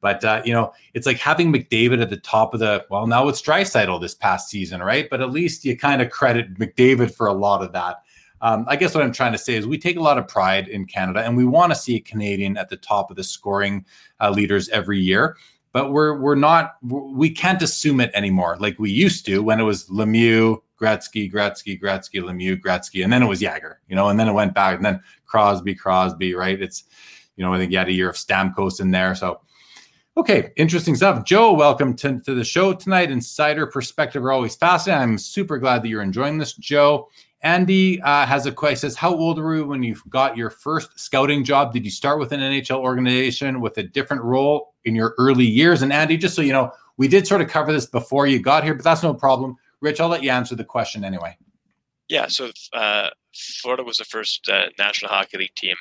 [0.00, 3.28] But uh, you know, it's like having McDavid at the top of the well, now
[3.28, 5.08] it's Draisaitl this past season, right?
[5.08, 8.02] But at least you kind of credit McDavid for a lot of that.
[8.42, 10.68] Um, I guess what I'm trying to say is we take a lot of pride
[10.68, 13.86] in Canada, and we want to see a Canadian at the top of the scoring
[14.20, 15.36] uh, leaders every year.
[15.72, 19.62] But we're we're not we can't assume it anymore like we used to when it
[19.62, 24.20] was Lemieux, Gretzky, Gretzky, Gretzky, Lemieux, Gretzky, and then it was Jagr, you know, and
[24.20, 26.60] then it went back, and then Crosby, Crosby, right?
[26.60, 26.84] It's
[27.36, 29.40] you know I think you had a year of Stamkos in there, so
[30.14, 31.24] Okay, interesting stuff.
[31.24, 33.10] Joe, welcome to, to the show tonight.
[33.10, 35.02] Insider perspective are always fascinating.
[35.02, 37.08] I'm super glad that you're enjoying this, Joe.
[37.42, 38.76] Andy uh, has a question.
[38.76, 41.72] Says, "How old were you when you got your first scouting job?
[41.72, 45.82] Did you start with an NHL organization with a different role in your early years?"
[45.82, 48.64] And Andy, just so you know, we did sort of cover this before you got
[48.64, 49.56] here, but that's no problem.
[49.80, 51.36] Rich, I'll let you answer the question anyway.
[52.08, 55.76] Yeah, so uh, Florida was the first uh, National Hockey League team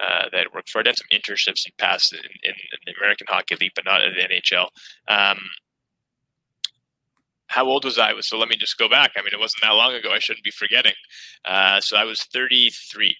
[0.00, 0.80] uh, that worked for.
[0.80, 4.02] I did some internships in past in, in, in, the American Hockey League, but not
[4.04, 4.68] in the NHL.
[5.08, 5.38] Um,
[7.52, 8.18] how old was I?
[8.20, 9.12] So let me just go back.
[9.16, 10.10] I mean, it wasn't that long ago.
[10.10, 10.94] I shouldn't be forgetting.
[11.44, 13.16] Uh, so I was 33.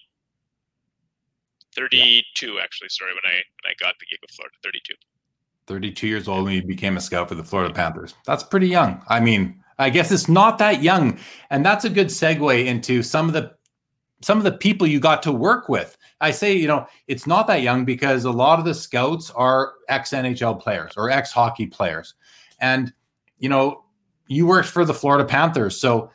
[1.75, 2.61] 32 yeah.
[2.61, 4.93] actually sorry when i when i got the gig with florida 32
[5.65, 9.01] 32 years old when you became a scout for the florida panthers that's pretty young
[9.09, 11.17] i mean i guess it's not that young
[11.49, 13.51] and that's a good segue into some of the
[14.21, 17.47] some of the people you got to work with I say, you know, it's not
[17.47, 21.67] that young because a lot of the scouts are ex NHL players or ex hockey
[21.67, 22.15] players.
[22.61, 22.93] And,
[23.39, 23.82] you know,
[24.35, 25.77] you worked for the Florida Panthers.
[25.77, 26.11] So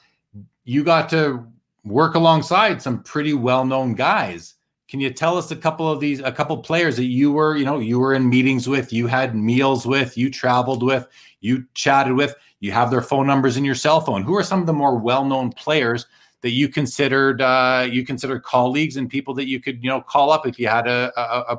[0.65, 1.47] you got to
[1.85, 4.55] work alongside some pretty well known guys.
[4.89, 7.65] Can you tell us a couple of these, a couple players that you were, you
[7.65, 11.07] know, you were in meetings with, you had meals with, you traveled with,
[11.41, 14.23] you chatted with, you have their phone numbers in your cell phone?
[14.23, 16.07] Who are some of the more well known players
[16.41, 20.31] that you considered uh, you considered colleagues and people that you could you know call
[20.31, 21.59] up if you had a a,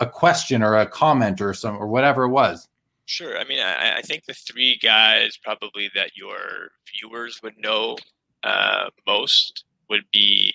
[0.00, 2.68] a question or a comment or some or whatever it was.
[3.10, 3.36] Sure.
[3.36, 7.96] I mean, I, I think the three guys probably that your viewers would know
[8.44, 10.54] uh, most would be.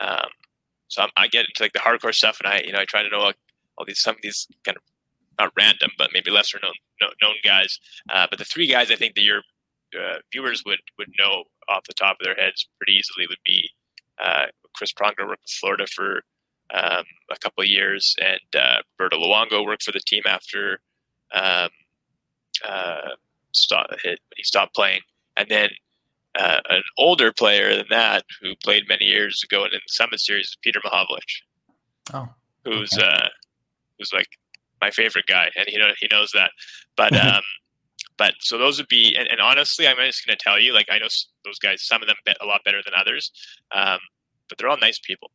[0.00, 0.28] Um,
[0.88, 3.02] so I'm, i get into like the hardcore stuff, and I you know I try
[3.02, 3.38] to know like,
[3.78, 4.82] all these some of these kind of
[5.38, 6.74] not random, but maybe lesser known
[7.22, 7.78] known guys.
[8.12, 9.38] Uh, but the three guys I think that your
[9.98, 13.70] uh, viewers would would know off the top of their heads pretty easily would be
[14.22, 16.20] uh, Chris Pronger worked with Florida for
[16.74, 20.80] um, a couple years, and uh, Berto Luongo worked for the team after
[21.32, 21.70] um,
[22.66, 23.10] uh,
[23.52, 25.00] stop, hit, he stopped playing,
[25.36, 25.70] and then
[26.38, 30.46] uh, an older player than that who played many years ago in the Summit Series
[30.46, 31.42] is Peter Mahovlich.
[32.12, 32.28] Oh,
[32.64, 33.06] who's okay.
[33.06, 33.28] uh,
[33.98, 34.28] who's like
[34.80, 36.50] my favorite guy, and he know, he knows that.
[36.96, 37.42] But um,
[38.16, 40.86] but so those would be, and, and honestly, I'm just going to tell you, like
[40.90, 41.08] I know
[41.44, 43.30] those guys, some of them bet a lot better than others,
[43.74, 43.98] um,
[44.48, 45.30] but they're all nice people,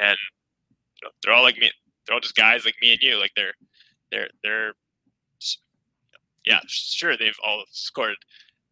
[0.00, 0.16] and
[1.00, 1.70] you know, they're all like me.
[2.06, 3.18] They're all just guys like me and you.
[3.18, 3.54] Like they're,
[4.10, 4.72] they're, they're,
[6.50, 8.16] yeah, sure, they've all scored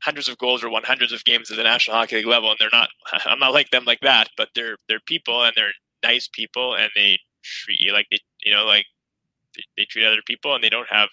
[0.01, 2.59] hundreds of goals or won hundreds of games at the National Hockey League level, and
[2.59, 2.89] they're not.
[3.25, 5.73] I'm not like them like that, but they're they're people and they're
[6.03, 8.87] nice people, and they treat you like they, you know, like
[9.55, 11.09] they, they treat other people, and they don't have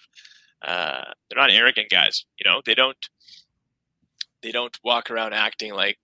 [0.62, 2.24] uh, they're not arrogant guys.
[2.38, 2.98] You know, they don't
[4.42, 5.98] they don't walk around acting like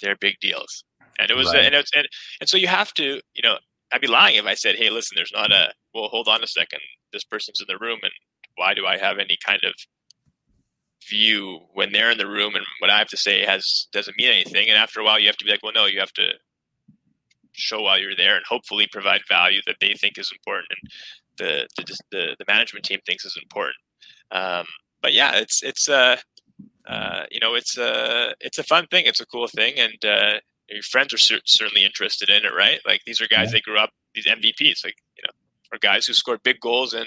[0.00, 0.84] they're big deals.
[1.18, 1.66] And it was, right.
[1.66, 2.08] and, it's, and
[2.40, 3.58] and so you have to, you know,
[3.92, 6.46] I'd be lying if I said, "Hey, listen, there's not a." Well, hold on a
[6.46, 6.80] second.
[7.12, 8.10] This person's in the room, and
[8.56, 9.74] why do I have any kind of
[11.08, 14.30] view when they're in the room and what I have to say has doesn't mean
[14.30, 14.68] anything.
[14.68, 16.32] And after a while, you have to be like, well, no, you have to
[17.52, 20.90] show while you're there and hopefully provide value that they think is important and
[21.36, 23.76] the the the, the management team thinks is important.
[24.30, 24.66] Um,
[25.02, 26.16] but yeah, it's it's uh,
[26.86, 29.04] uh, you know it's a it's a fun thing.
[29.06, 32.80] It's a cool thing, and uh, your friends are cer- certainly interested in it, right?
[32.86, 33.52] Like these are guys yeah.
[33.52, 35.32] they grew up these MVPs, like you know,
[35.72, 37.06] are guys who scored big goals in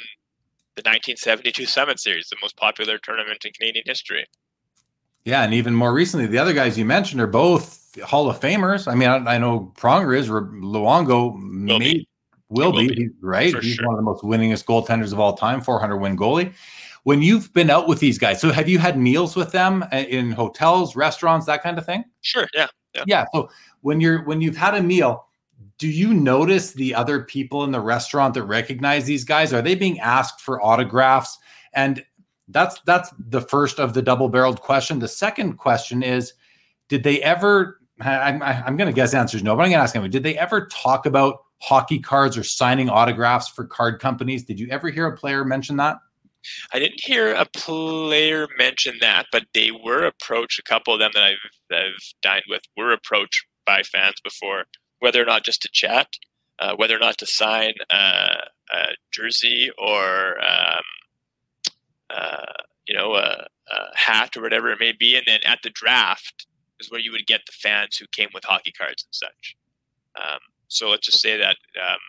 [0.78, 4.26] the 1972 Summit Series, the most popular tournament in Canadian history.
[5.26, 8.90] Yeah, and even more recently, the other guys you mentioned are both Hall of Famers.
[8.90, 12.08] I mean, I, I know Pronger is, Luongo will may, be,
[12.50, 13.10] will be, be.
[13.22, 13.52] right?
[13.52, 13.88] For He's sure.
[13.88, 16.54] one of the most winningest goaltenders of all time, 400 win goalie.
[17.04, 19.98] When you've been out with these guys, so have you had meals with them uh,
[19.98, 22.04] in hotels, restaurants, that kind of thing?
[22.22, 22.48] Sure.
[22.54, 22.68] Yeah.
[22.94, 23.04] Yeah.
[23.08, 23.50] yeah so
[23.82, 25.27] when you're when you've had a meal,
[25.78, 29.54] do you notice the other people in the restaurant that recognize these guys?
[29.54, 31.38] Are they being asked for autographs?
[31.74, 32.04] And
[32.48, 35.00] that's that's the first of the double-barreled question.
[35.00, 36.34] The second question is,
[36.88, 37.80] did they ever?
[38.00, 40.10] I'm, I'm going to guess answers no, but I'm going to ask them.
[40.10, 44.44] Did they ever talk about hockey cards or signing autographs for card companies?
[44.44, 45.98] Did you ever hear a player mention that?
[46.72, 50.60] I didn't hear a player mention that, but they were approached.
[50.60, 51.38] A couple of them that I've,
[51.70, 54.66] that I've dined with were approached by fans before
[55.00, 56.08] whether or not just to chat,
[56.60, 58.38] uh, whether or not to sign a
[59.12, 60.84] jersey or um,
[62.10, 62.54] uh,
[62.88, 66.48] you know a, a, hat or whatever it may be, and then at the draft
[66.80, 69.56] is where you would get the fans who came with hockey cards and such.
[70.16, 72.00] Um, so let's just say that um,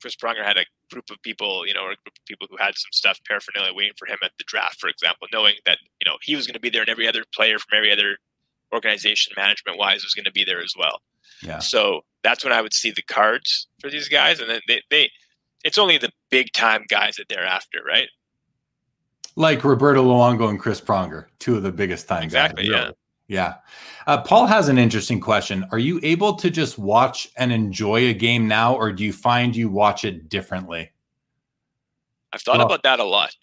[0.00, 2.56] Chris Pronger had a group of people, you know, or a group of people who
[2.56, 6.10] had some stuff paraphernalia waiting for him at the draft, for example, knowing that you
[6.10, 8.18] know he was going to be there, and every other player from every other
[8.72, 11.00] organization, management wise, was going to be there as well.
[11.42, 11.58] Yeah.
[11.58, 15.10] So that's when I would see the cards for these guys, and then they, they
[15.64, 18.08] it's only the big time guys that they're after, right?
[19.36, 22.70] Like Roberto Luongo and Chris Pronger, two of the biggest time exactly, guys.
[22.70, 22.96] Exactly.
[22.96, 22.96] Yeah.
[23.30, 23.54] Yeah.
[24.08, 25.64] Uh, Paul has an interesting question.
[25.70, 29.54] Are you able to just watch and enjoy a game now, or do you find
[29.54, 30.90] you watch it differently?
[32.32, 33.34] I've thought well, about that a lot.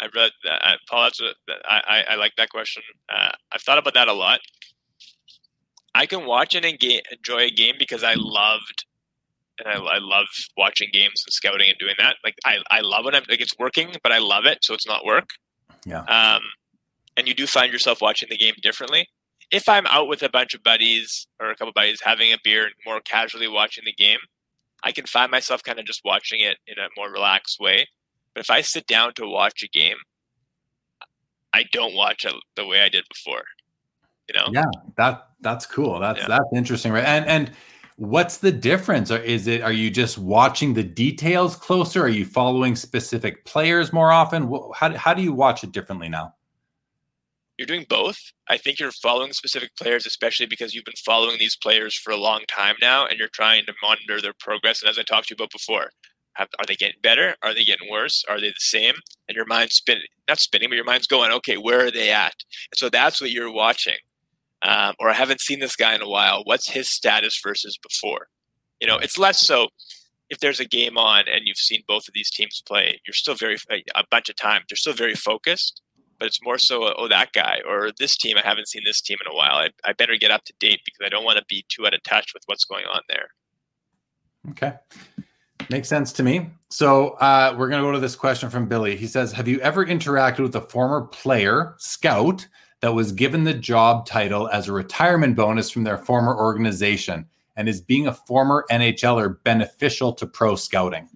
[0.00, 0.60] I read that.
[0.62, 1.32] Uh, Paul, that's a,
[1.64, 2.82] I, I, I like that question.
[3.08, 4.40] Uh, I've thought about that a lot.
[5.94, 8.86] I can watch and enjoy a game because I loved
[9.58, 12.16] and I, I, love watching games and scouting and doing that.
[12.24, 14.86] Like I, I love when I'm like it's working, but I love it, so it's
[14.86, 15.28] not work.
[15.84, 16.00] Yeah.
[16.04, 16.42] Um,
[17.16, 19.08] and you do find yourself watching the game differently.
[19.50, 22.64] If I'm out with a bunch of buddies or a couple buddies having a beer
[22.64, 24.18] and more casually watching the game,
[24.82, 27.86] I can find myself kind of just watching it in a more relaxed way.
[28.34, 29.98] But if I sit down to watch a game,
[31.52, 33.44] I don't watch it the way I did before.
[34.32, 34.46] You know?
[34.52, 35.98] Yeah, that that's cool.
[36.00, 36.28] That's yeah.
[36.28, 37.04] that's interesting, right?
[37.04, 37.52] And and
[37.96, 39.10] what's the difference?
[39.10, 42.02] Or is it are you just watching the details closer?
[42.02, 44.50] Are you following specific players more often?
[44.74, 46.34] How how do you watch it differently now?
[47.58, 48.18] You're doing both.
[48.48, 52.16] I think you're following specific players, especially because you've been following these players for a
[52.16, 54.82] long time now, and you're trying to monitor their progress.
[54.82, 55.90] And as I talked to you about before,
[56.34, 57.36] have, are they getting better?
[57.42, 58.24] Are they getting worse?
[58.28, 58.94] Are they the same?
[59.28, 62.34] And your mind's spinning, not spinning, but your mind's going, okay, where are they at?
[62.72, 63.96] And so that's what you're watching
[64.64, 66.42] um, or I haven't seen this guy in a while.
[66.44, 68.28] What's his status versus before?
[68.80, 69.68] You know, it's less so
[70.30, 73.34] if there's a game on and you've seen both of these teams play, you're still
[73.34, 73.58] very
[73.94, 75.82] a bunch of times they're still very focused.
[76.18, 78.36] But it's more so, oh, that guy or this team.
[78.38, 79.56] I haven't seen this team in a while.
[79.56, 81.94] I, I better get up to date because I don't want to be too out
[81.94, 83.26] of touch with what's going on there.
[84.50, 84.74] Okay.
[85.68, 86.50] Makes sense to me.
[86.70, 88.96] So uh, we're going to go to this question from Billy.
[88.96, 92.46] He says, Have you ever interacted with a former player, scout,
[92.82, 97.26] that was given the job title as a retirement bonus from their former organization?
[97.56, 101.08] And is being a former NHLer beneficial to pro scouting?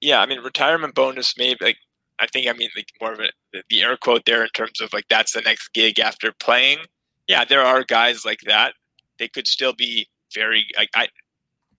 [0.00, 1.76] Yeah, I mean, retirement bonus maybe like
[2.18, 3.30] I think I mean like more of a,
[3.68, 6.78] the air quote there in terms of like that's the next gig after playing.
[7.26, 8.74] Yeah, there are guys like that.
[9.18, 11.08] They could still be very like I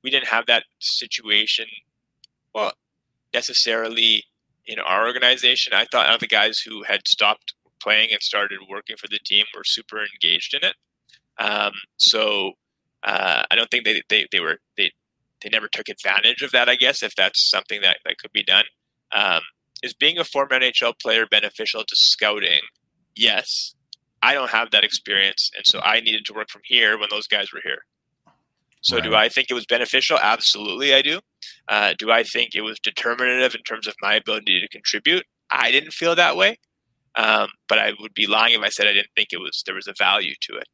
[0.04, 1.68] we didn't have that situation
[2.54, 2.74] well
[3.34, 4.24] necessarily
[4.66, 9.08] in our organization, I thought the guys who had stopped playing and started working for
[9.08, 10.76] the team were super engaged in it.
[11.44, 12.54] Um, so
[13.04, 14.92] uh, I don't think they, they, they were they
[15.42, 16.70] they never took advantage of that.
[16.70, 18.66] I guess if that's something that, that could be done.
[19.12, 19.42] Um,
[19.82, 22.62] is being a former NHL player beneficial to scouting?
[23.16, 23.74] Yes.
[24.22, 27.26] I don't have that experience, and so I needed to work from here when those
[27.26, 27.86] guys were here.
[28.82, 29.04] So, right.
[29.04, 30.18] do I think it was beneficial?
[30.22, 31.20] Absolutely, I do.
[31.68, 35.26] Uh, do I think it was determinative in terms of my ability to contribute?
[35.52, 36.58] I didn't feel that way,
[37.16, 39.76] um, but I would be lying if I said I didn't think it was there
[39.76, 40.68] was a value to it.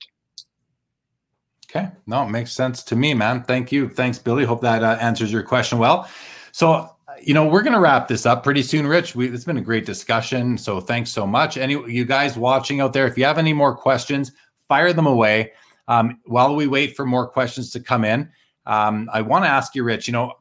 [1.70, 3.44] Okay, no, it makes sense to me, man.
[3.44, 4.46] Thank you, thanks, Billy.
[4.46, 6.10] Hope that uh, answers your question well.
[6.54, 6.90] So
[7.22, 9.16] you know, we're going to wrap this up pretty soon, Rich.
[9.16, 10.58] We, it's been a great discussion.
[10.58, 11.58] So thanks so much.
[11.58, 14.32] Any you guys watching out there, if you have any more questions,
[14.68, 15.54] fire them away.
[15.88, 18.30] Um, while we wait for more questions to come in,
[18.66, 20.08] um, I want to ask you, Rich.
[20.08, 20.34] You know,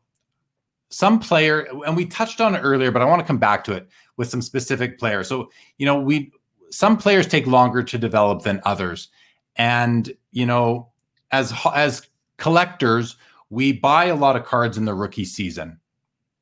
[0.91, 3.73] some player, and we touched on it earlier, but I want to come back to
[3.73, 5.29] it with some specific players.
[5.29, 6.33] So you know, we
[6.71, 9.09] some players take longer to develop than others,
[9.57, 10.89] and you know,
[11.31, 12.09] as as
[12.39, 13.17] collectors,
[13.51, 15.79] we buy a lot of cards in the rookie season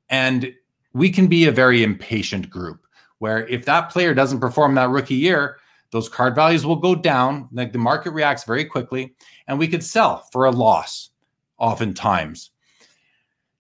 [0.09, 0.55] and
[0.93, 2.87] we can be a very impatient group
[3.19, 5.57] where if that player doesn't perform that rookie year,
[5.95, 7.49] those card values will go down.
[7.53, 9.15] Like the market reacts very quickly,
[9.47, 11.11] and we could sell for a loss
[11.57, 12.51] oftentimes.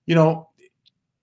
[0.06, 0.48] You know,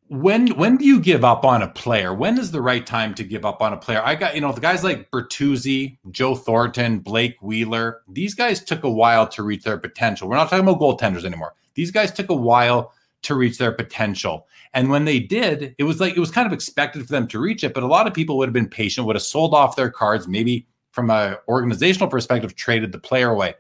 [0.08, 2.14] when when do you give up on a player?
[2.14, 4.02] When is the right time to give up on a player?
[4.02, 8.86] I got, you know, the guys like Bertuzzi, Joe Thornton, Blake Wheeler, these guys took
[8.86, 10.30] a while to reach their potential.
[10.30, 11.56] We're not talking about goaltenders anymore.
[11.74, 12.94] These guys took a while
[13.24, 14.48] to reach their potential.
[14.74, 17.40] And when they did, it was like it was kind of expected for them to
[17.40, 19.76] reach it, but a lot of people would have been patient, would have sold off
[19.76, 23.56] their cards, maybe from a organizational perspective, traded the player away.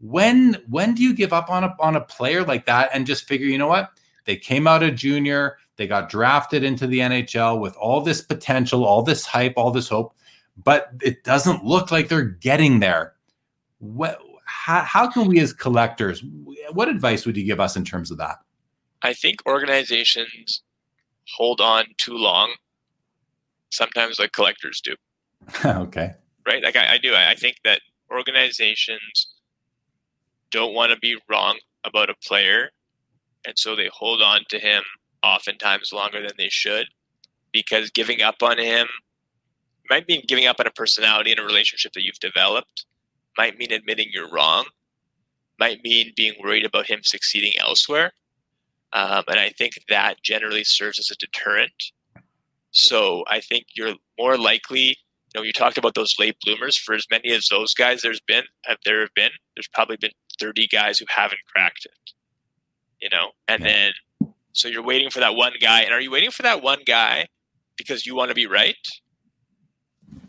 [0.00, 3.24] When when do you give up on a on a player like that and just
[3.24, 3.90] figure, you know what?
[4.24, 8.84] They came out of junior, they got drafted into the NHL with all this potential,
[8.84, 10.14] all this hype, all this hope,
[10.62, 13.14] but it doesn't look like they're getting there.
[13.78, 16.22] What how, how can we as collectors
[16.72, 18.36] what advice would you give us in terms of that?
[19.02, 20.62] I think organizations
[21.28, 22.54] hold on too long,
[23.70, 24.94] sometimes like collectors do.
[25.64, 26.14] okay.
[26.46, 26.62] Right?
[26.62, 27.14] Like I, I do.
[27.14, 27.80] I, I think that
[28.10, 29.34] organizations
[30.50, 32.70] don't want to be wrong about a player.
[33.46, 34.82] And so they hold on to him
[35.22, 36.86] oftentimes longer than they should
[37.52, 38.86] because giving up on him
[39.90, 42.86] might mean giving up on a personality in a relationship that you've developed,
[43.36, 44.64] might mean admitting you're wrong,
[45.58, 48.12] might mean being worried about him succeeding elsewhere.
[48.92, 51.92] Um, and I think that generally serves as a deterrent.
[52.70, 54.96] So I think you're more likely,
[55.34, 56.76] you know, you talked about those late bloomers.
[56.76, 60.12] For as many as those guys there's been, have there have been, there's probably been
[60.40, 62.12] 30 guys who haven't cracked it,
[63.00, 63.92] you know, and yeah.
[64.20, 65.82] then, so you're waiting for that one guy.
[65.82, 67.26] And are you waiting for that one guy
[67.76, 68.76] because you want to be right?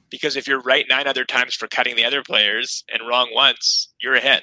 [0.09, 3.93] Because if you're right nine other times for cutting the other players and wrong once,
[4.01, 4.41] you're ahead.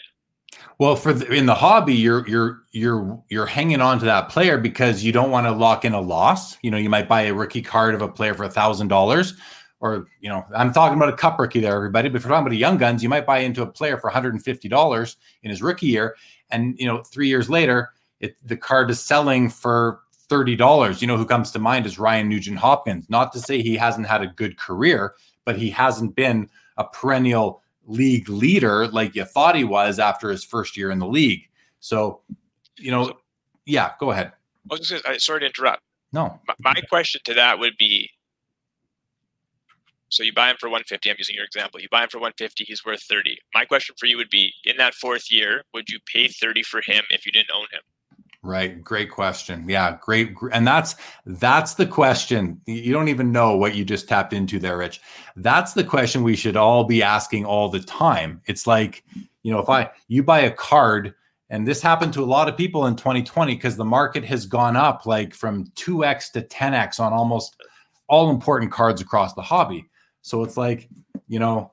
[0.79, 4.59] Well, for the, in the hobby, you're you're you're you're hanging on to that player
[4.59, 6.59] because you don't want to lock in a loss.
[6.63, 9.35] You know, you might buy a rookie card of a player for a thousand dollars,
[9.83, 12.09] or you know, I'm talking about a cup rookie there, everybody.
[12.09, 14.07] But if you're talking about a young guns, you might buy into a player for
[14.07, 16.17] 150 dollars in his rookie year,
[16.51, 17.91] and you know, three years later,
[18.21, 21.03] it, the card is selling for thirty dollars.
[21.03, 23.11] You know, who comes to mind is Ryan Nugent Hopkins.
[23.11, 25.15] Not to say he hasn't had a good career,
[25.45, 30.45] but he hasn't been a perennial league leader like you thought he was after his
[30.45, 31.43] first year in the league.
[31.81, 32.21] So,
[32.79, 33.13] you know,
[33.67, 34.33] yeah, go ahead.
[34.71, 35.83] I was just, sorry to interrupt.
[36.13, 36.39] No.
[36.47, 38.09] My, my question to that would be
[40.13, 41.11] so you buy him for 150.
[41.11, 41.81] I'm using your example.
[41.81, 42.65] You buy him for 150.
[42.65, 43.39] He's worth 30.
[43.55, 46.83] My question for you would be: In that fourth year, would you pay 30 for
[46.83, 47.81] him if you didn't own him?
[48.45, 48.83] Right.
[48.83, 49.69] Great question.
[49.69, 49.97] Yeah.
[50.01, 50.35] Great.
[50.53, 52.61] And that's that's the question.
[52.67, 55.01] You don't even know what you just tapped into there, Rich.
[55.37, 58.43] That's the question we should all be asking all the time.
[58.47, 59.05] It's like,
[59.43, 61.15] you know, if I you buy a card,
[61.51, 64.77] and this happened to a lot of people in 2020 because the market has gone
[64.77, 67.63] up like from 2x to 10x on almost
[68.09, 69.89] all important cards across the hobby.
[70.23, 70.89] So it's like,
[71.29, 71.73] you know,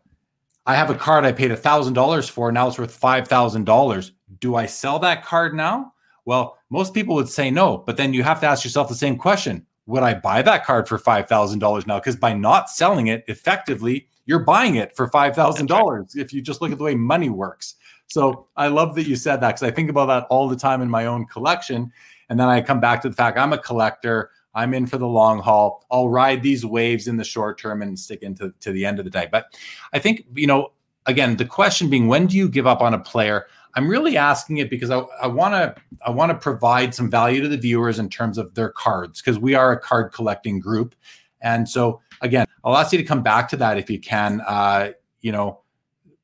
[0.66, 3.66] I have a card I paid a thousand dollars for, now it's worth five thousand
[3.66, 4.12] dollars.
[4.40, 5.94] Do I sell that card now?
[6.26, 9.18] Well, most people would say no, but then you have to ask yourself the same
[9.18, 11.98] question Would I buy that card for $5,000 now?
[12.00, 16.72] Because by not selling it effectively, you're buying it for $5,000 if you just look
[16.72, 17.76] at the way money works.
[18.06, 20.84] So I love that you said that because I think about that all the time
[20.84, 21.92] in my own collection.
[22.30, 24.30] And then I come back to the fact I'm a collector.
[24.60, 25.86] I'm in for the long haul.
[25.90, 29.06] I'll ride these waves in the short term and stick into to the end of
[29.06, 29.28] the day.
[29.32, 29.58] But
[29.94, 30.74] I think, you know,
[31.06, 33.48] again, the question being when do you give up on a player?
[33.76, 35.76] I'm really asking it because I, want to
[36.06, 39.40] I want to provide some value to the viewers in terms of their cards because
[39.40, 40.96] we are a card collecting group,
[41.42, 44.42] and so again, I'll ask you to come back to that if you can.
[44.42, 44.92] Uh,
[45.22, 45.62] you know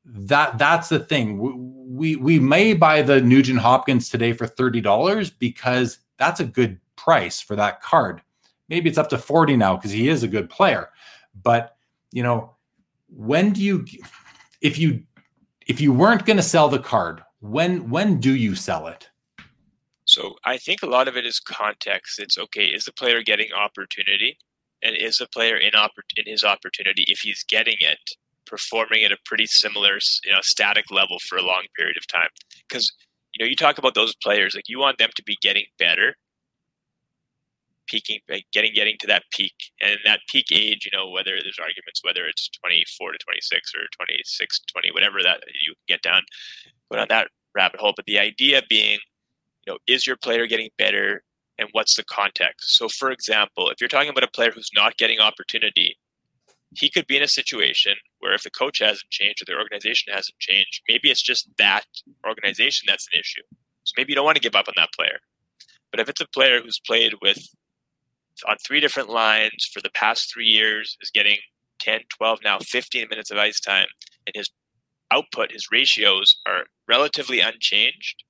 [0.04, 1.38] that that's the thing.
[1.38, 6.46] We, we we may buy the Nugent Hopkins today for thirty dollars because that's a
[6.46, 8.22] good price for that card.
[8.70, 10.90] Maybe it's up to forty now because he is a good player,
[11.44, 11.76] but
[12.12, 12.56] you know
[13.08, 13.86] when do you
[14.62, 15.04] if you
[15.68, 19.10] if you weren't going to sell the card when when do you sell it?
[20.06, 22.20] So I think a lot of it is context.
[22.20, 22.66] It's okay.
[22.66, 24.38] Is the player getting opportunity,
[24.84, 27.06] and is the player in oppor- in his opportunity?
[27.08, 28.00] If he's getting it,
[28.46, 32.30] performing at a pretty similar, you know, static level for a long period of time.
[32.68, 32.92] Because
[33.34, 36.16] you know, you talk about those players, like you want them to be getting better,
[37.88, 38.20] peaking,
[38.52, 42.26] getting getting to that peak, and that peak age, you know, whether there's arguments whether
[42.26, 46.22] it's 24 to 26 or 26 to 20, whatever that you get down,
[46.90, 47.94] but on that rabbit hole.
[47.96, 49.00] But the idea being,
[49.66, 51.24] you know, is your player getting better,
[51.58, 52.78] and what's the context?
[52.78, 55.98] So, for example, if you're talking about a player who's not getting opportunity,
[56.78, 60.14] he could be in a situation where if the coach hasn't changed or the organization
[60.14, 61.86] hasn't changed, maybe it's just that
[62.28, 63.44] organization that's an issue.
[63.84, 65.20] So maybe you don't want to give up on that player.
[65.92, 67.38] But if it's a player who's played with
[68.48, 71.38] on three different lines for the past three years, is getting
[71.80, 73.88] 10, 12, now 15 minutes of ice time,
[74.28, 74.50] and his
[75.12, 78.24] output, his ratios are relatively unchanged,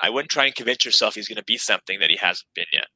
[0.00, 2.66] I wouldn't try and convince yourself he's going to be something that he hasn't been
[2.72, 2.86] yet.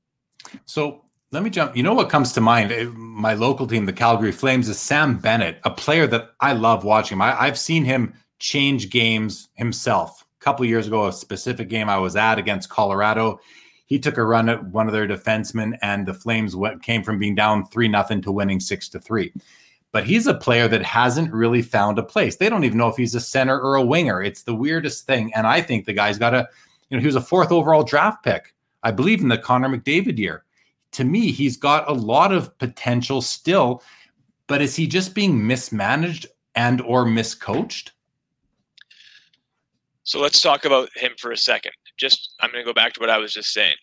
[0.64, 1.76] So let me jump.
[1.76, 2.72] You know what comes to mind?
[2.72, 6.84] Eh, my local team, the Calgary Flames, is Sam Bennett, a player that I love
[6.84, 7.20] watching.
[7.20, 10.24] I, have seen him change games himself.
[10.40, 13.40] A couple years ago, a specific game I was at against Colorado,
[13.86, 17.18] he took a run at one of their defensemen, and the Flames went, came from
[17.18, 19.32] being down three nothing to winning six to three.
[19.92, 22.36] But he's a player that hasn't really found a place.
[22.36, 24.22] They don't even know if he's a center or a winger.
[24.22, 26.48] It's the weirdest thing, and I think the guy's got a.
[26.90, 30.18] You know, he was a fourth overall draft pick, I believe, in the Connor McDavid
[30.18, 30.44] year
[30.94, 33.82] to me, he's got a lot of potential still,
[34.46, 37.90] but is he just being mismanaged and or miscoached?
[40.04, 41.72] So let's talk about him for a second.
[41.96, 43.76] Just I'm going to go back to what I was just saying.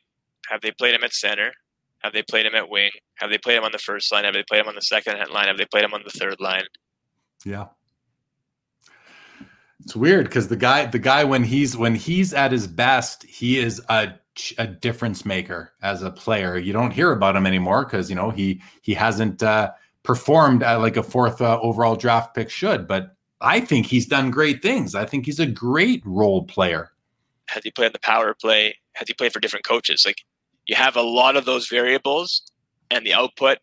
[0.50, 1.52] Have they played him at center?
[2.00, 2.92] Have they played him at wing?
[3.16, 4.24] Have they played him on the first line?
[4.24, 5.48] Have they played him on the second line?
[5.48, 6.64] Have they played him on the third line?
[7.46, 7.68] Yeah.
[9.84, 13.58] It's weird because the guy, the guy when he's when he's at his best, he
[13.60, 14.14] is a
[14.58, 16.58] a difference maker as a player.
[16.58, 19.72] You don't hear about him anymore because you know he he hasn't uh,
[20.04, 22.88] performed like a fourth uh, overall draft pick should.
[22.88, 24.96] But I think he's done great things.
[24.96, 26.92] I think he's a great role player.
[27.52, 28.78] Has he played on the power play?
[28.94, 30.04] Has he played for different coaches?
[30.06, 30.18] Like
[30.66, 32.42] you have a lot of those variables,
[32.90, 33.60] and the output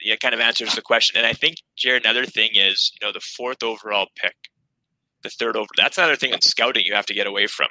[0.00, 1.18] yeah, kind of answers the question.
[1.18, 4.34] And I think Jared, another thing is you know the fourth overall pick,
[5.22, 5.68] the third over.
[5.76, 7.68] That's another thing in scouting you have to get away from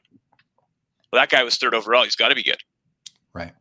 [1.13, 2.03] well, that guy was third overall.
[2.03, 2.57] He's got to be good.
[3.35, 3.53] Right.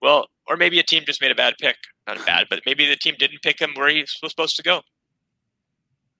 [0.00, 1.76] Well, or maybe a team just made a bad pick.
[2.06, 4.62] Not a bad, but maybe the team didn't pick him where he was supposed to
[4.62, 4.80] go.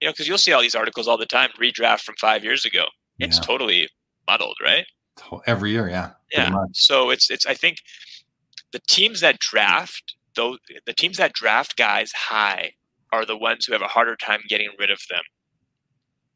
[0.03, 2.66] You know, because you'll see all these articles all the time, redraft from five years
[2.66, 2.85] ago.
[3.19, 3.43] It's yeah.
[3.43, 3.89] totally
[4.27, 4.85] muddled, right?
[5.47, 6.11] Every year, yeah.
[6.32, 6.53] Yeah.
[6.73, 7.78] So it's it's I think
[8.73, 12.73] the teams that draft those the teams that draft guys high
[13.12, 15.23] are the ones who have a harder time getting rid of them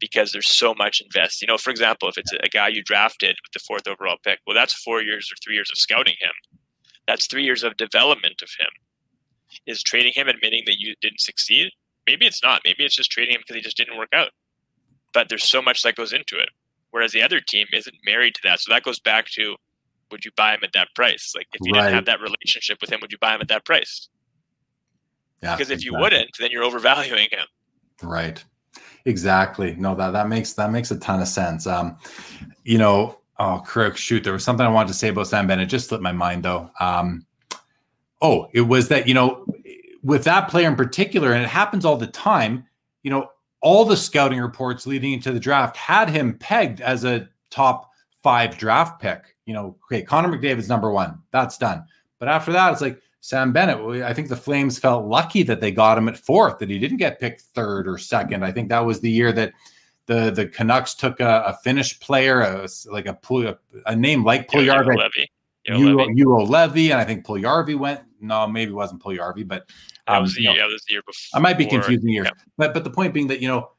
[0.00, 1.40] because there's so much invest.
[1.40, 4.40] You know, for example, if it's a guy you drafted with the fourth overall pick,
[4.46, 6.32] well, that's four years or three years of scouting him.
[7.06, 8.68] That's three years of development of him.
[9.66, 11.70] Is trading him admitting that you didn't succeed?
[12.06, 12.62] Maybe it's not.
[12.64, 14.30] Maybe it's just trading him because he just didn't work out.
[15.12, 16.48] But there's so much that goes into it.
[16.92, 18.60] Whereas the other team isn't married to that.
[18.60, 19.56] So that goes back to
[20.12, 21.32] would you buy him at that price?
[21.34, 21.84] Like if you right.
[21.84, 24.08] didn't have that relationship with him, would you buy him at that price?
[25.42, 25.96] Yeah, because if exactly.
[25.96, 27.46] you wouldn't, then you're overvaluing him.
[28.02, 28.44] Right.
[29.06, 29.74] Exactly.
[29.76, 31.66] No, that that makes that makes a ton of sense.
[31.66, 31.96] Um,
[32.62, 35.68] you know, oh, crook, shoot, there was something I wanted to say about Sam Bennett.
[35.68, 36.70] Just slipped my mind though.
[36.78, 37.26] Um,
[38.20, 39.44] oh, it was that you know,
[40.02, 42.66] with that player in particular, and it happens all the time.
[43.02, 43.30] You know,
[43.62, 47.90] all the scouting reports leading into the draft had him pegged as a top
[48.22, 49.36] five draft pick.
[49.46, 51.20] You know, okay, Connor McDavid's number one.
[51.30, 51.84] That's done.
[52.18, 54.02] But after that, it's like Sam Bennett.
[54.02, 56.98] I think the Flames felt lucky that they got him at fourth, that he didn't
[56.98, 58.44] get picked third or second.
[58.44, 59.52] I think that was the year that
[60.06, 63.56] the the Canucks took a, a Finnish player, a, like a, a,
[63.86, 65.26] a name like Puljujarvi,
[65.68, 68.00] Juolevi, and I think Puljujarvi went.
[68.20, 69.68] No, maybe it wasn't Puljujarvi, but
[70.06, 71.38] um, was the, know, yeah, was the year before.
[71.38, 72.44] I might be confusing years, yeah.
[72.56, 73.70] but but the point being that you know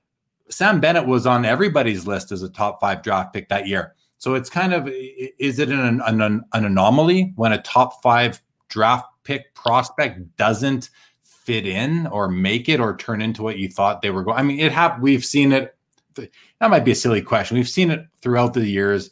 [0.49, 3.95] Sam Bennett was on everybody's list as a top five draft pick that year.
[4.17, 9.05] So it's kind of is it an, an, an anomaly when a top five draft
[9.23, 10.89] pick prospect doesn't
[11.21, 14.37] fit in or make it or turn into what you thought they were going.
[14.37, 15.75] I mean, it have we've seen it.
[16.15, 17.57] That might be a silly question.
[17.57, 19.09] We've seen it throughout the years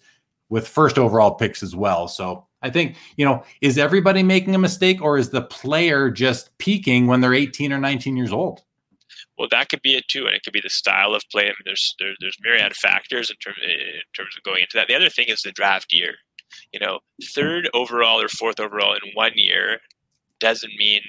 [0.49, 2.07] with first overall picks as well.
[2.07, 6.55] So I think, you know, is everybody making a mistake or is the player just
[6.57, 8.61] peaking when they're 18 or 19 years old?
[9.38, 11.45] Well, that could be it too, and it could be the style of play.
[11.45, 14.88] I mean, there's there, there's myriad factors in terms in terms of going into that.
[14.88, 16.15] The other thing is the draft year.
[16.71, 16.99] You know,
[17.33, 19.79] third overall or fourth overall in one year
[20.39, 21.01] doesn't mean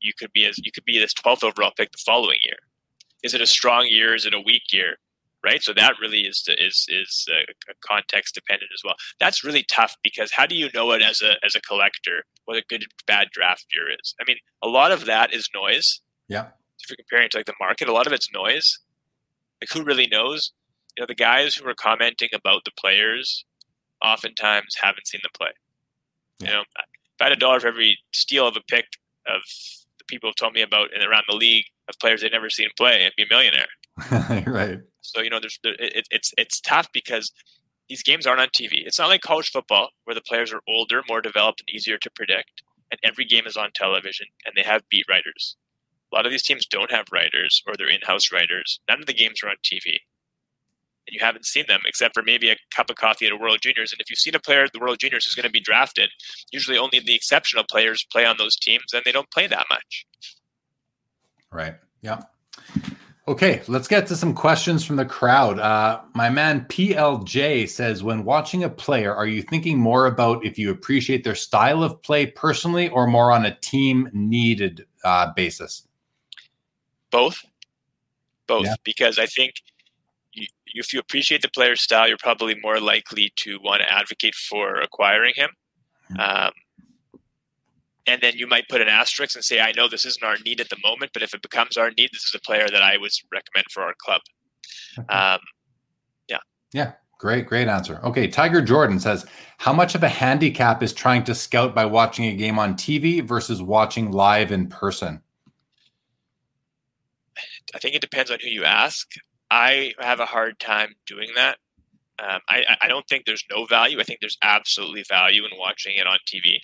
[0.00, 2.56] you could be as you could be this 12th overall pick the following year.
[3.22, 4.14] Is it a strong year?
[4.14, 4.96] Is it a weak year?
[5.44, 5.62] Right.
[5.62, 8.96] So that really is is is a, a context dependent as well.
[9.20, 12.56] That's really tough because how do you know it as a as a collector what
[12.56, 14.14] a good bad draft year is?
[14.20, 16.00] I mean, a lot of that is noise.
[16.28, 16.48] Yeah.
[16.80, 18.78] if you're comparing to like the market, a lot of it's noise.
[19.60, 20.52] Like who really knows?
[20.96, 23.44] You know, the guys who are commenting about the players
[24.04, 25.50] oftentimes haven't seen them play.
[26.40, 26.46] Yeah.
[26.48, 28.86] You know, if I had a dollar for every steal of a pick
[29.26, 29.42] of
[29.98, 32.68] the people have told me about and around the league of players they'd never seen
[32.76, 33.66] play, I'd be a millionaire.
[34.46, 34.80] right.
[35.14, 37.32] So you know, there's there, it, it's it's tough because
[37.88, 38.84] these games aren't on TV.
[38.84, 42.10] It's not like college football where the players are older, more developed, and easier to
[42.10, 45.56] predict, and every game is on television and they have beat writers.
[46.12, 48.80] A lot of these teams don't have writers or they're in-house writers.
[48.88, 49.98] None of the games are on TV
[51.06, 53.58] and you haven't seen them except for maybe a cup of coffee at a World
[53.62, 53.92] Juniors.
[53.92, 56.10] And if you've seen a player at the World Juniors who's going to be drafted,
[56.50, 60.06] usually only the exceptional players play on those teams, and they don't play that much.
[61.52, 61.76] Right.
[62.02, 62.22] Yeah.
[63.28, 65.58] Okay, let's get to some questions from the crowd.
[65.58, 70.58] Uh, my man PLJ says, when watching a player, are you thinking more about if
[70.58, 75.88] you appreciate their style of play personally or more on a team needed uh, basis?
[77.10, 77.44] Both.
[78.46, 78.66] Both.
[78.66, 78.76] Yeah.
[78.84, 79.54] Because I think–
[80.76, 84.76] if you appreciate the player's style, you're probably more likely to want to advocate for
[84.76, 85.50] acquiring him.
[86.08, 86.20] Hmm.
[86.20, 86.50] Um,
[88.06, 90.60] and then you might put an asterisk and say, I know this isn't our need
[90.60, 92.96] at the moment, but if it becomes our need, this is a player that I
[92.96, 94.20] would recommend for our club.
[95.08, 95.40] Um,
[96.28, 96.38] yeah.
[96.72, 96.92] Yeah.
[97.18, 98.00] Great, great answer.
[98.04, 98.28] Okay.
[98.28, 99.26] Tiger Jordan says,
[99.58, 103.22] How much of a handicap is trying to scout by watching a game on TV
[103.22, 105.22] versus watching live in person?
[107.74, 109.08] I think it depends on who you ask.
[109.50, 111.58] I have a hard time doing that.
[112.18, 114.00] Um, I, I don't think there's no value.
[114.00, 116.58] I think there's absolutely value in watching it on TV.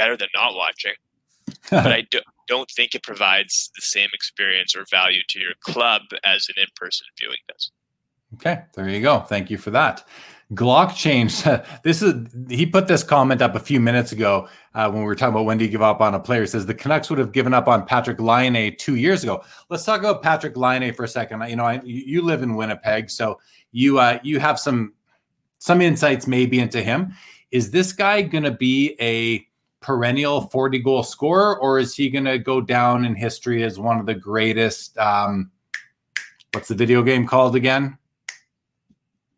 [0.00, 0.94] Better than not watching.
[1.70, 6.00] but I do, don't think it provides the same experience or value to your club
[6.24, 7.70] as an in person viewing does.
[8.34, 9.20] Okay, there you go.
[9.20, 10.06] Thank you for that.
[10.54, 11.42] Glock change.
[11.84, 12.14] this is
[12.48, 15.44] he put this comment up a few minutes ago uh, when we were talking about
[15.44, 16.40] when do you give up on a player.
[16.40, 19.44] He says the Canucks would have given up on Patrik Laine two years ago.
[19.68, 21.46] Let's talk about Patrik Laine for a second.
[21.46, 23.38] You know, I, you live in Winnipeg, so
[23.70, 24.94] you uh, you have some
[25.58, 27.12] some insights maybe into him.
[27.50, 29.46] Is this guy going to be a
[29.80, 33.98] perennial 40 goal scorer, or is he going to go down in history as one
[33.98, 34.96] of the greatest?
[34.98, 35.50] Um,
[36.52, 37.96] what's the video game called again?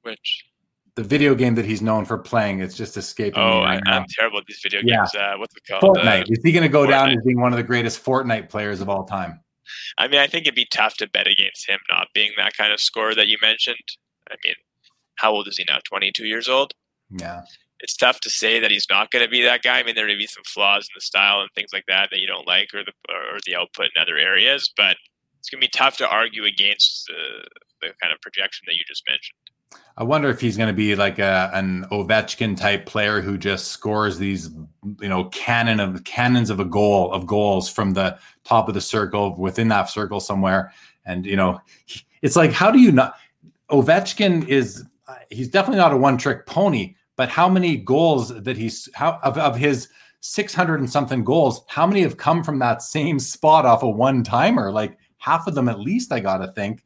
[0.03, 0.47] Which
[0.95, 2.61] the video game that he's known for playing.
[2.61, 3.41] It's just escaping.
[3.41, 5.11] Oh, right I, am terrible at these video games.
[5.15, 5.35] Yeah.
[5.35, 5.97] Uh, what's it called?
[5.97, 6.23] Fortnite.
[6.23, 6.91] Uh, Is he going to go Fortnite.
[6.91, 9.41] down as being one of the greatest Fortnite players of all time?
[9.97, 12.73] I mean, I think it'd be tough to bet against him not being that kind
[12.73, 13.79] of scorer that you mentioned.
[14.31, 14.55] I mean,
[15.17, 15.79] how old is he now?
[15.85, 16.73] 22 years old?
[17.11, 17.43] Yeah.
[17.83, 19.81] It's tough to say that he's not going to be that guy.
[19.81, 22.21] I mean, there may be some flaws in the style and things like that that
[22.21, 24.73] you don't like, or the or the output in other areas.
[24.77, 24.97] But
[25.41, 27.49] it's going to be tough to argue against the,
[27.81, 29.37] the kind of projection that you just mentioned.
[29.97, 33.69] I wonder if he's going to be like a, an Ovechkin type player who just
[33.69, 34.51] scores these,
[35.01, 38.81] you know, cannon of cannons of a goal of goals from the top of the
[38.81, 40.73] circle within that circle somewhere.
[41.05, 41.61] And you know,
[42.23, 43.17] it's like, how do you not?
[43.71, 44.85] Ovechkin is
[45.31, 49.39] he's definitely not a one trick pony, but how many goals that he's how of,
[49.39, 49.89] of his
[50.23, 54.25] 600 and something goals, how many have come from that same spot off a one
[54.25, 54.73] timer?
[54.73, 56.83] Like half of them at least, I got to think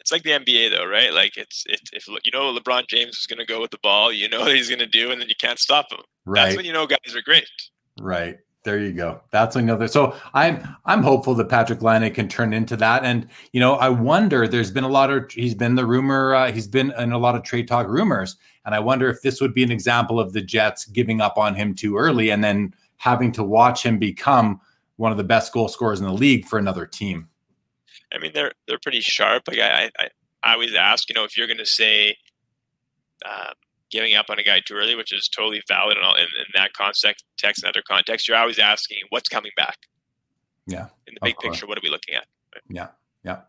[0.00, 1.14] it's like the NBA though, right?
[1.14, 4.12] Like it's it's if you know LeBron James is going to go with the ball,
[4.12, 6.00] you know what he's going to do, and then you can't stop him.
[6.24, 6.46] Right.
[6.46, 7.46] That's when you know guys are great.
[8.00, 8.38] Right.
[8.64, 9.20] There you go.
[9.30, 9.86] That's another.
[9.86, 13.04] So I'm I'm hopeful that Patrik Laine can turn into that.
[13.04, 14.48] And you know, I wonder.
[14.48, 16.34] There's been a lot of he's been the rumor.
[16.34, 19.40] Uh, he's been in a lot of trade talk rumors, and I wonder if this
[19.40, 22.74] would be an example of the Jets giving up on him too early, and then
[22.96, 24.60] having to watch him become
[24.96, 27.28] one of the best goal scorers in the league for another team.
[28.12, 29.44] I mean, they're they're pretty sharp.
[29.48, 30.08] Like I, I,
[30.42, 32.16] I always ask, you know, if you're going to say
[33.24, 33.52] uh,
[33.90, 36.46] giving up on a guy too early, which is totally valid in, all, in, in
[36.54, 39.76] that context, text and other context, you're always asking what's coming back.
[40.66, 40.88] Yeah.
[41.06, 42.26] In the big picture, what are we looking at?
[42.54, 42.62] Right?
[42.68, 42.88] Yeah.
[43.24, 43.40] Yeah.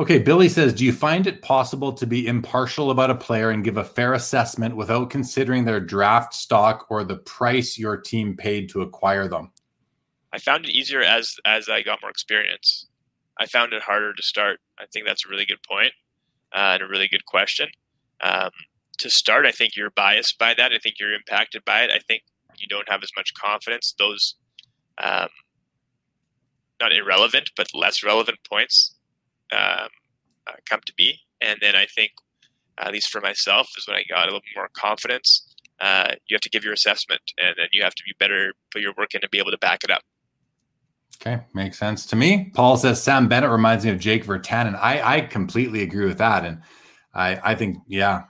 [0.00, 3.64] Okay, Billy says, do you find it possible to be impartial about a player and
[3.64, 8.68] give a fair assessment without considering their draft stock or the price your team paid
[8.68, 9.50] to acquire them?
[10.32, 12.86] I found it easier as as I got more experience.
[13.40, 14.60] I found it harder to start.
[14.78, 15.92] I think that's a really good point,
[16.54, 17.68] uh, and a really good question.
[18.20, 18.50] Um,
[18.98, 20.72] to start, I think you're biased by that.
[20.72, 21.90] I think you're impacted by it.
[21.90, 22.22] I think
[22.56, 23.94] you don't have as much confidence.
[23.98, 24.36] Those
[25.02, 25.28] um,
[26.80, 28.94] not irrelevant, but less relevant points
[29.52, 29.88] um,
[30.46, 31.18] uh, come to be.
[31.40, 32.12] And then I think,
[32.78, 35.54] at least for myself, is when I got a little more confidence.
[35.80, 38.82] Uh, you have to give your assessment, and then you have to be better, put
[38.82, 40.02] your work in, and be able to back it up.
[41.20, 42.50] Okay, makes sense to me.
[42.54, 44.78] Paul says Sam Bennett reminds me of Jake Virtanen.
[44.80, 46.62] I I completely agree with that, and
[47.14, 48.24] I I think yeah,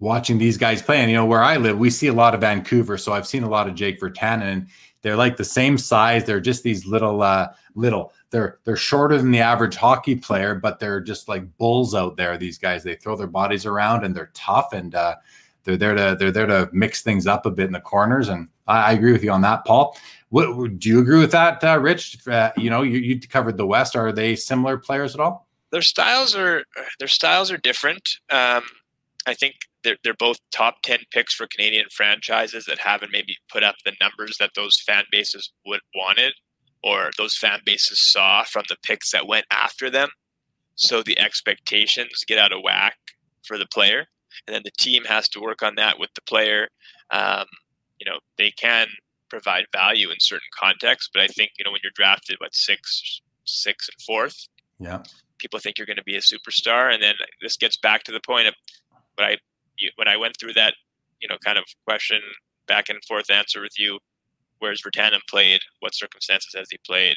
[0.00, 2.40] watching these guys play, and you know where I live, we see a lot of
[2.40, 4.68] Vancouver, so I've seen a lot of Jake Virtanen, and
[5.02, 6.24] they're like the same size.
[6.24, 10.78] They're just these little uh little they're they're shorter than the average hockey player, but
[10.78, 12.36] they're just like bulls out there.
[12.36, 15.16] These guys, they throw their bodies around and they're tough and uh,
[15.64, 18.28] they're there to they're there to mix things up a bit in the corners.
[18.28, 19.96] And I, I agree with you on that, Paul.
[20.30, 22.26] What do you agree with that, uh, Rich?
[22.26, 23.96] Uh, you know, you, you covered the West.
[23.96, 25.48] Are they similar players at all?
[25.70, 26.64] Their styles are
[26.98, 28.18] their styles are different.
[28.30, 28.62] Um,
[29.26, 33.62] I think they're they're both top ten picks for Canadian franchises that haven't maybe put
[33.62, 36.34] up the numbers that those fan bases would wanted
[36.82, 40.08] or those fan bases saw from the picks that went after them.
[40.76, 42.96] So the expectations get out of whack
[43.44, 44.06] for the player,
[44.46, 46.68] and then the team has to work on that with the player.
[47.10, 47.46] Um,
[47.98, 48.86] you know, they can
[49.28, 53.20] provide value in certain contexts, but I think you know when you're drafted, what six,
[53.44, 54.48] six and fourth,
[54.78, 55.02] yeah,
[55.38, 58.20] people think you're going to be a superstar, and then this gets back to the
[58.20, 58.54] point of
[59.16, 59.36] what I
[59.96, 60.74] when I went through that,
[61.20, 62.20] you know, kind of question
[62.66, 63.98] back and forth answer with you
[64.58, 65.60] Where's Virtanen played?
[65.80, 67.16] What circumstances has he played?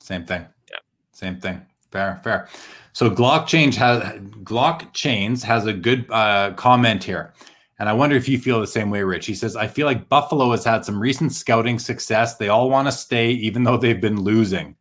[0.00, 0.46] Same thing.
[0.70, 0.78] Yeah.
[1.12, 1.64] Same thing.
[1.90, 2.48] Fair, fair.
[2.92, 4.02] So Glock Change has
[4.42, 7.32] Glock Chains has a good uh, comment here.
[7.78, 9.26] And I wonder if you feel the same way, Rich.
[9.26, 12.36] He says, I feel like Buffalo has had some recent scouting success.
[12.36, 14.76] They all want to stay, even though they've been losing.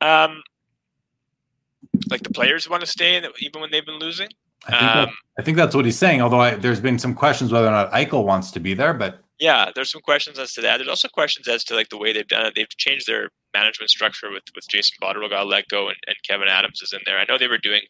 [0.00, 0.42] Um,
[2.10, 4.28] like the players want to stay, even when they've been losing.
[4.66, 6.22] I think, um, that, I think that's what he's saying.
[6.22, 9.20] Although I, there's been some questions whether or not Eichel wants to be there, but
[9.38, 10.78] yeah, there's some questions as to that.
[10.78, 12.54] There's also questions as to like the way they've done it.
[12.54, 16.48] They've changed their management structure with with Jason Botterill got let go and, and Kevyn
[16.48, 17.18] Adams is in there.
[17.18, 17.82] I know they were doing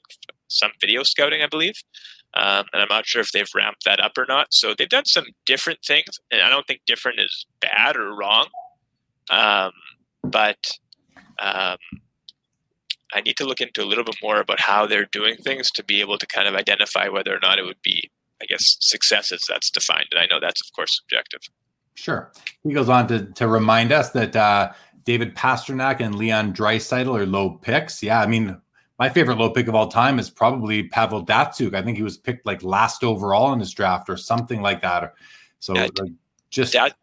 [0.49, 1.75] some video scouting, I believe,
[2.35, 4.49] um, and I'm not sure if they've ramped that up or not.
[4.51, 8.47] So they've done some different things, and I don't think different is bad or wrong.
[9.31, 9.73] Um,
[10.23, 10.59] but
[11.39, 11.79] um,
[13.15, 15.85] I need to look into a little bit more about how they're doing things to
[15.85, 18.11] be able to kind of identify whether or not it would be
[18.43, 20.07] I guess success as that's defined.
[20.13, 21.41] And I know that's of course subjective.
[21.95, 22.33] Sure.
[22.63, 24.73] He goes on to to remind us that uh,
[25.05, 28.03] David Pastrnak and Leon Draisaitl are low picks.
[28.03, 28.61] Yeah, I mean,
[28.99, 31.75] my favorite low pick of all time is probably Pavel Datsyuk.
[31.75, 35.15] I think he was picked like last overall in his draft or something like that.
[35.61, 36.13] So yeah, like,
[36.51, 36.97] just Dat-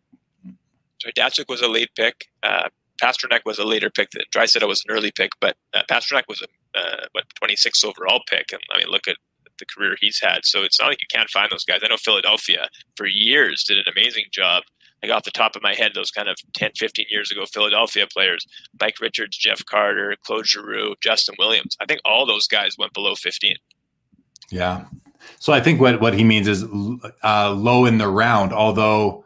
[1.01, 2.27] sorry, Datsyuk was a late pick.
[2.43, 2.69] Uh,
[3.01, 4.09] Pastrnak was a later pick.
[4.33, 8.51] Draisaitl was an early pick, but uh, Pastrnak was a uh, what 26th overall pick.
[8.51, 9.17] And I mean, look at
[9.59, 10.41] the career he's had.
[10.43, 11.81] So it's not like you can't find those guys.
[11.83, 14.63] I know Philadelphia for years did an amazing job.
[15.01, 18.07] Like off the top of my head, those kind of 10, 15 years ago Philadelphia
[18.07, 18.45] players,
[18.79, 21.75] Mike Richards, Jeff Carter, Claude Giroux, Justin Williams.
[21.81, 23.55] I think all those guys went below 15.
[24.49, 24.85] Yeah.
[25.39, 26.63] So I think what, what he means is
[27.23, 29.25] uh, low in the round, although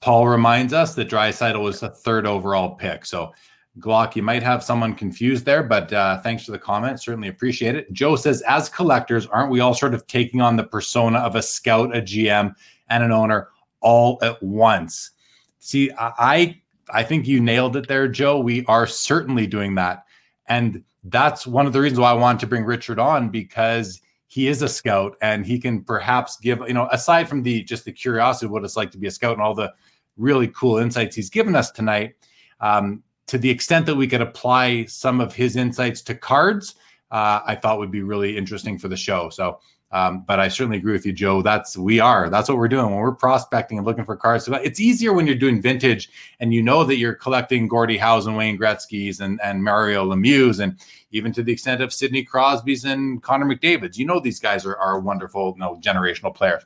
[0.00, 3.04] Paul reminds us that Draisaitl was a third overall pick.
[3.04, 3.32] So
[3.78, 7.00] Glock, you might have someone confused there, but uh, thanks for the comment.
[7.00, 7.92] Certainly appreciate it.
[7.92, 11.42] Joe says, as collectors, aren't we all sort of taking on the persona of a
[11.42, 12.54] scout, a GM,
[12.88, 13.48] and an owner
[13.80, 15.12] all at once?
[15.60, 16.60] See, I
[16.90, 18.40] I think you nailed it there, Joe.
[18.40, 20.04] We are certainly doing that,
[20.46, 24.48] and that's one of the reasons why I wanted to bring Richard on because he
[24.48, 27.92] is a scout and he can perhaps give you know aside from the just the
[27.92, 29.72] curiosity of what it's like to be a scout and all the
[30.16, 32.14] really cool insights he's given us tonight.
[32.60, 36.74] Um, to the extent that we could apply some of his insights to cards,
[37.10, 39.30] uh, I thought would be really interesting for the show.
[39.30, 39.60] So,
[39.90, 41.40] um, but I certainly agree with you, Joe.
[41.40, 42.28] That's we are.
[42.28, 44.48] That's what we're doing when we're prospecting and looking for cards.
[44.48, 46.10] It's easier when you're doing vintage
[46.40, 50.60] and you know that you're collecting Gordie Howes and Wayne Gretzky's and, and Mario Lemieux
[50.60, 50.78] and
[51.10, 53.98] even to the extent of Sidney Crosby's and Connor McDavid's.
[53.98, 56.64] You know these guys are, are wonderful, you know, generational players.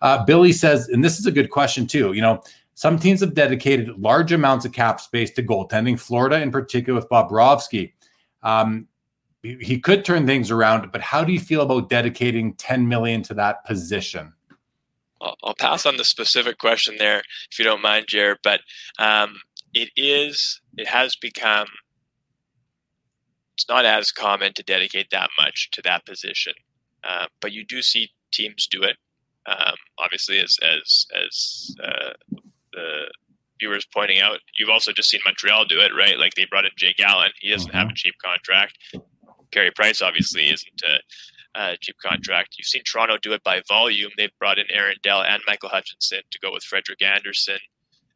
[0.00, 2.14] Uh, Billy says, and this is a good question too.
[2.14, 2.42] You know,
[2.76, 7.08] some teams have dedicated large amounts of cap space to goaltending, Florida in particular with
[7.08, 7.94] Bobrovsky.
[8.42, 8.86] Um,
[9.42, 13.34] he could turn things around, but how do you feel about dedicating 10 million to
[13.34, 14.34] that position?
[15.22, 18.38] I'll pass on the specific question there, if you don't mind, Jared.
[18.42, 18.60] But
[18.98, 19.40] um,
[19.72, 21.68] it is, it has become,
[23.54, 26.52] it's not as common to dedicate that much to that position.
[27.02, 28.96] Uh, but you do see teams do it.
[29.46, 32.40] Um, obviously, as as as uh,
[32.76, 33.10] the
[33.58, 36.18] viewers pointing out, you've also just seen Montreal do it, right?
[36.18, 37.32] Like they brought in Jake Allen.
[37.40, 37.78] He doesn't mm-hmm.
[37.78, 38.78] have a cheap contract.
[39.50, 42.56] Carey Price obviously isn't a, a, cheap contract.
[42.58, 44.10] You've seen Toronto do it by volume.
[44.16, 47.58] They've brought in Aaron Dell and Michael Hutchinson to go with Frederik Andersen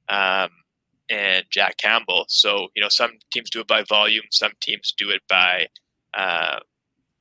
[0.08, 0.50] um,
[1.08, 2.26] and Jack Campbell.
[2.28, 4.24] So, you know, some teams do it by volume.
[4.30, 5.68] Some teams do it by
[6.14, 6.58] uh,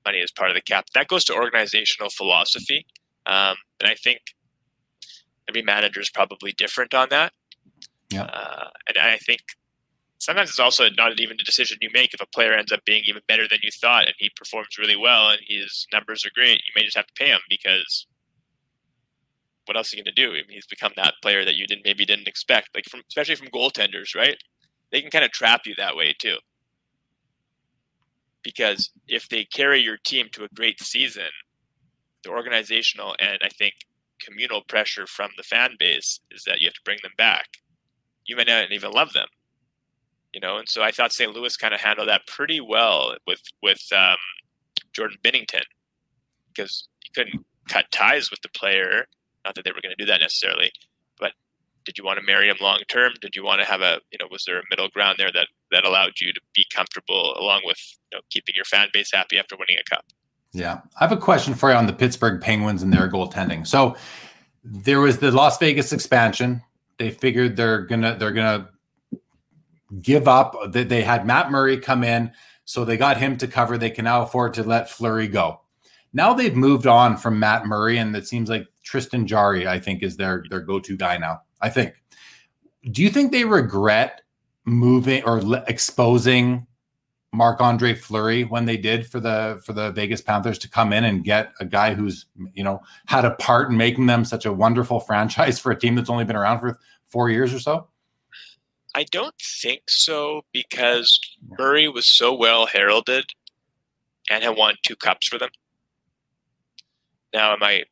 [0.05, 0.87] money as part of the cap.
[0.93, 2.85] That goes to organizational philosophy.
[3.25, 4.19] Um, and I think
[5.49, 7.33] every manager is probably different on that.
[8.09, 8.23] Yeah.
[8.23, 9.41] Uh, and I think
[10.17, 12.13] sometimes it's also not even a decision you make.
[12.13, 14.95] If a player ends up being even better than you thought and he performs really
[14.95, 18.07] well and his numbers are great, you may just have to pay him because
[19.65, 20.31] what else are you going to do?
[20.31, 23.35] I mean, he's become that player that you didn't maybe didn't expect, like from especially
[23.35, 24.37] from goaltenders, right?
[24.91, 26.37] they can kind of trap you that way too.
[28.43, 31.29] Because if they carry your team to a great season,
[32.23, 33.73] the organizational and I think
[34.23, 37.47] communal pressure from the fan base is that you have to bring them back.
[38.25, 39.27] You may not even love them,
[40.33, 40.57] you know.
[40.57, 41.33] And so I thought St.
[41.33, 44.17] Louis kind of handled that pretty well with with um,
[44.93, 45.63] Jordan Binnington
[46.53, 49.05] because he couldn't cut ties with the player.
[49.45, 50.71] Not that they were going to do that necessarily,
[51.19, 51.31] but
[51.85, 53.13] did you want to marry him long term?
[53.21, 55.47] Did you want to have a you know was there a middle ground there that
[55.71, 57.79] that allowed you to be comfortable along with
[58.11, 60.05] you know keeping your fan base happy after winning a cup?
[60.51, 60.81] Yeah.
[60.99, 63.67] I have a question for you on the Pittsburgh Penguins and their goaltending.
[63.67, 63.95] So
[64.63, 66.61] there was the Las Vegas expansion.
[66.97, 68.69] They figured they're gonna they're gonna
[70.01, 70.55] give up.
[70.71, 72.31] They had Matt Murray come in,
[72.65, 73.77] so they got him to cover.
[73.77, 75.61] They can now afford to let Fleury go.
[76.11, 80.03] Now they've moved on from Matt Murray, and it seems like Tristan Jarry, I think,
[80.03, 81.41] is their their go to guy now.
[81.61, 81.93] I think.
[82.91, 84.21] Do you think they regret
[84.65, 86.65] moving or exposing
[87.31, 91.03] Marc Andre Fleury when they did for the for the Vegas Panthers to come in
[91.03, 94.53] and get a guy who's you know had a part in making them such a
[94.53, 96.79] wonderful franchise for a team that's only been around for
[97.09, 97.87] four years or so?
[98.95, 101.19] I don't think so because
[101.59, 103.25] Murray was so well heralded
[104.29, 105.49] and had won two cups for them.
[107.33, 107.83] Now, am I?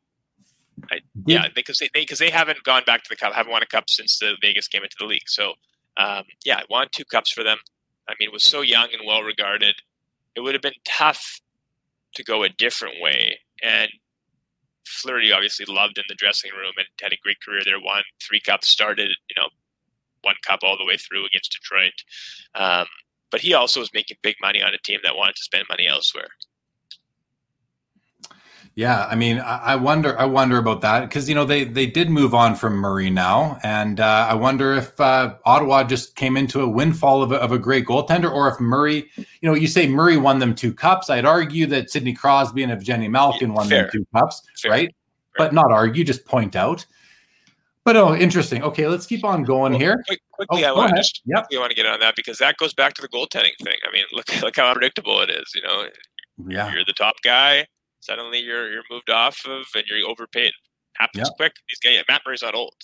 [0.90, 3.62] I yeah, because they because they, they, haven't gone back to the cup, haven't won
[3.62, 5.28] a cup since the Vegas came into the league.
[5.28, 5.54] So,
[5.96, 7.58] um, yeah, I won two cups for them.
[8.08, 9.76] I mean, was so young and well regarded.
[10.34, 11.40] It would have been tough
[12.14, 13.40] to go a different way.
[13.62, 13.90] And
[14.86, 17.80] Fleury obviously loved in the dressing room and had a great career there.
[17.80, 19.48] Won three cups, started you know
[20.22, 21.92] one cup all the way through against Detroit.
[22.54, 22.86] Um,
[23.30, 25.86] but he also was making big money on a team that wanted to spend money
[25.86, 26.28] elsewhere.
[28.78, 32.10] Yeah, I mean, I wonder, I wonder about that because you know they they did
[32.10, 36.60] move on from Murray now, and uh, I wonder if uh, Ottawa just came into
[36.60, 39.88] a windfall of a, of a great goaltender, or if Murray, you know, you say
[39.88, 41.10] Murray won them two cups.
[41.10, 43.82] I'd argue that Sidney Crosby and Evgeny Malkin won Fair.
[43.82, 44.70] them two cups, Fair.
[44.70, 44.88] right?
[45.36, 45.46] Fair.
[45.46, 46.86] But not argue, just point out.
[47.82, 48.62] But oh, interesting.
[48.62, 50.04] Okay, let's keep on going well, here.
[50.06, 51.48] Quick, quickly, oh, I want to just yep.
[51.48, 53.76] quickly, I want to get on that because that goes back to the goaltending thing.
[53.84, 55.50] I mean, look look how unpredictable it is.
[55.52, 55.88] You know,
[56.46, 56.72] yeah.
[56.72, 57.66] you're the top guy
[58.00, 60.52] suddenly you're you're moved off of and you're overpaid.
[60.94, 61.52] Happens quick.
[61.68, 62.74] These guys, Matt Murray's not old.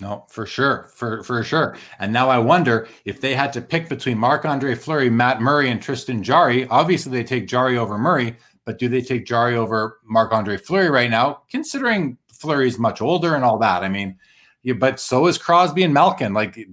[0.00, 1.76] No, for sure, for for sure.
[1.98, 5.70] And now I wonder if they had to pick between Marc Andre Fleury, Matt Murray,
[5.70, 6.66] and Tristan Jarry.
[6.68, 10.90] Obviously, they take Jarry over Murray, but do they take Jarry over Marc Andre Fleury
[10.90, 11.42] right now?
[11.50, 13.82] Considering Fleury's much older and all that.
[13.82, 14.16] I mean,
[14.62, 16.32] yeah, but so is Crosby and Malkin.
[16.32, 16.68] Like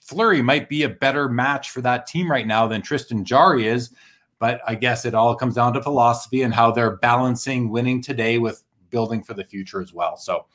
[0.00, 3.94] Fleury might be a better match for that team right now than Tristan Jarry is.
[4.38, 8.38] But I guess it all comes down to philosophy and how they're balancing winning today
[8.38, 10.16] with building for the future as well.
[10.16, 10.46] So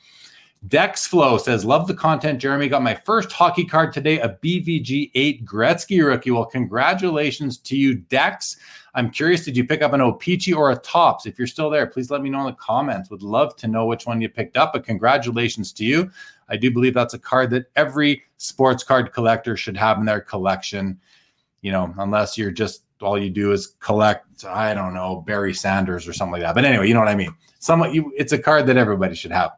[0.68, 2.68] Dex Flow says, Love the content, Jeremy.
[2.68, 6.30] Got my first hockey card today, a BVG 8 Gretzky rookie.
[6.30, 8.56] Well, congratulations to you, Dex.
[8.94, 11.26] I'm curious, did you pick up an O-Pee-Chee or a Topps?
[11.26, 13.10] If you're still there, please let me know in the comments.
[13.10, 16.10] Would love to know which one you picked up, but congratulations to you.
[16.48, 20.20] I do believe that's a card that every sports card collector should have in their
[20.20, 20.98] collection.
[21.60, 26.06] You know, unless you're just all you do is collect, I don't know, Barry Sanders
[26.08, 26.54] or something like that.
[26.54, 27.34] But anyway, you know what I mean.
[27.58, 29.52] Somewhat, you, it's a card that everybody should have.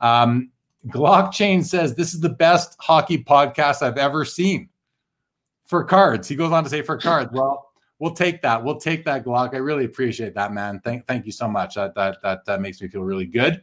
[0.00, 0.50] Um,
[0.88, 4.68] Glockchain says this is the best hockey podcast I've ever seen
[5.64, 6.28] for cards.
[6.28, 7.30] He goes on to say for cards.
[7.32, 8.62] Well, we'll take that.
[8.62, 9.54] We'll take that, Glock.
[9.54, 10.80] I really appreciate that, man.
[10.84, 11.74] Thank, thank you so much.
[11.74, 13.62] That that that, that makes me feel really good.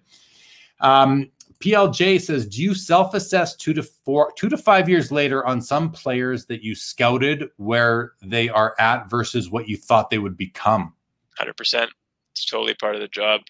[0.80, 1.32] Um,
[1.64, 5.92] PLJ says, do you self-assess two to four, two to five years later on some
[5.92, 10.94] players that you scouted where they are at versus what you thought they would become?
[11.38, 11.90] Hundred percent.
[12.34, 13.42] It's totally part of the job.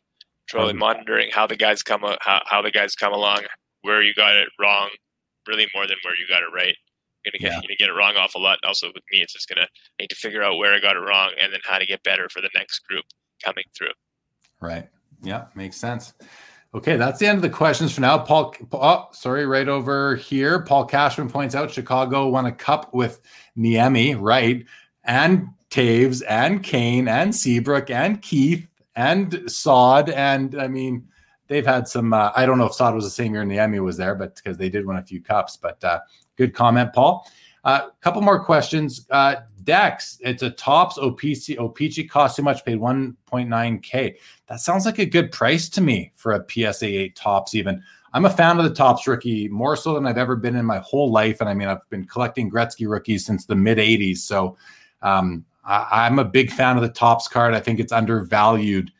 [0.47, 3.45] Totally monitoring how the guys come how, how the guys come along,
[3.81, 4.89] where you got it wrong,
[5.47, 6.75] really more than where you got it right.
[7.25, 7.53] You're gonna get yeah.
[7.53, 8.59] you're gonna get it wrong awful lot.
[8.63, 10.99] Also with me, it's just gonna I need to figure out where I got it
[10.99, 13.05] wrong and then how to get better for the next group
[13.43, 13.93] coming through.
[14.61, 14.87] Right.
[15.23, 16.13] Yeah, makes sense.
[16.75, 18.17] Okay, that's the end of the questions for now.
[18.17, 20.61] Paul, oh, sorry, right over here.
[20.61, 23.21] Paul Cashman points out Chicago won a cup with
[23.55, 24.65] Niemi, right?
[25.03, 30.09] And Toews and Kane and Seabrook and Keith and Saad.
[30.09, 31.07] And I mean,
[31.47, 33.97] they've had some, uh, I don't know if Saad was the same year Niemi was
[33.97, 35.57] there, but because they did win a few cups.
[35.57, 35.99] But uh,
[36.37, 37.27] good comment, Paul.
[37.65, 39.07] A uh, couple more questions.
[39.09, 41.57] Uh, Dex, it's a Topps O-Pee-Chee.
[41.57, 44.15] O-Pee-Chee cost too much, paid 1.9K.
[44.47, 47.81] That sounds like a good price to me for a PSA 8 Topps, even.
[48.13, 50.79] I'm a fan of the Topps rookie more so than I've ever been in my
[50.79, 51.39] whole life.
[51.39, 54.17] And I mean, I've been collecting Gretzky rookies since the mid 80s.
[54.17, 54.57] So
[55.01, 57.53] um, I, am a big fan of the Topps card.
[57.53, 58.91] I think it's undervalued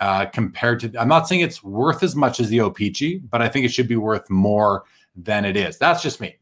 [0.00, 3.48] uh, compared to, I'm not saying it's worth as much as the O-Pee-Chee, but I
[3.48, 4.84] think it should be worth more
[5.16, 5.76] than it is.
[5.76, 6.36] That's just me.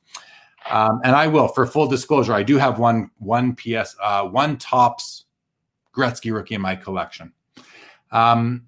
[0.68, 4.56] Um, and I will, for full disclosure, I do have one one PS uh, one
[4.58, 5.24] Topps
[5.94, 7.32] Gretzky rookie in my collection.
[8.12, 8.66] Um,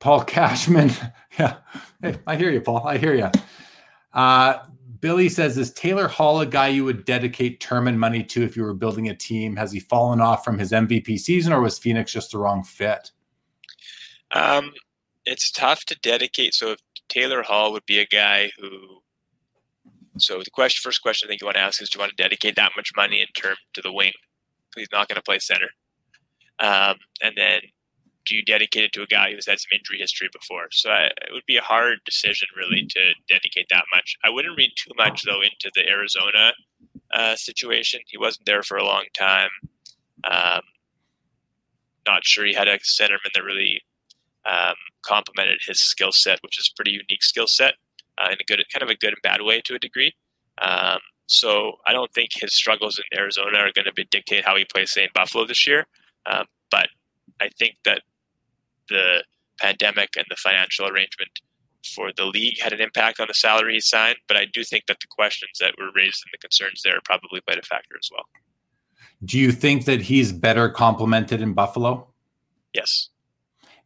[0.00, 0.90] Paul Cashman,
[1.38, 1.56] yeah,
[2.02, 2.86] hey, I hear you, Paul.
[2.86, 3.30] I hear you.
[4.12, 4.64] Uh,
[5.00, 8.56] Billy says, "Is Taylor Hall a guy you would dedicate term and money to if
[8.56, 9.54] you were building a team?
[9.56, 13.10] Has he fallen off from his MVP season, or was Phoenix just the wrong fit?"
[14.30, 14.72] Um,
[15.26, 16.54] it's tough to dedicate.
[16.54, 16.78] So, if
[17.08, 19.02] Taylor Hall would be a guy who
[20.18, 22.16] so the question, first question I think you want to ask is, do you want
[22.16, 24.12] to dedicate that much money in term to the wing?
[24.76, 25.68] He's not going to play center.
[26.58, 27.60] Um, and then,
[28.26, 30.68] do you dedicate it to a guy who's had some injury history before?
[30.70, 34.16] So I, it would be a hard decision, really, to dedicate that much.
[34.24, 36.52] I wouldn't read too much though into the Arizona
[37.12, 38.00] uh, situation.
[38.06, 39.50] He wasn't there for a long time.
[40.30, 40.62] Um,
[42.06, 43.82] not sure he had a centerman that really
[44.50, 44.74] um,
[45.04, 47.74] complemented his skill set, which is pretty unique skill set
[48.18, 50.14] uh, in a good, kind of a good and bad way to a degree.
[50.58, 54.64] Um, so I don't think his struggles in Arizona are going to dictate how he
[54.64, 55.86] plays, say, in Buffalo this year.
[56.26, 56.88] Um, but
[57.40, 58.02] I think that
[58.88, 59.24] the
[59.58, 61.30] pandemic and the financial arrangement
[61.94, 64.16] for the league had an impact on the salary he signed.
[64.28, 67.40] But I do think that the questions that were raised and the concerns there probably
[67.40, 68.24] played a factor as well.
[69.24, 72.08] Do you think that he's better complemented in Buffalo?
[72.74, 73.08] Yes.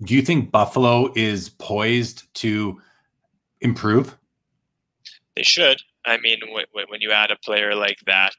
[0.02, 2.80] Do you think Buffalo is poised to
[3.60, 4.16] improve?
[5.36, 5.82] They should.
[6.04, 8.34] I mean, when, when you add a player like that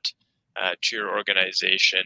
[0.62, 2.04] uh, to your organization,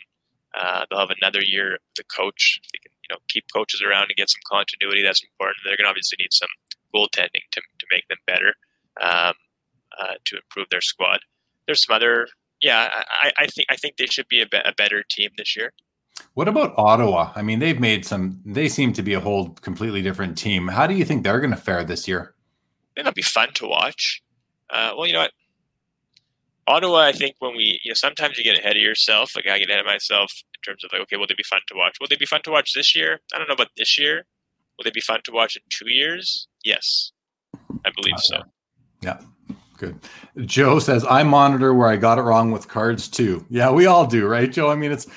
[0.59, 1.79] uh, they'll have another year.
[1.95, 5.01] The coach, they can you know keep coaches around and get some continuity.
[5.01, 5.57] That's important.
[5.63, 6.49] They're going to obviously need some
[6.93, 8.53] goaltending to to make them better,
[9.01, 9.33] um,
[9.99, 11.19] uh, to improve their squad.
[11.65, 12.27] There's some other.
[12.61, 15.55] Yeah, I, I think I think they should be a, be- a better team this
[15.55, 15.73] year.
[16.35, 17.31] What about Ottawa?
[17.35, 18.39] I mean, they've made some.
[18.45, 20.67] They seem to be a whole completely different team.
[20.67, 22.35] How do you think they're going to fare this year?
[22.95, 24.21] It'll be fun to watch.
[24.69, 25.31] Uh, well, you know what?
[26.65, 29.35] Ottawa, I think when we, you know, sometimes you get ahead of yourself.
[29.35, 31.59] Like I get ahead of myself in terms of like, okay, will they be fun
[31.67, 31.97] to watch?
[31.99, 33.19] Will they be fun to watch this year?
[33.33, 34.25] I don't know about this year.
[34.77, 36.47] Will they be fun to watch in two years?
[36.63, 37.11] Yes,
[37.85, 38.41] I believe so.
[39.01, 39.19] Yeah,
[39.77, 39.99] good.
[40.45, 43.45] Joe says I monitor where I got it wrong with cards too.
[43.49, 44.71] Yeah, we all do, right, Joe?
[44.71, 45.07] I mean, it's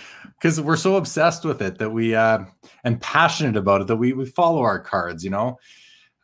[0.41, 2.45] because we're so obsessed with it that we uh,
[2.85, 5.23] and passionate about it that we we follow our cards.
[5.23, 5.59] You know.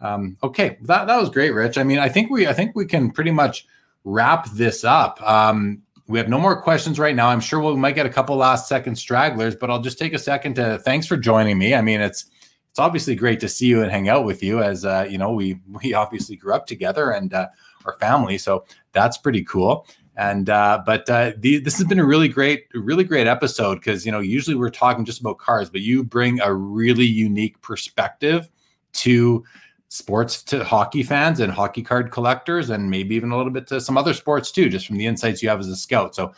[0.02, 1.78] Um, okay, that that was great, Rich.
[1.78, 3.66] I mean, I think we I think we can pretty much
[4.04, 5.22] wrap this up.
[5.22, 7.28] Um, we have no more questions right now.
[7.28, 10.18] I'm sure we might get a couple last second stragglers, but I'll just take a
[10.18, 11.74] second to thanks for joining me.
[11.74, 12.26] I mean, it's
[12.68, 15.32] it's obviously great to see you and hang out with you as uh, you know
[15.32, 17.48] we we obviously grew up together and uh,
[17.86, 19.86] our family, so that's pretty cool.
[20.16, 24.04] And uh, but uh, the, this has been a really great, really great episode because
[24.04, 28.50] you know usually we're talking just about cars, but you bring a really unique perspective
[28.92, 29.44] to
[29.92, 33.80] sports to hockey fans and hockey card collectors, and maybe even a little bit to
[33.80, 36.14] some other sports too, just from the insights you have as a scout.
[36.14, 36.32] So,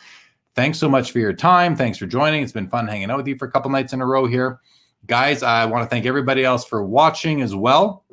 [0.55, 1.75] thanks so much for your time.
[1.75, 2.43] Thanks for joining.
[2.43, 4.59] It's been fun hanging out with you for a couple nights in a row here.
[5.05, 8.03] Guys, I want to thank everybody else for watching as well,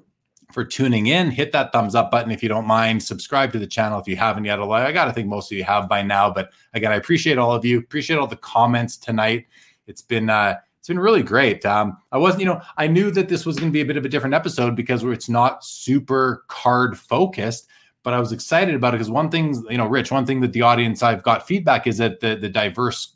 [0.53, 1.31] for tuning in.
[1.31, 3.03] Hit that thumbs up button if you don't mind.
[3.03, 4.61] Subscribe to the channel if you haven't yet.
[4.61, 6.31] I got to think most of you have by now.
[6.31, 7.79] But again, I appreciate all of you.
[7.79, 9.47] Appreciate all the comments tonight.
[9.87, 11.65] It's been uh, it's been really great.
[11.65, 13.97] Um, I wasn't, you know, I knew that this was going to be a bit
[13.97, 17.69] of a different episode because it's not super card focused,
[18.03, 20.53] but I was excited about it because one thing, you know, Rich, one thing that
[20.53, 23.15] the audience I've got feedback is that the the diverse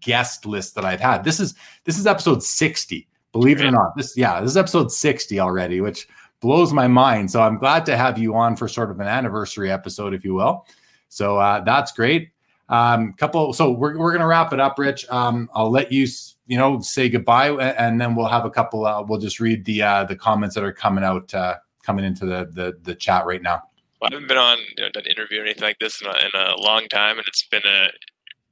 [0.00, 1.24] guest list that I've had.
[1.24, 1.54] This is
[1.84, 3.08] this is episode 60.
[3.32, 3.96] Believe it or not.
[3.96, 6.06] This yeah, this is episode 60 already, which
[6.40, 7.30] blows my mind.
[7.30, 10.34] So I'm glad to have you on for sort of an anniversary episode, if you
[10.34, 10.66] will.
[11.08, 12.32] So uh, that's great.
[12.68, 13.54] Um, couple.
[13.54, 15.08] So we're we're gonna wrap it up, Rich.
[15.08, 16.06] Um, I'll let you
[16.46, 18.84] you know, say goodbye, and then we'll have a couple.
[18.86, 22.26] Uh, we'll just read the uh, the comments that are coming out, uh, coming into
[22.26, 23.62] the, the the chat right now.
[24.00, 26.10] Well, I haven't been on you know, an interview or anything like this in a,
[26.10, 27.88] in a long time, and it's been a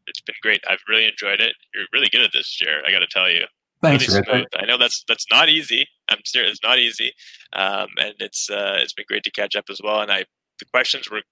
[0.06, 0.62] it's been great.
[0.68, 1.54] I've really enjoyed it.
[1.74, 2.84] You're really good at this, Jared.
[2.86, 3.44] I got to tell you.
[3.82, 4.46] Thanks, really.
[4.56, 5.86] I know that's that's not easy.
[6.10, 7.12] I'm serious, it's not easy,
[7.54, 10.00] um, and it's uh, it's been great to catch up as well.
[10.00, 10.24] And I
[10.58, 11.22] the questions were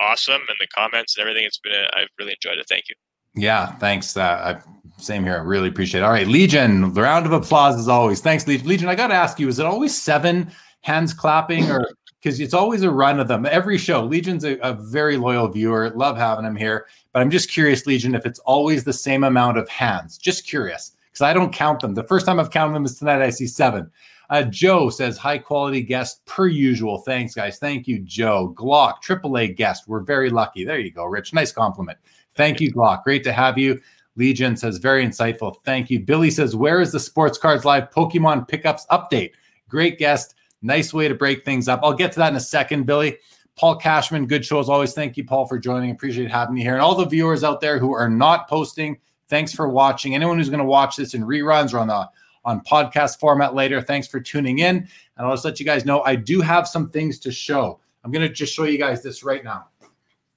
[0.00, 1.44] awesome, and the comments and everything.
[1.44, 2.66] It's been a, I've really enjoyed it.
[2.68, 2.94] Thank you.
[3.34, 4.16] Yeah, thanks.
[4.16, 4.68] Uh, I,
[5.02, 5.34] same here.
[5.34, 6.04] I really appreciate it.
[6.04, 8.20] All right, Legion, the round of applause as always.
[8.20, 8.68] Thanks, Legion.
[8.68, 10.50] Legion, I got to ask you, is it always seven
[10.82, 11.88] hands clapping or
[12.20, 14.04] because it's always a run of them every show?
[14.04, 15.90] Legion's a, a very loyal viewer.
[15.90, 16.86] Love having him here.
[17.12, 20.18] But I'm just curious, Legion, if it's always the same amount of hands.
[20.18, 21.94] Just curious because I don't count them.
[21.94, 23.22] The first time I've counted them is tonight.
[23.22, 23.90] I see seven.
[24.30, 26.98] Uh, Joe says, high quality guest per usual.
[26.98, 27.58] Thanks, guys.
[27.58, 28.54] Thank you, Joe.
[28.56, 29.84] Glock, AAA guest.
[29.86, 30.64] We're very lucky.
[30.64, 31.34] There you go, Rich.
[31.34, 31.98] Nice compliment.
[32.34, 33.04] Thank you, Glock.
[33.04, 33.78] Great to have you.
[34.16, 35.56] Legion says, very insightful.
[35.64, 36.00] Thank you.
[36.00, 39.32] Billy says, where is the Sports Cards Live Pokemon pickups update?
[39.68, 40.34] Great guest.
[40.60, 41.80] Nice way to break things up.
[41.82, 43.18] I'll get to that in a second, Billy.
[43.56, 44.94] Paul Cashman, good show as always.
[44.94, 45.90] Thank you, Paul, for joining.
[45.90, 46.74] Appreciate having you here.
[46.74, 48.98] And all the viewers out there who are not posting,
[49.28, 50.14] thanks for watching.
[50.14, 52.08] Anyone who's going to watch this in reruns or on the
[52.44, 54.76] on podcast format later, thanks for tuning in.
[55.16, 57.78] And I'll just let you guys know I do have some things to show.
[58.04, 59.68] I'm going to just show you guys this right now.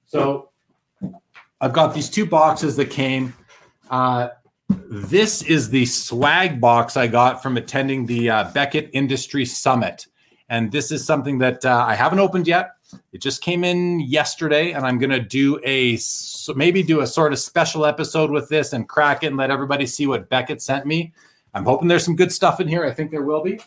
[0.06, 0.50] So
[1.60, 3.34] I've got these two boxes that came.
[3.90, 4.28] Uh,
[4.68, 10.06] this is the swag box I got from attending the uh, Beckett Industry Summit.
[10.48, 12.72] And this is something that uh, I haven't opened yet.
[13.12, 15.98] It just came in yesterday, and I'm going to do a
[16.54, 19.86] maybe do a sort of special episode with this and crack it and let everybody
[19.86, 21.12] see what Beckett sent me.
[21.52, 22.84] I'm hoping there's some good stuff in here.
[22.84, 23.60] I think there will be.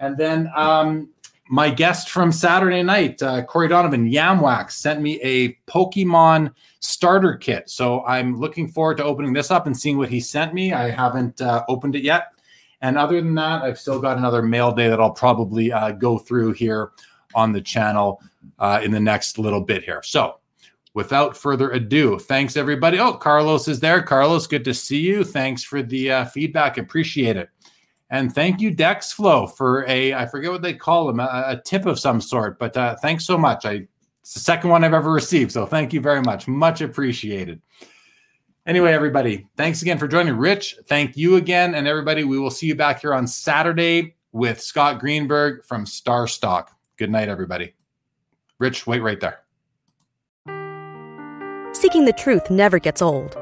[0.00, 1.08] And then um,
[1.48, 7.68] my guest from Saturday night, uh, Corey Donovan, Yamwax, sent me a Pokemon starter kit.
[7.68, 10.72] So I'm looking forward to opening this up and seeing what he sent me.
[10.72, 12.28] I haven't uh, opened it yet.
[12.80, 16.18] And other than that, I've still got another mail day that I'll probably uh, go
[16.18, 16.90] through here
[17.34, 18.20] on the channel
[18.58, 20.02] uh, in the next little bit here.
[20.02, 20.38] So
[20.94, 22.98] without further ado, thanks everybody.
[22.98, 24.02] Oh, Carlos is there.
[24.02, 25.22] Carlos, good to see you.
[25.22, 26.76] Thanks for the uh, feedback.
[26.78, 27.50] Appreciate it.
[28.12, 31.86] And thank you, DexFlow, for a I forget what they call them, a, a tip
[31.86, 32.58] of some sort.
[32.58, 33.64] But uh, thanks so much.
[33.64, 33.88] I
[34.20, 37.60] it's the second one I've ever received, so thank you very much, much appreciated.
[38.66, 40.36] Anyway, everybody, thanks again for joining.
[40.36, 44.60] Rich, thank you again, and everybody, we will see you back here on Saturday with
[44.60, 46.68] Scott Greenberg from StarStock.
[46.98, 47.74] Good night, everybody.
[48.60, 49.40] Rich, wait right there.
[51.72, 53.41] Seeking the truth never gets old.